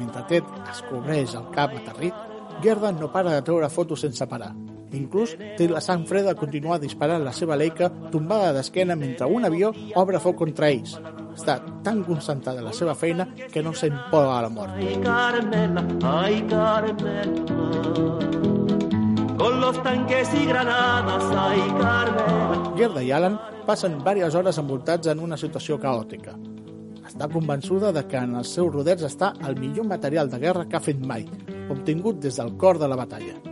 Mentre 0.00 0.24
Ted 0.32 0.56
es 0.70 0.80
cobreix 0.88 1.36
el 1.36 1.52
cap 1.52 1.76
aterrit, 1.76 2.16
Gerda 2.64 2.92
no 2.92 3.12
para 3.12 3.32
de 3.32 3.42
treure 3.42 3.68
fotos 3.72 4.00
sense 4.00 4.26
parar. 4.28 4.54
Inclús 4.96 5.36
té 5.56 5.68
la 5.70 5.80
sang 5.84 6.02
freda 6.08 6.32
a 6.34 6.38
continuar 6.38 6.80
disparant 6.82 7.22
la 7.22 7.34
seva 7.36 7.56
leica 7.58 7.90
tombada 8.10 8.52
d'esquena 8.56 8.96
mentre 8.98 9.28
un 9.30 9.46
avió 9.46 9.70
obre 10.00 10.18
foc 10.22 10.40
contra 10.42 10.70
ells. 10.70 10.96
Està 11.36 11.60
tan 11.84 12.02
concentrada 12.04 12.58
en 12.58 12.66
la 12.66 12.74
seva 12.74 12.96
feina 12.98 13.28
que 13.52 13.62
no 13.62 13.72
sent 13.72 13.94
por 14.10 14.26
a 14.26 14.40
la 14.42 14.50
mort. 14.50 14.74
Ay 14.74 14.98
Carmela, 15.04 15.84
ay 16.02 16.42
Carmela. 16.50 17.70
Con 19.38 19.60
los 19.60 19.82
tanques 19.82 20.34
y 20.34 20.44
granadas, 20.46 21.24
ay 21.36 21.60
Carmela. 21.78 22.74
Gerda 22.76 23.02
i 23.02 23.12
Alan 23.12 23.38
passen 23.66 23.98
diverses 24.00 24.34
hores 24.34 24.58
envoltats 24.58 25.06
en 25.12 25.20
una 25.20 25.38
situació 25.38 25.78
caòtica. 25.78 26.34
Està 27.06 27.28
convençuda 27.30 27.92
de 27.92 28.04
que 28.08 28.18
en 28.18 28.34
els 28.38 28.50
seus 28.54 28.72
rodets 28.74 29.06
està 29.06 29.32
el 29.46 29.58
millor 29.58 29.86
material 29.86 30.30
de 30.30 30.38
guerra 30.42 30.66
que 30.66 30.78
ha 30.78 30.82
fet 30.82 30.98
mai, 30.98 31.26
obtingut 31.70 32.20
des 32.22 32.38
del 32.42 32.56
cor 32.58 32.78
de 32.78 32.90
la 32.90 32.98
batalla. 32.98 33.49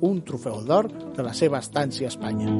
Un 0.00 0.20
trofeu 0.26 0.58
d'or 0.66 0.88
de 1.14 1.22
la 1.22 1.32
seva 1.32 1.60
estància 1.62 2.08
a 2.08 2.12
Espanya. 2.12 2.50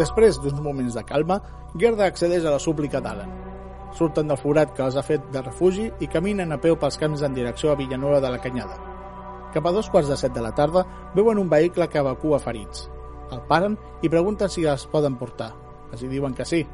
Després 0.00 0.38
d'uns 0.40 0.60
moments 0.64 0.94
de 0.96 1.02
calma, 1.04 1.40
Gerda 1.78 2.06
accedeix 2.08 2.44
a 2.44 2.54
la 2.54 2.58
súplica 2.58 3.00
d'Alan. 3.04 3.32
Surten 3.94 4.30
del 4.30 4.38
forat 4.40 4.72
que 4.74 4.82
els 4.86 4.96
ha 4.96 5.04
fet 5.06 5.26
de 5.34 5.42
refugi 5.42 5.90
i 6.00 6.08
caminen 6.10 6.52
a 6.52 6.60
peu 6.62 6.78
pels 6.78 6.98
camps 6.98 7.22
en 7.26 7.34
direcció 7.36 7.70
a 7.70 7.76
Villanueva 7.76 8.20
de 8.24 8.30
la 8.30 8.40
Canyada. 8.40 8.78
Cap 9.54 9.66
a 9.66 9.72
dos 9.74 9.90
quarts 9.90 10.08
de 10.08 10.16
set 10.16 10.32
de 10.32 10.42
la 10.42 10.54
tarda 10.54 10.86
veuen 11.14 11.38
un 11.38 11.50
vehicle 11.50 11.88
que 11.90 11.98
evacua 11.98 12.38
ferits. 12.38 12.88
El 13.30 13.42
paren 13.48 13.78
i 14.02 14.10
pregunten 14.12 14.50
si 14.50 14.66
els 14.66 14.86
poden 14.90 15.16
portar. 15.20 15.52
Els 15.92 16.02
diuen 16.02 16.34
que 16.34 16.46
sí. 16.46 16.64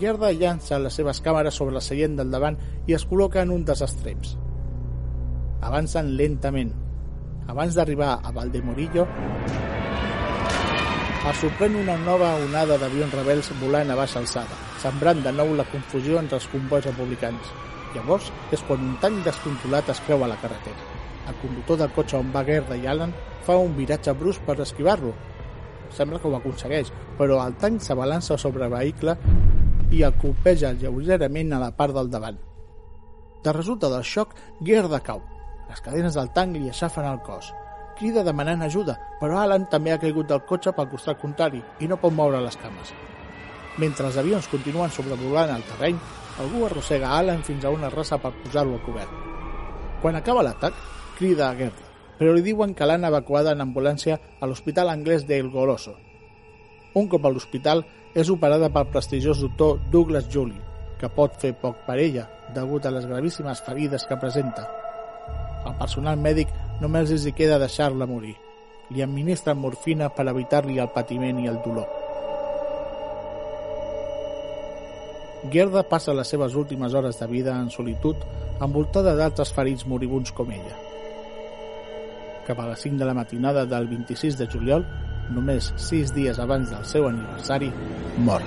Gerda 0.00 0.32
llança 0.32 0.80
les 0.80 0.94
seves 1.00 1.22
càmeres 1.24 1.56
sobre 1.56 1.76
el 1.76 1.84
seient 1.84 2.18
del 2.18 2.30
davant 2.30 2.58
i 2.86 2.96
es 2.96 3.06
col·loca 3.08 3.42
en 3.44 3.54
un 3.54 3.64
dels 3.64 3.84
extrems. 3.84 4.36
Avancen 5.64 6.14
lentament. 6.16 6.74
Abans 7.48 7.74
d'arribar 7.74 8.18
a 8.22 8.32
Valdemorillo, 8.36 9.06
es 11.28 11.40
sorprèn 11.42 11.74
una 11.76 11.94
nova 12.00 12.28
onada 12.40 12.78
d'avions 12.80 13.12
rebels 13.12 13.48
volant 13.60 13.90
a 13.92 13.96
baixa 13.98 14.16
alçada, 14.20 14.54
sembrant 14.80 15.18
de 15.20 15.32
nou 15.34 15.50
la 15.58 15.66
confusió 15.68 16.16
entre 16.20 16.38
els 16.38 16.46
convois 16.48 16.86
republicans. 16.86 17.50
Llavors 17.92 18.30
és 18.56 18.62
quan 18.64 18.80
un 18.86 18.94
tanc 19.02 19.20
descontrolat 19.26 19.90
es 19.92 20.00
creua 20.06 20.30
la 20.30 20.38
carretera. 20.40 20.86
El 21.28 21.36
conductor 21.42 21.82
del 21.82 21.92
cotxe 21.96 22.16
on 22.16 22.30
va 22.32 22.44
Gerda 22.48 22.78
i 22.80 22.88
Alan 22.88 23.12
fa 23.44 23.58
un 23.60 23.74
viratge 23.76 24.14
brusc 24.16 24.40
per 24.46 24.56
esquivar-lo. 24.64 25.12
Sembla 25.94 26.20
que 26.20 26.28
ho 26.28 26.36
aconsegueix, 26.36 26.90
però 27.18 27.38
el 27.44 27.56
tanc 27.60 27.82
s'abalança 27.82 28.38
sobre 28.38 28.66
el 28.66 28.74
vehicle 28.74 29.16
i 29.94 30.02
el 30.04 30.18
colpeja 30.20 30.74
lleugerament 30.76 31.54
a 31.54 31.62
la 31.62 31.72
part 31.76 31.96
del 31.96 32.10
davant. 32.12 32.38
De 33.44 33.52
resulta 33.54 33.88
del 33.88 34.04
xoc, 34.04 34.34
Gerda 34.64 35.00
cau. 35.00 35.22
Les 35.68 35.80
cadenes 35.84 36.16
del 36.16 36.30
tanc 36.34 36.56
li 36.56 36.68
aixafen 36.68 37.06
el 37.08 37.20
cos. 37.24 37.52
Crida 37.98 38.22
demanant 38.26 38.62
ajuda, 38.62 38.94
però 39.20 39.40
Alan 39.42 39.66
també 39.70 39.92
ha 39.92 40.00
caigut 40.02 40.28
del 40.28 40.44
cotxe 40.48 40.72
pel 40.74 40.90
costat 40.92 41.18
contrari 41.20 41.62
i 41.80 41.88
no 41.90 41.98
pot 41.98 42.14
moure 42.14 42.40
les 42.44 42.56
cames. 42.60 42.92
Mentre 43.78 44.06
els 44.06 44.18
avions 44.20 44.48
continuen 44.50 44.90
sobrevolant 44.94 45.54
el 45.54 45.66
terreny, 45.72 45.98
algú 46.42 46.64
arrossega 46.66 47.16
Alan 47.16 47.42
fins 47.46 47.64
a 47.64 47.74
una 47.74 47.90
raça 47.90 48.18
per 48.22 48.34
posar-lo 48.44 48.78
a 48.78 48.84
cobert. 48.86 49.20
Quan 50.02 50.18
acaba 50.18 50.46
l'atac, 50.46 50.74
crida 51.18 51.48
a 51.48 51.54
Gerda, 51.58 51.87
però 52.18 52.34
li 52.34 52.42
diuen 52.42 52.74
que 52.74 52.86
l'han 52.86 53.06
evacuada 53.08 53.54
en 53.54 53.62
ambulància 53.64 54.18
a 54.40 54.46
l'hospital 54.46 54.90
anglès 54.90 55.26
d'El 55.26 55.50
Goloso. 55.50 55.94
Un 56.94 57.06
cop 57.06 57.24
a 57.24 57.30
l'hospital, 57.30 57.84
és 58.14 58.30
operada 58.32 58.70
pel 58.72 58.88
prestigiós 58.90 59.42
doctor 59.44 59.78
Douglas 59.92 60.26
Julie, 60.32 60.60
que 60.98 61.10
pot 61.14 61.36
fer 61.38 61.52
poc 61.60 61.84
per 61.86 61.98
ella, 62.02 62.26
degut 62.54 62.86
a 62.86 62.90
les 62.90 63.06
gravíssimes 63.06 63.62
ferides 63.62 64.06
que 64.08 64.18
presenta. 64.18 64.66
Al 65.68 65.76
personal 65.78 66.18
mèdic 66.18 66.50
només 66.82 67.12
els 67.14 67.26
hi 67.28 67.34
queda 67.36 67.60
deixar-la 67.62 68.08
morir. 68.10 68.34
Li 68.90 69.04
administren 69.04 69.58
morfina 69.60 70.08
per 70.08 70.26
evitar-li 70.32 70.78
el 70.80 70.90
patiment 70.94 71.38
i 71.42 71.48
el 71.50 71.60
dolor. 71.64 71.86
Gerda 75.52 75.84
passa 75.86 76.16
les 76.16 76.28
seves 76.28 76.56
últimes 76.58 76.94
hores 76.94 77.20
de 77.20 77.26
vida 77.30 77.54
en 77.54 77.70
solitud 77.70 78.24
envoltada 78.64 79.14
d'altres 79.14 79.52
ferits 79.54 79.86
moribunds 79.86 80.32
com 80.34 80.50
ella. 80.50 80.97
Cap 82.48 82.60
a 82.64 82.66
les 82.70 82.80
5 82.80 82.96
de 82.96 83.04
la 83.04 83.12
matinada 83.12 83.66
del 83.68 83.86
26 83.88 84.38
de 84.38 84.46
juliol, 84.48 84.84
només 85.36 85.66
6 85.76 86.14
dies 86.16 86.38
abans 86.40 86.70
del 86.72 86.86
seu 86.88 87.04
aniversari, 87.04 87.68
mor. 88.24 88.40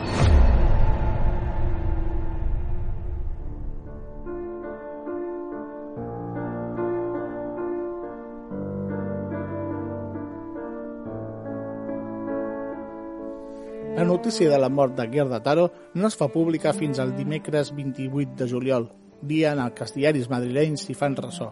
La 13.93 14.07
notícia 14.09 14.49
de 14.49 14.57
la 14.57 14.69
mort 14.69 14.97
de 14.97 15.05
Gerda 15.13 15.43
Taro 15.43 15.67
no 15.93 16.07
es 16.09 16.17
fa 16.17 16.31
pública 16.33 16.73
fins 16.73 16.97
al 16.97 17.13
dimecres 17.13 17.69
28 17.77 18.33
de 18.33 18.49
juliol, 18.49 18.89
dia 19.21 19.53
en 19.53 19.61
el 19.61 19.77
que 19.77 19.85
els 19.85 19.93
diaris 19.93 20.33
madrilenys 20.33 20.89
s'hi 20.89 20.97
fan 20.97 21.21
ressò. 21.21 21.51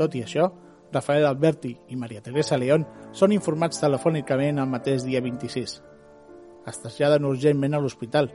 Tot 0.00 0.16
i 0.16 0.24
això, 0.24 0.48
Rafael 0.92 1.26
Alberti 1.26 1.76
i 1.88 1.96
Maria 1.96 2.22
Teresa 2.22 2.58
León 2.58 2.84
són 3.14 3.32
informats 3.32 3.78
telefònicament 3.82 4.58
el 4.58 4.70
mateix 4.70 5.04
dia 5.06 5.22
26. 5.22 5.76
Es 6.66 6.80
traslladen 6.82 7.28
urgentment 7.28 7.76
a 7.76 7.80
l'hospital. 7.82 8.30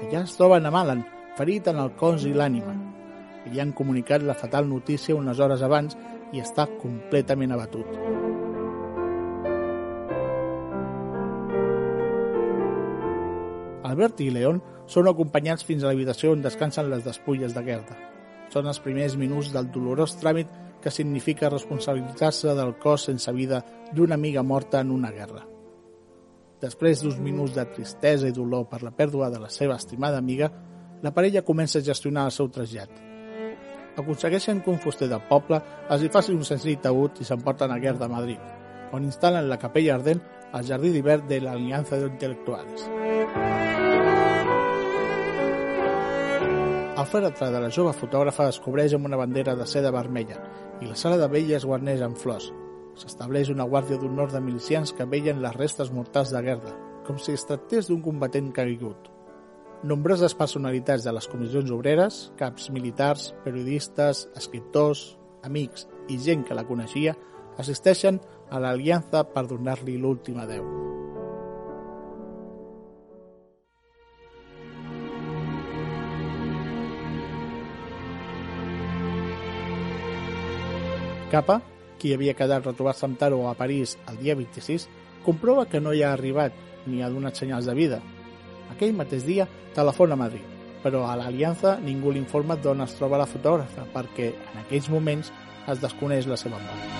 Allà 0.00 0.22
es 0.24 0.36
troben 0.38 0.64
amb 0.66 0.80
Alan, 0.80 1.04
ferit 1.36 1.68
en 1.68 1.80
el 1.82 1.92
cos 2.00 2.24
i 2.24 2.32
l'ànima. 2.32 2.72
Li 3.50 3.60
han 3.60 3.74
comunicat 3.76 4.24
la 4.24 4.36
fatal 4.36 4.68
notícia 4.68 5.16
unes 5.16 5.40
hores 5.40 5.62
abans 5.62 5.96
i 6.32 6.40
està 6.40 6.66
completament 6.80 7.52
abatut. 7.52 7.88
Albert 13.90 14.20
i 14.24 14.30
León 14.32 14.60
són 14.88 15.08
acompanyats 15.10 15.66
fins 15.66 15.82
a 15.82 15.90
l'habitació 15.90 16.32
on 16.32 16.44
descansen 16.44 16.88
les 16.88 17.04
despulles 17.04 17.52
de 17.52 17.64
Gerda. 17.66 17.96
Són 18.50 18.66
els 18.70 18.80
primers 18.82 19.16
minuts 19.18 19.52
del 19.54 19.68
dolorós 19.74 20.16
tràmit 20.18 20.48
que 20.80 20.90
significa 20.90 21.50
responsabilitzar-se 21.50 22.54
del 22.56 22.76
cos 22.78 23.06
sense 23.08 23.32
vida 23.32 23.62
d'una 23.92 24.14
amiga 24.14 24.42
morta 24.42 24.80
en 24.80 24.90
una 24.90 25.10
guerra. 25.10 25.44
Després 26.60 27.00
d'uns 27.00 27.20
minuts 27.20 27.54
de 27.56 27.64
tristesa 27.72 28.28
i 28.28 28.36
dolor 28.36 28.66
per 28.68 28.82
la 28.82 28.92
pèrdua 28.92 29.30
de 29.32 29.40
la 29.40 29.48
seva 29.48 29.76
estimada 29.80 30.18
amiga, 30.18 30.50
la 31.02 31.12
parella 31.16 31.44
comença 31.44 31.78
a 31.80 31.84
gestionar 31.84 32.26
el 32.28 32.34
seu 32.36 32.50
trasllat. 32.52 32.90
Aconsegueixen 33.96 34.60
que 34.60 34.70
un 34.70 34.80
fuster 34.80 35.08
del 35.08 35.24
poble 35.28 35.60
els 35.88 36.04
hi 36.04 36.10
faci 36.12 36.36
un 36.36 36.44
senzill 36.44 36.80
taüt 36.84 37.20
i 37.20 37.28
s'emporten 37.28 37.72
a 37.72 37.80
Gerda 37.80 38.06
a 38.08 38.12
Madrid, 38.12 38.40
on 38.92 39.08
instal·len 39.08 39.48
la 39.48 39.58
capella 39.60 39.96
ardent 39.96 40.22
al 40.52 40.66
jardí 40.66 40.92
d'hivern 40.94 41.28
de 41.28 41.40
l'Aliança 41.40 42.00
d'Intel·lectuals. 42.00 43.09
El 47.00 47.06
fèretre 47.08 47.46
de 47.48 47.60
la 47.62 47.70
jove 47.72 47.94
fotògrafa 47.96 48.50
es 48.50 48.58
cobreix 48.60 48.92
amb 48.92 49.06
una 49.08 49.16
bandera 49.16 49.54
de 49.56 49.64
seda 49.70 49.92
vermella 49.94 50.36
i 50.84 50.88
la 50.88 50.96
sala 51.02 51.16
de 51.16 51.28
vella 51.32 51.54
es 51.56 51.64
guarneix 51.64 52.02
amb 52.04 52.18
flors. 52.20 52.50
S'estableix 53.00 53.48
una 53.54 53.64
guàrdia 53.64 53.96
d'honor 53.96 54.34
de 54.34 54.42
milicians 54.44 54.92
que 54.92 55.06
veien 55.08 55.40
les 55.40 55.56
restes 55.56 55.92
mortals 55.96 56.34
de 56.34 56.42
Gerda, 56.44 56.74
com 57.06 57.16
si 57.16 57.32
es 57.32 57.46
tractés 57.48 57.88
d'un 57.88 58.02
combatent 58.04 58.52
caigut. 58.52 59.08
Nombroses 59.80 60.36
personalitats 60.36 61.08
de 61.08 61.16
les 61.16 61.30
comissions 61.32 61.72
obreres, 61.72 62.20
caps 62.36 62.68
militars, 62.68 63.30
periodistes, 63.46 64.26
escriptors, 64.36 65.06
amics 65.48 65.88
i 66.12 66.20
gent 66.20 66.44
que 66.44 66.58
la 66.58 66.68
coneixia 66.68 67.16
assisteixen 67.56 68.20
a 68.50 68.60
l'aliança 68.60 69.24
per 69.32 69.48
donar-li 69.48 69.96
l'últim 69.96 70.44
adeu. 70.44 70.68
Capa, 81.30 81.60
qui 82.02 82.10
havia 82.10 82.34
quedat 82.34 82.64
retrobar-se 82.66 83.04
amb 83.06 83.18
Taro 83.18 83.44
a 83.46 83.52
París 83.54 83.92
el 84.10 84.16
dia 84.18 84.34
26, 84.34 84.88
comprova 85.22 85.68
que 85.70 85.78
no 85.78 85.92
hi 85.94 86.02
ha 86.02 86.10
arribat 86.16 86.56
ni 86.90 87.04
ha 87.04 87.10
donat 87.12 87.38
senyals 87.38 87.68
de 87.70 87.74
vida. 87.78 88.00
Aquell 88.72 88.96
mateix 88.98 89.22
dia 89.28 89.46
telefona 89.76 90.18
a 90.18 90.22
Madrid, 90.24 90.42
però 90.82 91.04
a 91.06 91.14
l'Aliança 91.20 91.76
ningú 91.84 92.10
l'informa 92.10 92.58
d'on 92.58 92.82
es 92.82 92.96
troba 92.98 93.20
la 93.22 93.28
fotògrafa 93.30 93.86
perquè 93.94 94.32
en 94.32 94.60
aquells 94.64 94.90
moments 94.90 95.30
es 95.70 95.78
desconeix 95.78 96.26
la 96.26 96.40
seva 96.40 96.58
mort. 96.58 96.98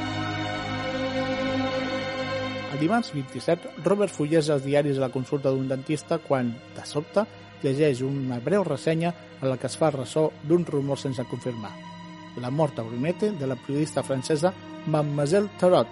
El 2.71 2.79
dimarts 2.79 3.11
27, 3.11 3.83
Robert 3.83 4.15
fulleja 4.15 4.55
els 4.55 4.63
diaris 4.63 5.01
a 5.01 5.09
la 5.09 5.15
consulta 5.15 5.51
d'un 5.51 5.67
dentista 5.67 6.23
quan, 6.23 6.55
de 6.79 6.87
sobte, 6.87 7.27
llegeix 7.65 8.07
una 8.07 8.39
breu 8.39 8.63
ressenya 8.63 9.11
en 9.41 9.49
la 9.51 9.59
que 9.59 9.67
es 9.67 9.81
fa 9.81 9.91
ressò 9.91 10.31
d'un 10.47 10.63
rumor 10.71 11.03
sense 11.03 11.27
confirmar. 11.27 11.90
La 12.37 12.51
mort 12.51 12.79
a 12.79 12.83
Brunete 12.83 13.33
de 13.33 13.47
la 13.47 13.57
periodista 13.57 14.03
francesa 14.03 14.53
Mademoiselle 14.87 15.51
Tarot. 15.59 15.89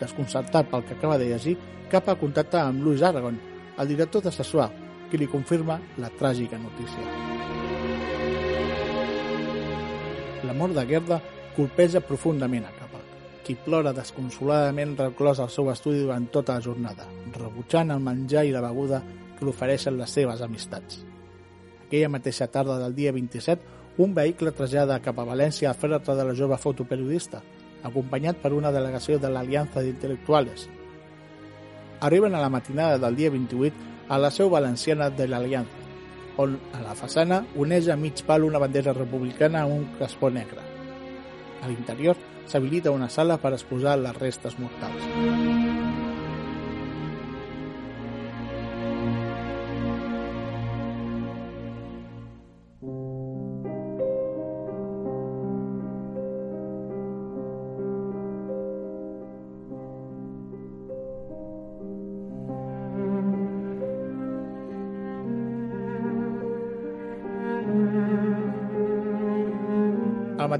Desconcertat 0.00 0.70
pel 0.70 0.84
que 0.84 0.94
acaba 0.94 1.18
de 1.18 1.28
llegir, 1.30 1.56
cap 1.90 2.08
a 2.08 2.16
contactar 2.18 2.64
amb 2.68 2.82
Louis 2.82 3.02
Aragon, 3.02 3.38
el 3.78 3.88
director 3.88 4.22
de 4.22 4.32
Sassuà, 4.32 4.68
qui 5.10 5.18
li 5.18 5.28
confirma 5.30 5.80
la 5.98 6.10
tràgica 6.10 6.58
notícia. 6.58 7.02
La 10.44 10.54
mort 10.54 10.74
de 10.76 10.86
Gerda 10.86 11.20
colpeja 11.56 12.02
profundament 12.04 12.66
a 12.66 12.72
Capa, 12.74 13.00
qui 13.44 13.54
plora 13.54 13.94
desconsoladament 13.96 14.96
reclòs 14.98 15.40
al 15.40 15.52
seu 15.52 15.70
estudi 15.72 16.02
durant 16.02 16.26
tota 16.32 16.58
la 16.58 16.64
jornada, 16.64 17.06
rebutjant 17.36 17.92
el 17.94 18.02
menjar 18.02 18.44
i 18.44 18.52
la 18.54 18.64
beguda 18.64 19.02
que 19.38 19.46
l'ofereixen 19.46 19.98
les 19.98 20.10
seves 20.10 20.42
amistats. 20.42 21.02
Aquella 21.86 22.10
mateixa 22.10 22.48
tarda 22.50 22.78
del 22.80 22.94
dia 22.94 23.12
27, 23.12 23.83
un 23.96 24.14
vehicle 24.14 24.52
trasllada 24.52 24.98
cap 25.02 25.18
a 25.18 25.26
València 25.28 25.70
a 25.70 25.76
fer-te 25.78 26.16
de 26.16 26.24
la 26.26 26.34
jove 26.34 26.58
fotoperiodista, 26.58 27.42
acompanyat 27.84 28.40
per 28.42 28.52
una 28.56 28.72
delegació 28.74 29.20
de 29.22 29.30
l'Aliança 29.30 29.84
d'Intel·lectuales. 29.84 30.68
Arriben 32.00 32.34
a 32.34 32.42
la 32.42 32.50
matinada 32.50 32.98
del 32.98 33.16
dia 33.16 33.30
28 33.30 33.92
a 34.08 34.18
la 34.18 34.30
seu 34.30 34.50
valenciana 34.50 35.10
de 35.10 35.28
l'Aliança, 35.28 35.82
on 36.36 36.58
a 36.74 36.82
la 36.82 36.96
façana 36.98 37.44
uneix 37.54 37.88
a 37.88 37.96
mig 37.96 38.24
pal 38.26 38.44
una 38.44 38.58
bandera 38.58 38.92
republicana 38.96 39.62
amb 39.62 39.78
un 39.78 39.84
crespó 39.98 40.30
negre. 40.30 40.64
A 41.62 41.68
l'interior 41.70 42.18
s'habilita 42.46 42.90
una 42.90 43.08
sala 43.08 43.38
per 43.38 43.54
exposar 43.54 43.98
les 44.00 44.18
restes 44.18 44.58
mortals. 44.58 45.63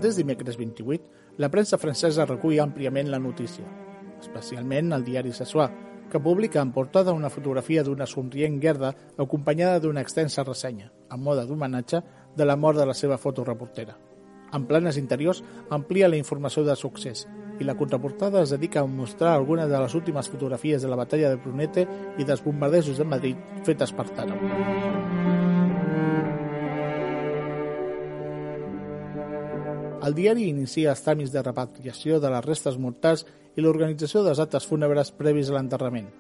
Mateix 0.05 0.19
dimecres 0.19 0.59
28, 0.61 1.05
la 1.41 1.49
premsa 1.49 1.79
francesa 1.81 2.27
recull 2.29 2.59
àmpliament 2.61 3.09
la 3.09 3.17
notícia, 3.17 3.65
especialment 4.21 4.93
el 4.93 5.07
diari 5.07 5.33
Sassuà, 5.33 5.65
que 6.13 6.21
publica 6.21 6.61
en 6.61 6.75
portada 6.77 7.15
una 7.17 7.31
fotografia 7.33 7.81
d'una 7.87 8.05
somrient 8.05 8.61
Gerda 8.61 8.91
acompanyada 9.17 9.81
d'una 9.81 10.05
extensa 10.05 10.45
ressenya, 10.45 10.91
en 11.09 11.25
moda 11.25 11.47
d'homenatge, 11.49 12.03
de 12.37 12.45
la 12.45 12.59
mort 12.61 12.77
de 12.77 12.85
la 12.85 12.93
seva 12.93 13.17
fotoreportera. 13.17 13.97
En 14.53 14.69
planes 14.69 15.01
interiors 15.01 15.41
amplia 15.73 16.13
la 16.13 16.21
informació 16.21 16.69
de 16.69 16.77
succés 16.77 17.25
i 17.57 17.65
la 17.65 17.81
contraportada 17.81 18.45
es 18.45 18.53
dedica 18.53 18.85
a 18.85 18.87
mostrar 19.01 19.33
algunes 19.33 19.73
de 19.73 19.81
les 19.81 19.95
últimes 19.95 20.29
fotografies 20.29 20.85
de 20.85 20.93
la 20.93 21.01
batalla 21.01 21.33
de 21.33 21.41
Brunete 21.41 21.89
i 22.19 22.29
dels 22.29 22.45
bombardejos 22.45 23.01
de 23.01 23.09
Madrid 23.09 23.63
fetes 23.65 23.97
per 23.97 24.11
Tàrau. 24.13 25.24
El 30.05 30.13
diari 30.13 30.51
inicia 30.51 30.91
els 30.93 31.01
tràmits 31.01 31.33
de 31.33 31.41
repatriació 31.41 32.19
de 32.21 32.29
les 32.33 32.45
restes 32.45 32.77
mortals 32.77 33.25
i 33.57 33.63
l'organització 33.65 34.21
dels 34.27 34.43
actes 34.43 34.67
fúnebres 34.69 35.15
previs 35.17 35.49
a 35.49 35.57
l'enterrament. 35.57 36.11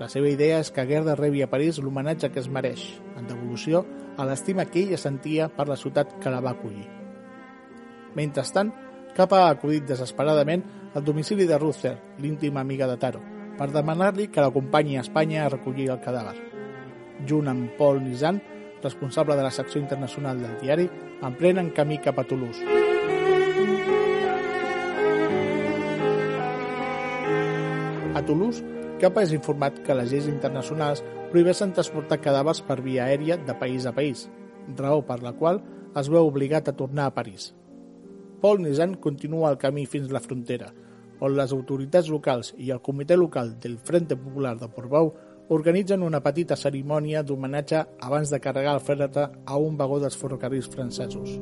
La 0.00 0.08
seva 0.12 0.28
idea 0.28 0.58
és 0.60 0.70
que 0.74 0.84
Gerda 0.88 1.14
rebi 1.16 1.40
a 1.40 1.48
París 1.48 1.78
l'homenatge 1.80 2.32
que 2.34 2.42
es 2.42 2.50
mereix, 2.52 2.82
en 3.16 3.28
devolució 3.30 3.86
a 4.18 4.26
l'estima 4.28 4.66
que 4.68 4.82
ella 4.82 5.00
sentia 5.00 5.48
per 5.48 5.68
la 5.68 5.78
ciutat 5.80 6.18
que 6.20 6.32
la 6.32 6.42
va 6.44 6.52
acollir. 6.52 6.88
Mentrestant, 8.18 8.72
Cap 9.16 9.32
ha 9.36 9.48
acudit 9.50 9.84
desesperadament 9.84 10.62
al 10.96 11.04
domicili 11.04 11.44
de 11.48 11.58
Ruther, 11.58 11.98
l'íntima 12.18 12.60
amiga 12.60 12.88
de 12.88 12.96
Taro, 13.00 13.20
per 13.58 13.68
demanar-li 13.72 14.30
que 14.32 14.40
l'acompanyi 14.44 14.96
a 14.96 15.04
Espanya 15.04 15.44
a 15.44 15.50
recollir 15.52 15.90
el 15.92 16.00
cadàver. 16.04 16.38
Junt 17.28 17.52
amb 17.52 17.76
Paul 17.76 18.00
Nizan, 18.04 18.40
responsable 18.82 19.36
de 19.36 19.44
la 19.44 19.52
secció 19.52 19.80
internacional 19.80 20.40
del 20.40 20.56
diari, 20.64 20.88
emprenen 21.22 21.70
camí 21.76 22.00
cap 22.00 22.18
a 22.18 22.24
Toulouse. 22.24 22.91
Toulouse, 28.26 28.62
Capa 29.02 29.24
és 29.24 29.32
informat 29.34 29.80
que 29.82 29.96
les 29.98 30.12
lleis 30.12 30.28
internacionals 30.30 31.00
prohibeixen 31.32 31.72
transportar 31.74 32.20
cadàvers 32.22 32.60
per 32.62 32.78
via 32.84 33.08
aèria 33.08 33.38
de 33.40 33.56
país 33.58 33.86
a 33.88 33.92
país, 33.96 34.28
raó 34.78 35.02
per 35.08 35.18
la 35.24 35.32
qual 35.34 35.58
es 35.98 36.08
veu 36.12 36.28
obligat 36.28 36.68
a 36.68 36.76
tornar 36.76 37.08
a 37.08 37.14
París. 37.16 37.50
Paul 38.42 38.62
Nizan 38.62 38.94
continua 38.94 39.50
el 39.50 39.58
camí 39.58 39.86
fins 39.86 40.10
a 40.10 40.16
la 40.18 40.22
frontera, 40.22 40.70
on 41.22 41.36
les 41.38 41.52
autoritats 41.54 42.10
locals 42.10 42.54
i 42.58 42.70
el 42.74 42.82
comitè 42.82 43.18
local 43.18 43.56
del 43.62 43.78
Frente 43.78 44.18
Popular 44.18 44.56
de 44.58 44.70
Portbou 44.70 45.12
organitzen 45.54 46.02
una 46.02 46.22
petita 46.22 46.56
cerimònia 46.56 47.22
d'homenatge 47.22 47.84
abans 48.08 48.30
de 48.30 48.40
carregar 48.40 48.78
el 48.78 48.86
fèretre 48.86 49.28
a 49.46 49.58
un 49.58 49.76
vagó 49.76 50.00
dels 50.02 50.18
ferrocarrils 50.18 50.70
francesos. 50.70 51.38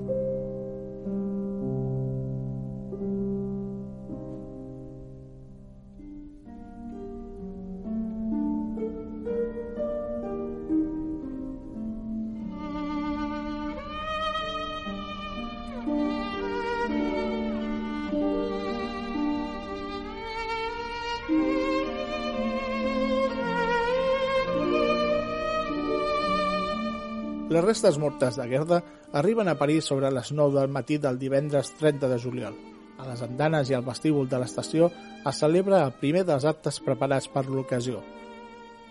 Restes 27.70 27.98
mortes 27.98 28.34
de 28.34 28.48
Gerda 28.50 28.82
arriben 29.12 29.46
a 29.46 29.54
París 29.54 29.84
sobre 29.84 30.10
les 30.10 30.32
9 30.32 30.58
del 30.58 30.72
matí 30.74 30.96
del 30.98 31.20
divendres 31.20 31.70
30 31.78 32.08
de 32.10 32.18
juliol. 32.18 32.56
A 32.98 33.06
les 33.06 33.22
andanes 33.22 33.70
i 33.70 33.76
al 33.76 33.84
vestíbul 33.86 34.26
de 34.28 34.40
l'estació 34.42 34.88
es 35.30 35.38
celebra 35.38 35.84
el 35.84 35.94
primer 36.00 36.24
dels 36.26 36.48
actes 36.50 36.80
preparats 36.82 37.30
per 37.30 37.44
l'ocasió. 37.46 38.02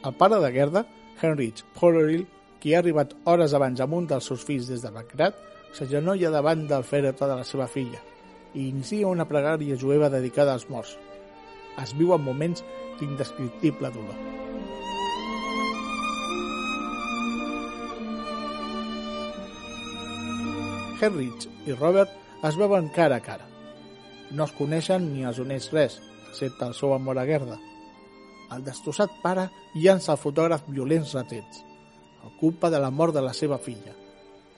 El 0.07 0.15
pare 0.15 0.39
de 0.39 0.51
Gerda, 0.55 0.86
Heinrich 1.19 1.65
Porril, 1.75 2.23
qui 2.63 2.71
ha 2.71 2.80
arribat 2.80 3.17
hores 3.27 3.53
abans 3.53 3.84
amb 3.84 3.99
un 3.99 4.07
dels 4.07 4.32
seus 4.32 4.47
fills 4.47 4.71
des 4.71 4.86
de 4.86 4.95
Bagdad, 4.95 5.36
s'agenolla 5.75 6.32
davant 6.32 6.63
del 6.69 6.88
fèretre 6.88 7.27
de 7.27 7.36
la 7.41 7.47
seva 7.51 7.67
filla 7.67 7.99
i 8.55 8.69
inicia 8.69 9.11
una 9.11 9.27
pregària 9.27 9.75
jueva 9.77 10.07
dedicada 10.09 10.55
als 10.55 10.69
morts. 10.71 10.95
Es 11.84 11.91
viuen 11.99 12.23
moments 12.23 12.63
d'indescriptible 13.01 13.91
dolor. 13.91 14.49
Heinrich 21.00 21.47
i 21.66 21.74
Robert 21.74 22.12
es 22.43 22.58
veuen 22.60 22.89
cara 22.89 23.18
a 23.18 23.24
cara. 23.24 23.47
No 24.32 24.45
es 24.45 24.54
coneixen 24.58 25.10
ni 25.14 25.26
els 25.26 25.39
uneix 25.39 25.70
res, 25.74 25.97
excepte 26.30 26.68
el 26.68 26.76
seu 26.78 26.93
amor 26.93 27.18
a 27.20 27.26
Gerda. 27.26 27.58
El 28.54 28.64
destrossat 28.66 29.16
pare 29.24 29.47
llança 29.76 30.12
al 30.14 30.22
fotògraf 30.22 30.68
violents 30.68 31.14
retrets. 31.16 31.64
El 32.24 32.36
culpa 32.39 32.70
de 32.70 32.80
la 32.84 32.91
mort 32.91 33.16
de 33.16 33.24
la 33.24 33.34
seva 33.34 33.58
filla. 33.58 33.95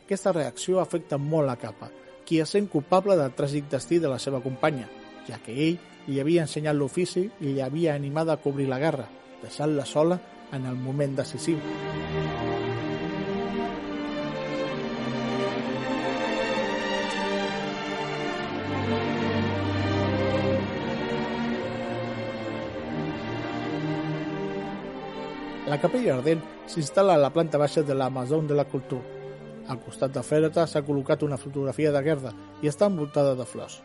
Aquesta 0.05 0.33
reacció 0.33 0.81
afecta 0.81 1.17
molt 1.21 1.51
a 1.51 1.57
Capa, 1.61 1.91
qui 2.25 2.41
es 2.41 2.51
sent 2.51 2.67
culpable 2.73 3.15
del 3.19 3.35
tràgic 3.37 3.69
destí 3.71 3.99
de 3.99 4.09
la 4.11 4.19
seva 4.19 4.41
companya, 4.41 4.89
ja 5.27 5.39
que 5.45 5.55
ell 5.67 5.79
li 6.07 6.19
havia 6.19 6.47
ensenyat 6.47 6.75
l'ofici 6.75 7.27
i 7.39 7.53
li 7.53 7.61
havia 7.61 7.95
animada 7.95 8.33
a 8.33 8.41
cobrir 8.41 8.67
la 8.67 8.81
guerra, 8.81 9.07
deixant-la 9.43 9.85
sola 9.85 10.19
en 10.51 10.65
el 10.65 10.75
moment 10.75 11.15
decisiu. 11.21 11.61
La 25.71 25.77
capella 25.79 26.17
ardent 26.17 26.41
s'instal·la 26.67 27.13
a 27.15 27.21
la 27.21 27.29
planta 27.31 27.59
baixa 27.61 27.81
de 27.87 27.95
la 27.95 28.09
Maison 28.11 28.47
de 28.47 28.55
la 28.59 28.65
Culture. 28.67 29.19
Al 29.71 29.79
costat 29.79 30.11
del 30.11 30.25
fèretre 30.27 30.65
s'ha 30.67 30.81
col·locat 30.83 31.23
una 31.23 31.37
fotografia 31.39 31.93
de 31.95 32.01
Gerda 32.03 32.33
i 32.59 32.67
està 32.67 32.89
envoltada 32.91 33.37
de 33.39 33.45
flors. 33.47 33.77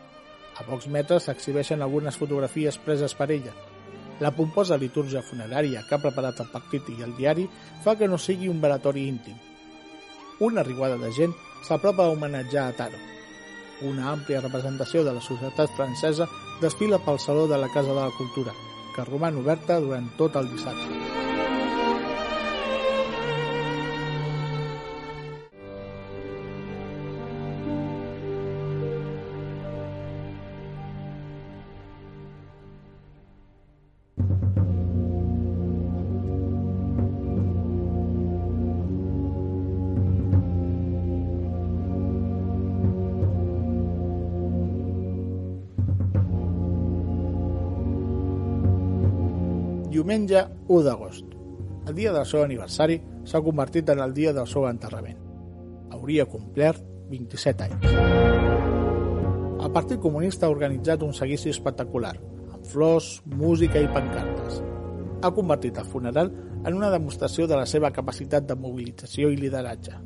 A 0.59 0.65
pocs 0.67 0.89
metres 0.91 1.29
s'exhibeixen 1.29 1.85
algunes 1.85 2.19
fotografies 2.19 2.75
preses 2.83 3.15
per 3.15 3.29
ella. 3.31 3.55
La 4.19 4.33
pomposa 4.35 4.75
litúrgia 4.75 5.23
funerària 5.23 5.85
que 5.87 5.95
ha 5.95 6.03
preparat 6.03 6.43
el 6.43 6.51
partit 6.51 6.91
i 6.91 6.99
el 7.07 7.15
diari 7.15 7.47
fa 7.85 7.95
que 7.95 8.11
no 8.11 8.19
sigui 8.19 8.51
un 8.51 8.59
velatori 8.59 9.07
íntim. 9.07 9.39
Una 10.43 10.67
riuada 10.67 10.99
de 10.99 11.13
gent 11.15 11.39
s'apropa 11.63 12.03
a 12.03 12.11
homenatjar 12.11 12.67
a 12.67 12.75
Taro. 12.83 12.99
una 13.87 14.07
àmplia 14.11 14.41
representació 14.41 15.03
de 15.05 15.13
la 15.13 15.21
societat 15.21 15.69
francesa 15.77 16.25
desfila 16.61 16.97
pel 16.97 17.19
Saló 17.19 17.47
de 17.47 17.57
la 17.61 17.69
Casa 17.69 17.93
de 17.93 18.01
la 18.01 18.15
Cultura, 18.17 18.55
que 18.95 19.05
roman 19.05 19.37
oberta 19.37 19.79
durant 19.79 20.09
tot 20.17 20.35
el 20.35 20.49
dissabte. 20.49 21.06
Diumenge 50.07 50.41
1 50.69 50.83
d'agost. 50.85 51.33
El 51.83 51.95
dia 51.97 52.13
del 52.15 52.23
seu 52.25 52.39
aniversari 52.39 52.95
s'ha 53.27 53.41
convertit 53.43 53.89
en 53.91 53.99
el 53.99 54.13
dia 54.15 54.31
del 54.31 54.45
seu 54.47 54.63
enterrament. 54.63 55.17
Hauria 55.91 56.23
complert 56.31 56.79
27 57.09 57.65
anys. 57.65 57.89
El 59.65 59.73
Partit 59.75 59.99
Comunista 59.99 60.45
ha 60.47 60.53
organitzat 60.53 61.01
un 61.03 61.11
seguici 61.11 61.51
espectacular, 61.51 62.13
amb 62.53 62.69
flors, 62.71 63.09
música 63.27 63.81
i 63.83 63.89
pancartes. 63.91 64.61
Ha 65.27 65.33
convertit 65.35 65.81
el 65.83 65.89
funeral 65.91 66.31
en 66.63 66.77
una 66.77 66.91
demostració 66.93 67.43
de 67.51 67.57
la 67.59 67.65
seva 67.67 67.91
capacitat 67.91 68.47
de 68.47 68.55
mobilització 68.55 69.27
i 69.27 69.35
lideratge. 69.41 69.97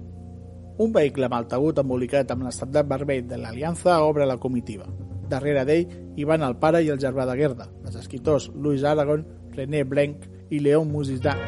Un 0.81 0.95
vehicle 0.97 1.29
amb 1.29 1.37
el 1.43 1.45
taüt 1.51 1.83
embolicat 1.83 2.33
amb 2.33 2.47
l'estandard 2.47 2.89
vermell 2.89 3.29
de 3.29 3.37
l'Aliança 3.37 3.99
obre 4.01 4.25
la 4.25 4.39
comitiva. 4.41 4.89
Darrere 5.29 5.61
d'ell 5.69 5.93
hi 6.17 6.25
van 6.25 6.41
el 6.41 6.57
pare 6.57 6.81
i 6.81 6.89
el 6.89 6.97
germà 6.97 7.29
de 7.29 7.37
Gerda, 7.37 7.69
els 7.85 8.01
escriptors 8.01 8.49
Louis 8.55 8.81
Aragon, 8.81 9.27
René 9.55 9.83
Blanc 9.83 10.27
i 10.49 10.59
Léon 10.59 10.87
Musidac. 10.91 11.39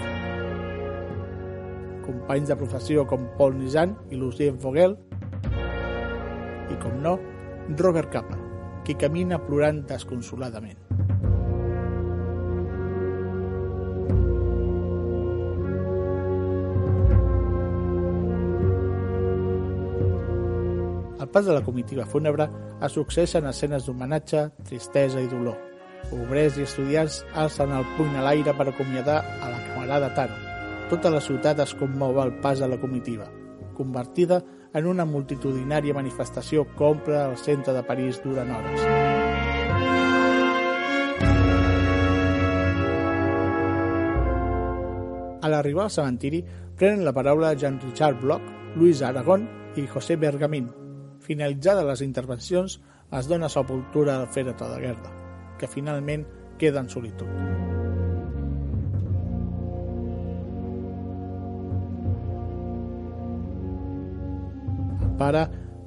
Companys 2.04 2.50
de 2.52 2.58
professió 2.60 3.06
com 3.08 3.30
Paul 3.38 3.56
Nizan 3.60 3.96
i 4.12 4.20
Lucien 4.20 4.60
Vogel 4.60 4.98
i, 6.68 6.76
com 6.82 7.00
no, 7.04 7.18
Robert 7.80 8.12
Capa, 8.12 8.40
qui 8.84 8.96
camina 9.00 9.40
plorant 9.40 9.84
desconsoladament. 9.88 10.80
Al 21.24 21.30
pas 21.32 21.46
de 21.48 21.54
la 21.56 21.64
comitiva 21.64 22.04
fúnebre 22.06 22.50
es 22.84 22.98
succeeixen 23.00 23.48
escenes 23.48 23.88
d'homenatge, 23.88 24.50
tristesa 24.68 25.24
i 25.24 25.30
dolor. 25.32 25.73
Obrers 26.12 26.58
i 26.60 26.66
estudiants 26.68 27.22
alcen 27.34 27.72
el 27.72 27.86
puny 27.98 28.18
a 28.18 28.26
l'aire 28.26 28.54
per 28.58 28.68
acomiadar 28.70 29.22
a 29.40 29.50
la 29.54 29.62
camarada 29.68 30.12
Taro. 30.18 30.36
Tota 30.90 31.10
la 31.10 31.22
ciutat 31.24 31.62
es 31.64 31.74
commou 31.80 32.20
al 32.22 32.36
pas 32.44 32.60
de 32.60 32.68
la 32.68 32.78
comitiva, 32.82 33.30
convertida 33.78 34.42
en 34.74 34.90
una 34.90 35.06
multitudinària 35.06 35.96
manifestació 35.96 36.68
que 36.76 36.84
omple 36.84 37.18
el 37.24 37.38
centre 37.38 37.74
de 37.74 37.84
París 37.88 38.20
durant 38.24 38.52
hores. 38.58 38.86
A 45.44 45.50
l'arribar 45.52 45.90
al 45.90 45.92
cementiri 45.92 46.40
prenen 46.80 47.04
la 47.06 47.12
paraula 47.16 47.56
Jean-Richard 47.56 48.22
Bloch, 48.22 48.46
Louis 48.76 49.02
Aragon 49.04 49.48
i 49.76 49.88
José 49.88 50.16
Bergamín. 50.16 50.70
Finalitzades 51.20 51.86
les 51.88 52.02
intervencions, 52.06 52.80
es 53.14 53.28
dona 53.30 53.50
sepultura 53.50 54.16
al 54.20 54.30
fèretre 54.32 54.70
de 54.72 54.80
Gerda, 54.88 55.12
que 55.64 55.72
finalment 55.72 56.26
queda 56.60 56.82
en 56.84 56.90
solitud. 56.92 57.30
El 65.08 65.14
pare 65.22 65.44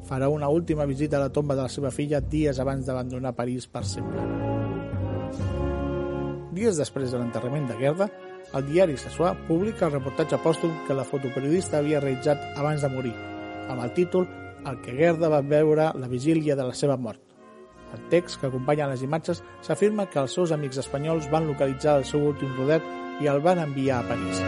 farà 0.08 0.30
una 0.32 0.48
última 0.48 0.86
visita 0.88 1.18
a 1.18 1.26
la 1.26 1.32
tomba 1.34 1.58
de 1.58 1.66
la 1.66 1.72
seva 1.72 1.90
filla 1.92 2.22
dies 2.24 2.60
abans 2.62 2.88
d'abandonar 2.88 3.34
París 3.36 3.66
per 3.68 3.84
sempre. 3.84 4.24
Dies 6.56 6.80
després 6.80 7.12
de 7.12 7.20
l'enterrament 7.20 7.68
de 7.68 7.76
Gerda, 7.76 8.08
el 8.56 8.64
diari 8.70 8.96
Sassuà 8.96 9.34
publica 9.44 9.90
el 9.90 9.96
reportatge 9.98 10.40
pòstum 10.40 10.72
que 10.86 10.96
la 10.96 11.04
fotoperiodista 11.04 11.82
havia 11.82 12.00
realitzat 12.00 12.56
abans 12.56 12.80
de 12.80 12.92
morir, 12.94 13.12
amb 13.68 13.82
el 13.82 13.92
títol 13.92 14.24
El 14.66 14.80
que 14.82 14.96
Gerda 14.96 15.28
va 15.30 15.44
veure 15.46 15.92
la 15.94 16.08
vigília 16.10 16.56
de 16.56 16.64
la 16.66 16.74
seva 16.74 16.96
mort. 16.96 17.25
El 17.96 18.08
text 18.12 18.40
que 18.40 18.50
acompanya 18.50 18.90
les 18.90 19.02
imatges 19.02 19.42
s'afirma 19.64 20.06
que 20.12 20.20
els 20.20 20.34
seus 20.36 20.52
amics 20.52 20.82
espanyols 20.82 21.30
van 21.32 21.48
localitzar 21.48 21.96
el 21.98 22.04
seu 22.04 22.26
últim 22.28 22.52
rodet 22.58 22.84
i 23.24 23.30
el 23.32 23.40
van 23.40 23.62
enviar 23.62 24.02
a 24.02 24.08
París. 24.10 24.42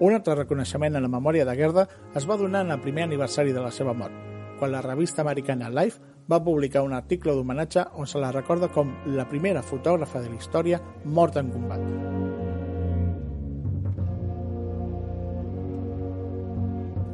Un 0.00 0.14
altre 0.16 0.32
reconeixement 0.38 0.96
a 0.96 1.02
la 1.04 1.10
memòria 1.12 1.44
de 1.44 1.54
Gerda 1.58 1.84
es 2.16 2.24
va 2.24 2.38
donar 2.40 2.62
en 2.64 2.72
el 2.72 2.80
primer 2.80 3.04
aniversari 3.04 3.52
de 3.52 3.60
la 3.60 3.70
seva 3.70 3.92
mort, 3.92 4.14
quan 4.58 4.72
la 4.72 4.80
revista 4.80 5.20
americana 5.20 5.68
Life 5.68 6.00
va 6.30 6.40
publicar 6.40 6.80
un 6.86 6.94
article 6.96 7.34
d'homenatge 7.36 7.84
on 8.00 8.08
se 8.08 8.22
la 8.22 8.32
recorda 8.32 8.70
com 8.72 8.94
la 9.12 9.28
primera 9.28 9.60
fotògrafa 9.60 10.22
de 10.24 10.30
la 10.30 10.40
història 10.40 10.80
morta 11.04 11.44
en 11.44 11.52
combat. 11.52 11.84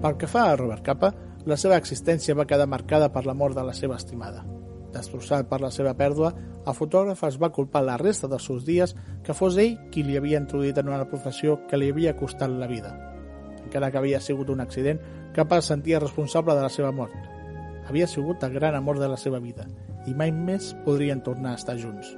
Pel 0.07 0.19
que 0.21 0.31
fa 0.31 0.51
a 0.53 0.57
Robert 0.61 0.87
Capa, 0.87 1.11
la 1.47 1.55
seva 1.55 1.77
existència 1.79 2.35
va 2.35 2.47
quedar 2.51 2.67
marcada 2.67 3.07
per 3.15 3.23
la 3.25 3.35
mort 3.35 3.55
de 3.55 3.63
la 3.63 3.75
seva 3.79 3.95
estimada. 4.01 4.43
Destrossat 4.91 5.47
per 5.47 5.61
la 5.63 5.71
seva 5.71 5.93
pèrdua, 5.95 6.33
el 6.67 6.75
fotògraf 6.75 7.23
es 7.29 7.37
va 7.39 7.53
culpar 7.55 7.85
la 7.87 7.95
resta 8.01 8.27
dels 8.27 8.49
seus 8.49 8.65
dies 8.67 8.97
que 9.23 9.37
fos 9.37 9.59
ell 9.63 9.77
qui 9.95 10.03
li 10.03 10.17
havia 10.19 10.41
introduït 10.43 10.79
en 10.83 10.91
una 10.91 11.07
professió 11.07 11.61
que 11.71 11.79
li 11.79 11.93
havia 11.93 12.17
costat 12.19 12.51
la 12.51 12.67
vida. 12.67 12.91
Encara 13.63 13.93
que 13.93 14.01
havia 14.03 14.21
sigut 14.21 14.51
un 14.51 14.65
accident, 14.65 14.99
Capa 15.37 15.61
es 15.61 15.71
sentia 15.71 16.01
responsable 16.03 16.57
de 16.57 16.67
la 16.67 16.73
seva 16.73 16.91
mort. 16.91 17.15
Havia 17.87 18.11
sigut 18.11 18.43
el 18.43 18.55
gran 18.59 18.75
amor 18.75 18.99
de 18.99 19.07
la 19.07 19.21
seva 19.21 19.39
vida 19.39 19.69
i 20.07 20.15
mai 20.19 20.33
més 20.35 20.73
podrien 20.85 21.23
tornar 21.23 21.55
a 21.55 21.61
estar 21.61 21.79
junts. 21.79 22.17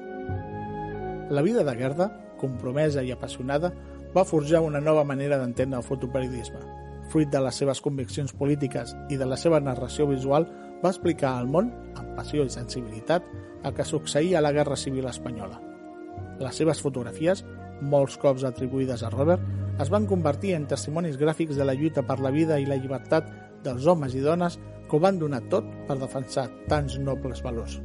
La 1.29 1.45
vida 1.45 1.65
de 1.65 1.77
Gerda, 1.77 2.09
compromesa 2.41 3.05
i 3.05 3.13
apassionada, 3.13 3.75
va 4.15 4.25
forjar 4.25 4.65
una 4.65 4.81
nova 4.81 5.05
manera 5.05 5.37
d'entendre 5.37 5.83
el 5.83 5.85
fotoperiodisme. 5.85 6.88
Fruit 7.09 7.31
de 7.33 7.41
les 7.41 7.57
seves 7.57 7.81
conviccions 7.81 8.35
polítiques 8.37 8.95
i 9.09 9.17
de 9.17 9.27
la 9.29 9.39
seva 9.41 9.61
narració 9.65 10.07
visual, 10.11 10.47
va 10.83 10.93
explicar 10.93 11.35
al 11.37 11.49
món, 11.49 11.71
amb 11.97 12.15
passió 12.19 12.45
i 12.45 12.53
sensibilitat, 12.53 13.25
el 13.65 13.75
que 13.75 13.87
succeïa 13.87 14.39
a 14.39 14.45
la 14.45 14.53
Guerra 14.53 14.77
Civil 14.77 15.09
Espanyola. 15.11 15.59
Les 16.39 16.61
seves 16.61 16.83
fotografies, 16.85 17.45
molts 17.81 18.19
cops 18.21 18.45
atribuïdes 18.47 19.03
a 19.03 19.11
Robert, 19.15 19.43
es 19.83 19.91
van 19.91 20.07
convertir 20.11 20.55
en 20.55 20.67
testimonis 20.71 21.19
gràfics 21.19 21.59
de 21.59 21.67
la 21.67 21.75
lluita 21.75 22.05
per 22.07 22.19
la 22.21 22.35
vida 22.35 22.59
i 22.59 22.67
la 22.67 22.79
llibertat 22.79 23.31
dels 23.65 23.87
homes 23.87 24.15
i 24.15 24.25
dones 24.25 24.59
que 24.89 24.97
ho 24.97 25.03
van 25.03 25.19
donar 25.19 25.45
tot 25.53 25.67
per 25.89 25.99
defensar 26.01 26.49
tants 26.71 26.99
nobles 26.99 27.43
valors. 27.45 27.81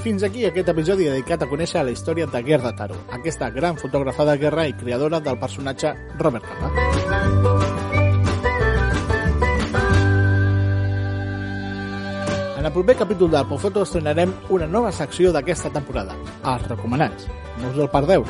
Fins 0.00 0.22
aquí 0.24 0.46
aquest 0.48 0.68
episodi 0.72 1.04
dedicat 1.10 1.42
a 1.44 1.46
conèixer 1.50 1.82
la 1.84 1.92
història 1.92 2.24
de 2.32 2.40
Gerda 2.46 2.70
Taro, 2.72 2.96
aquesta 3.12 3.50
gran 3.52 3.76
fotògrafa 3.76 4.24
de 4.30 4.36
guerra 4.40 4.64
i 4.64 4.72
creadora 4.72 5.20
del 5.20 5.36
personatge 5.36 5.92
Robert 6.16 6.46
Capa. 6.48 6.70
En 12.56 12.64
el 12.64 12.72
proper 12.72 12.96
capítol 12.96 13.30
de 13.36 13.44
Pofoto 13.44 13.84
estrenarem 13.84 14.32
una 14.48 14.66
nova 14.66 14.90
secció 14.92 15.34
d'aquesta 15.36 15.68
temporada, 15.76 16.16
els 16.48 16.68
recomanats. 16.72 17.28
No 17.60 17.68
us 17.68 17.84
el 17.84 17.92
perdeu. 17.92 18.24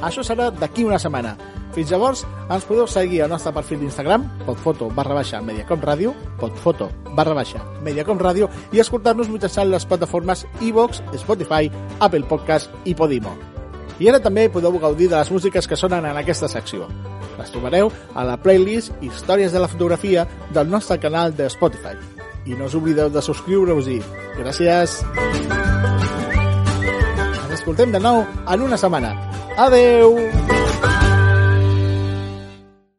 Això 0.00 0.22
serà 0.22 0.52
d'aquí 0.54 0.86
una 0.86 0.98
setmana. 1.02 1.34
Fins 1.80 1.94
llavors, 1.94 2.26
ens 2.52 2.64
podeu 2.68 2.84
seguir 2.92 3.22
al 3.24 3.30
nostre 3.32 3.54
perfil 3.56 3.78
d'Instagram, 3.80 4.26
podfoto 4.44 4.90
barra 4.92 5.14
baixa 5.16 5.38
Mediacom 5.40 5.80
Ràdio, 5.80 6.10
podfoto 6.36 6.90
barra 7.16 7.32
baixa 7.32 7.62
Mediacom 7.80 8.20
Ràdio 8.20 8.50
i 8.76 8.82
escoltar-nos 8.82 9.30
mitjançant 9.32 9.70
les 9.72 9.86
plataformes 9.88 10.44
iVox, 10.60 11.00
Spotify, 11.22 11.72
Apple 12.04 12.28
Podcast 12.28 12.68
i 12.84 12.92
Podimo. 12.92 13.32
I 13.96 14.12
ara 14.12 14.20
també 14.20 14.50
podeu 14.52 14.76
gaudir 14.76 15.08
de 15.08 15.16
les 15.16 15.32
músiques 15.32 15.64
que 15.64 15.80
sonen 15.80 16.04
en 16.04 16.20
aquesta 16.20 16.52
secció. 16.52 16.84
Les 17.40 17.48
trobareu 17.48 17.88
a 18.12 18.28
la 18.28 18.36
playlist 18.36 18.92
Històries 19.00 19.56
de 19.56 19.64
la 19.64 19.72
fotografia 19.72 20.28
del 20.52 20.68
nostre 20.68 21.00
canal 21.00 21.32
de 21.32 21.48
Spotify. 21.48 21.96
I 22.44 22.60
no 22.60 22.68
us 22.68 22.76
oblideu 22.76 23.08
de 23.08 23.24
subscriure-us-hi. 23.24 24.02
Gràcies! 24.36 25.00
Ens 27.40 27.56
escoltem 27.56 27.96
de 27.96 28.04
nou 28.04 28.26
en 28.44 28.68
una 28.68 28.76
setmana. 28.76 29.16
Adeu! 29.56 30.59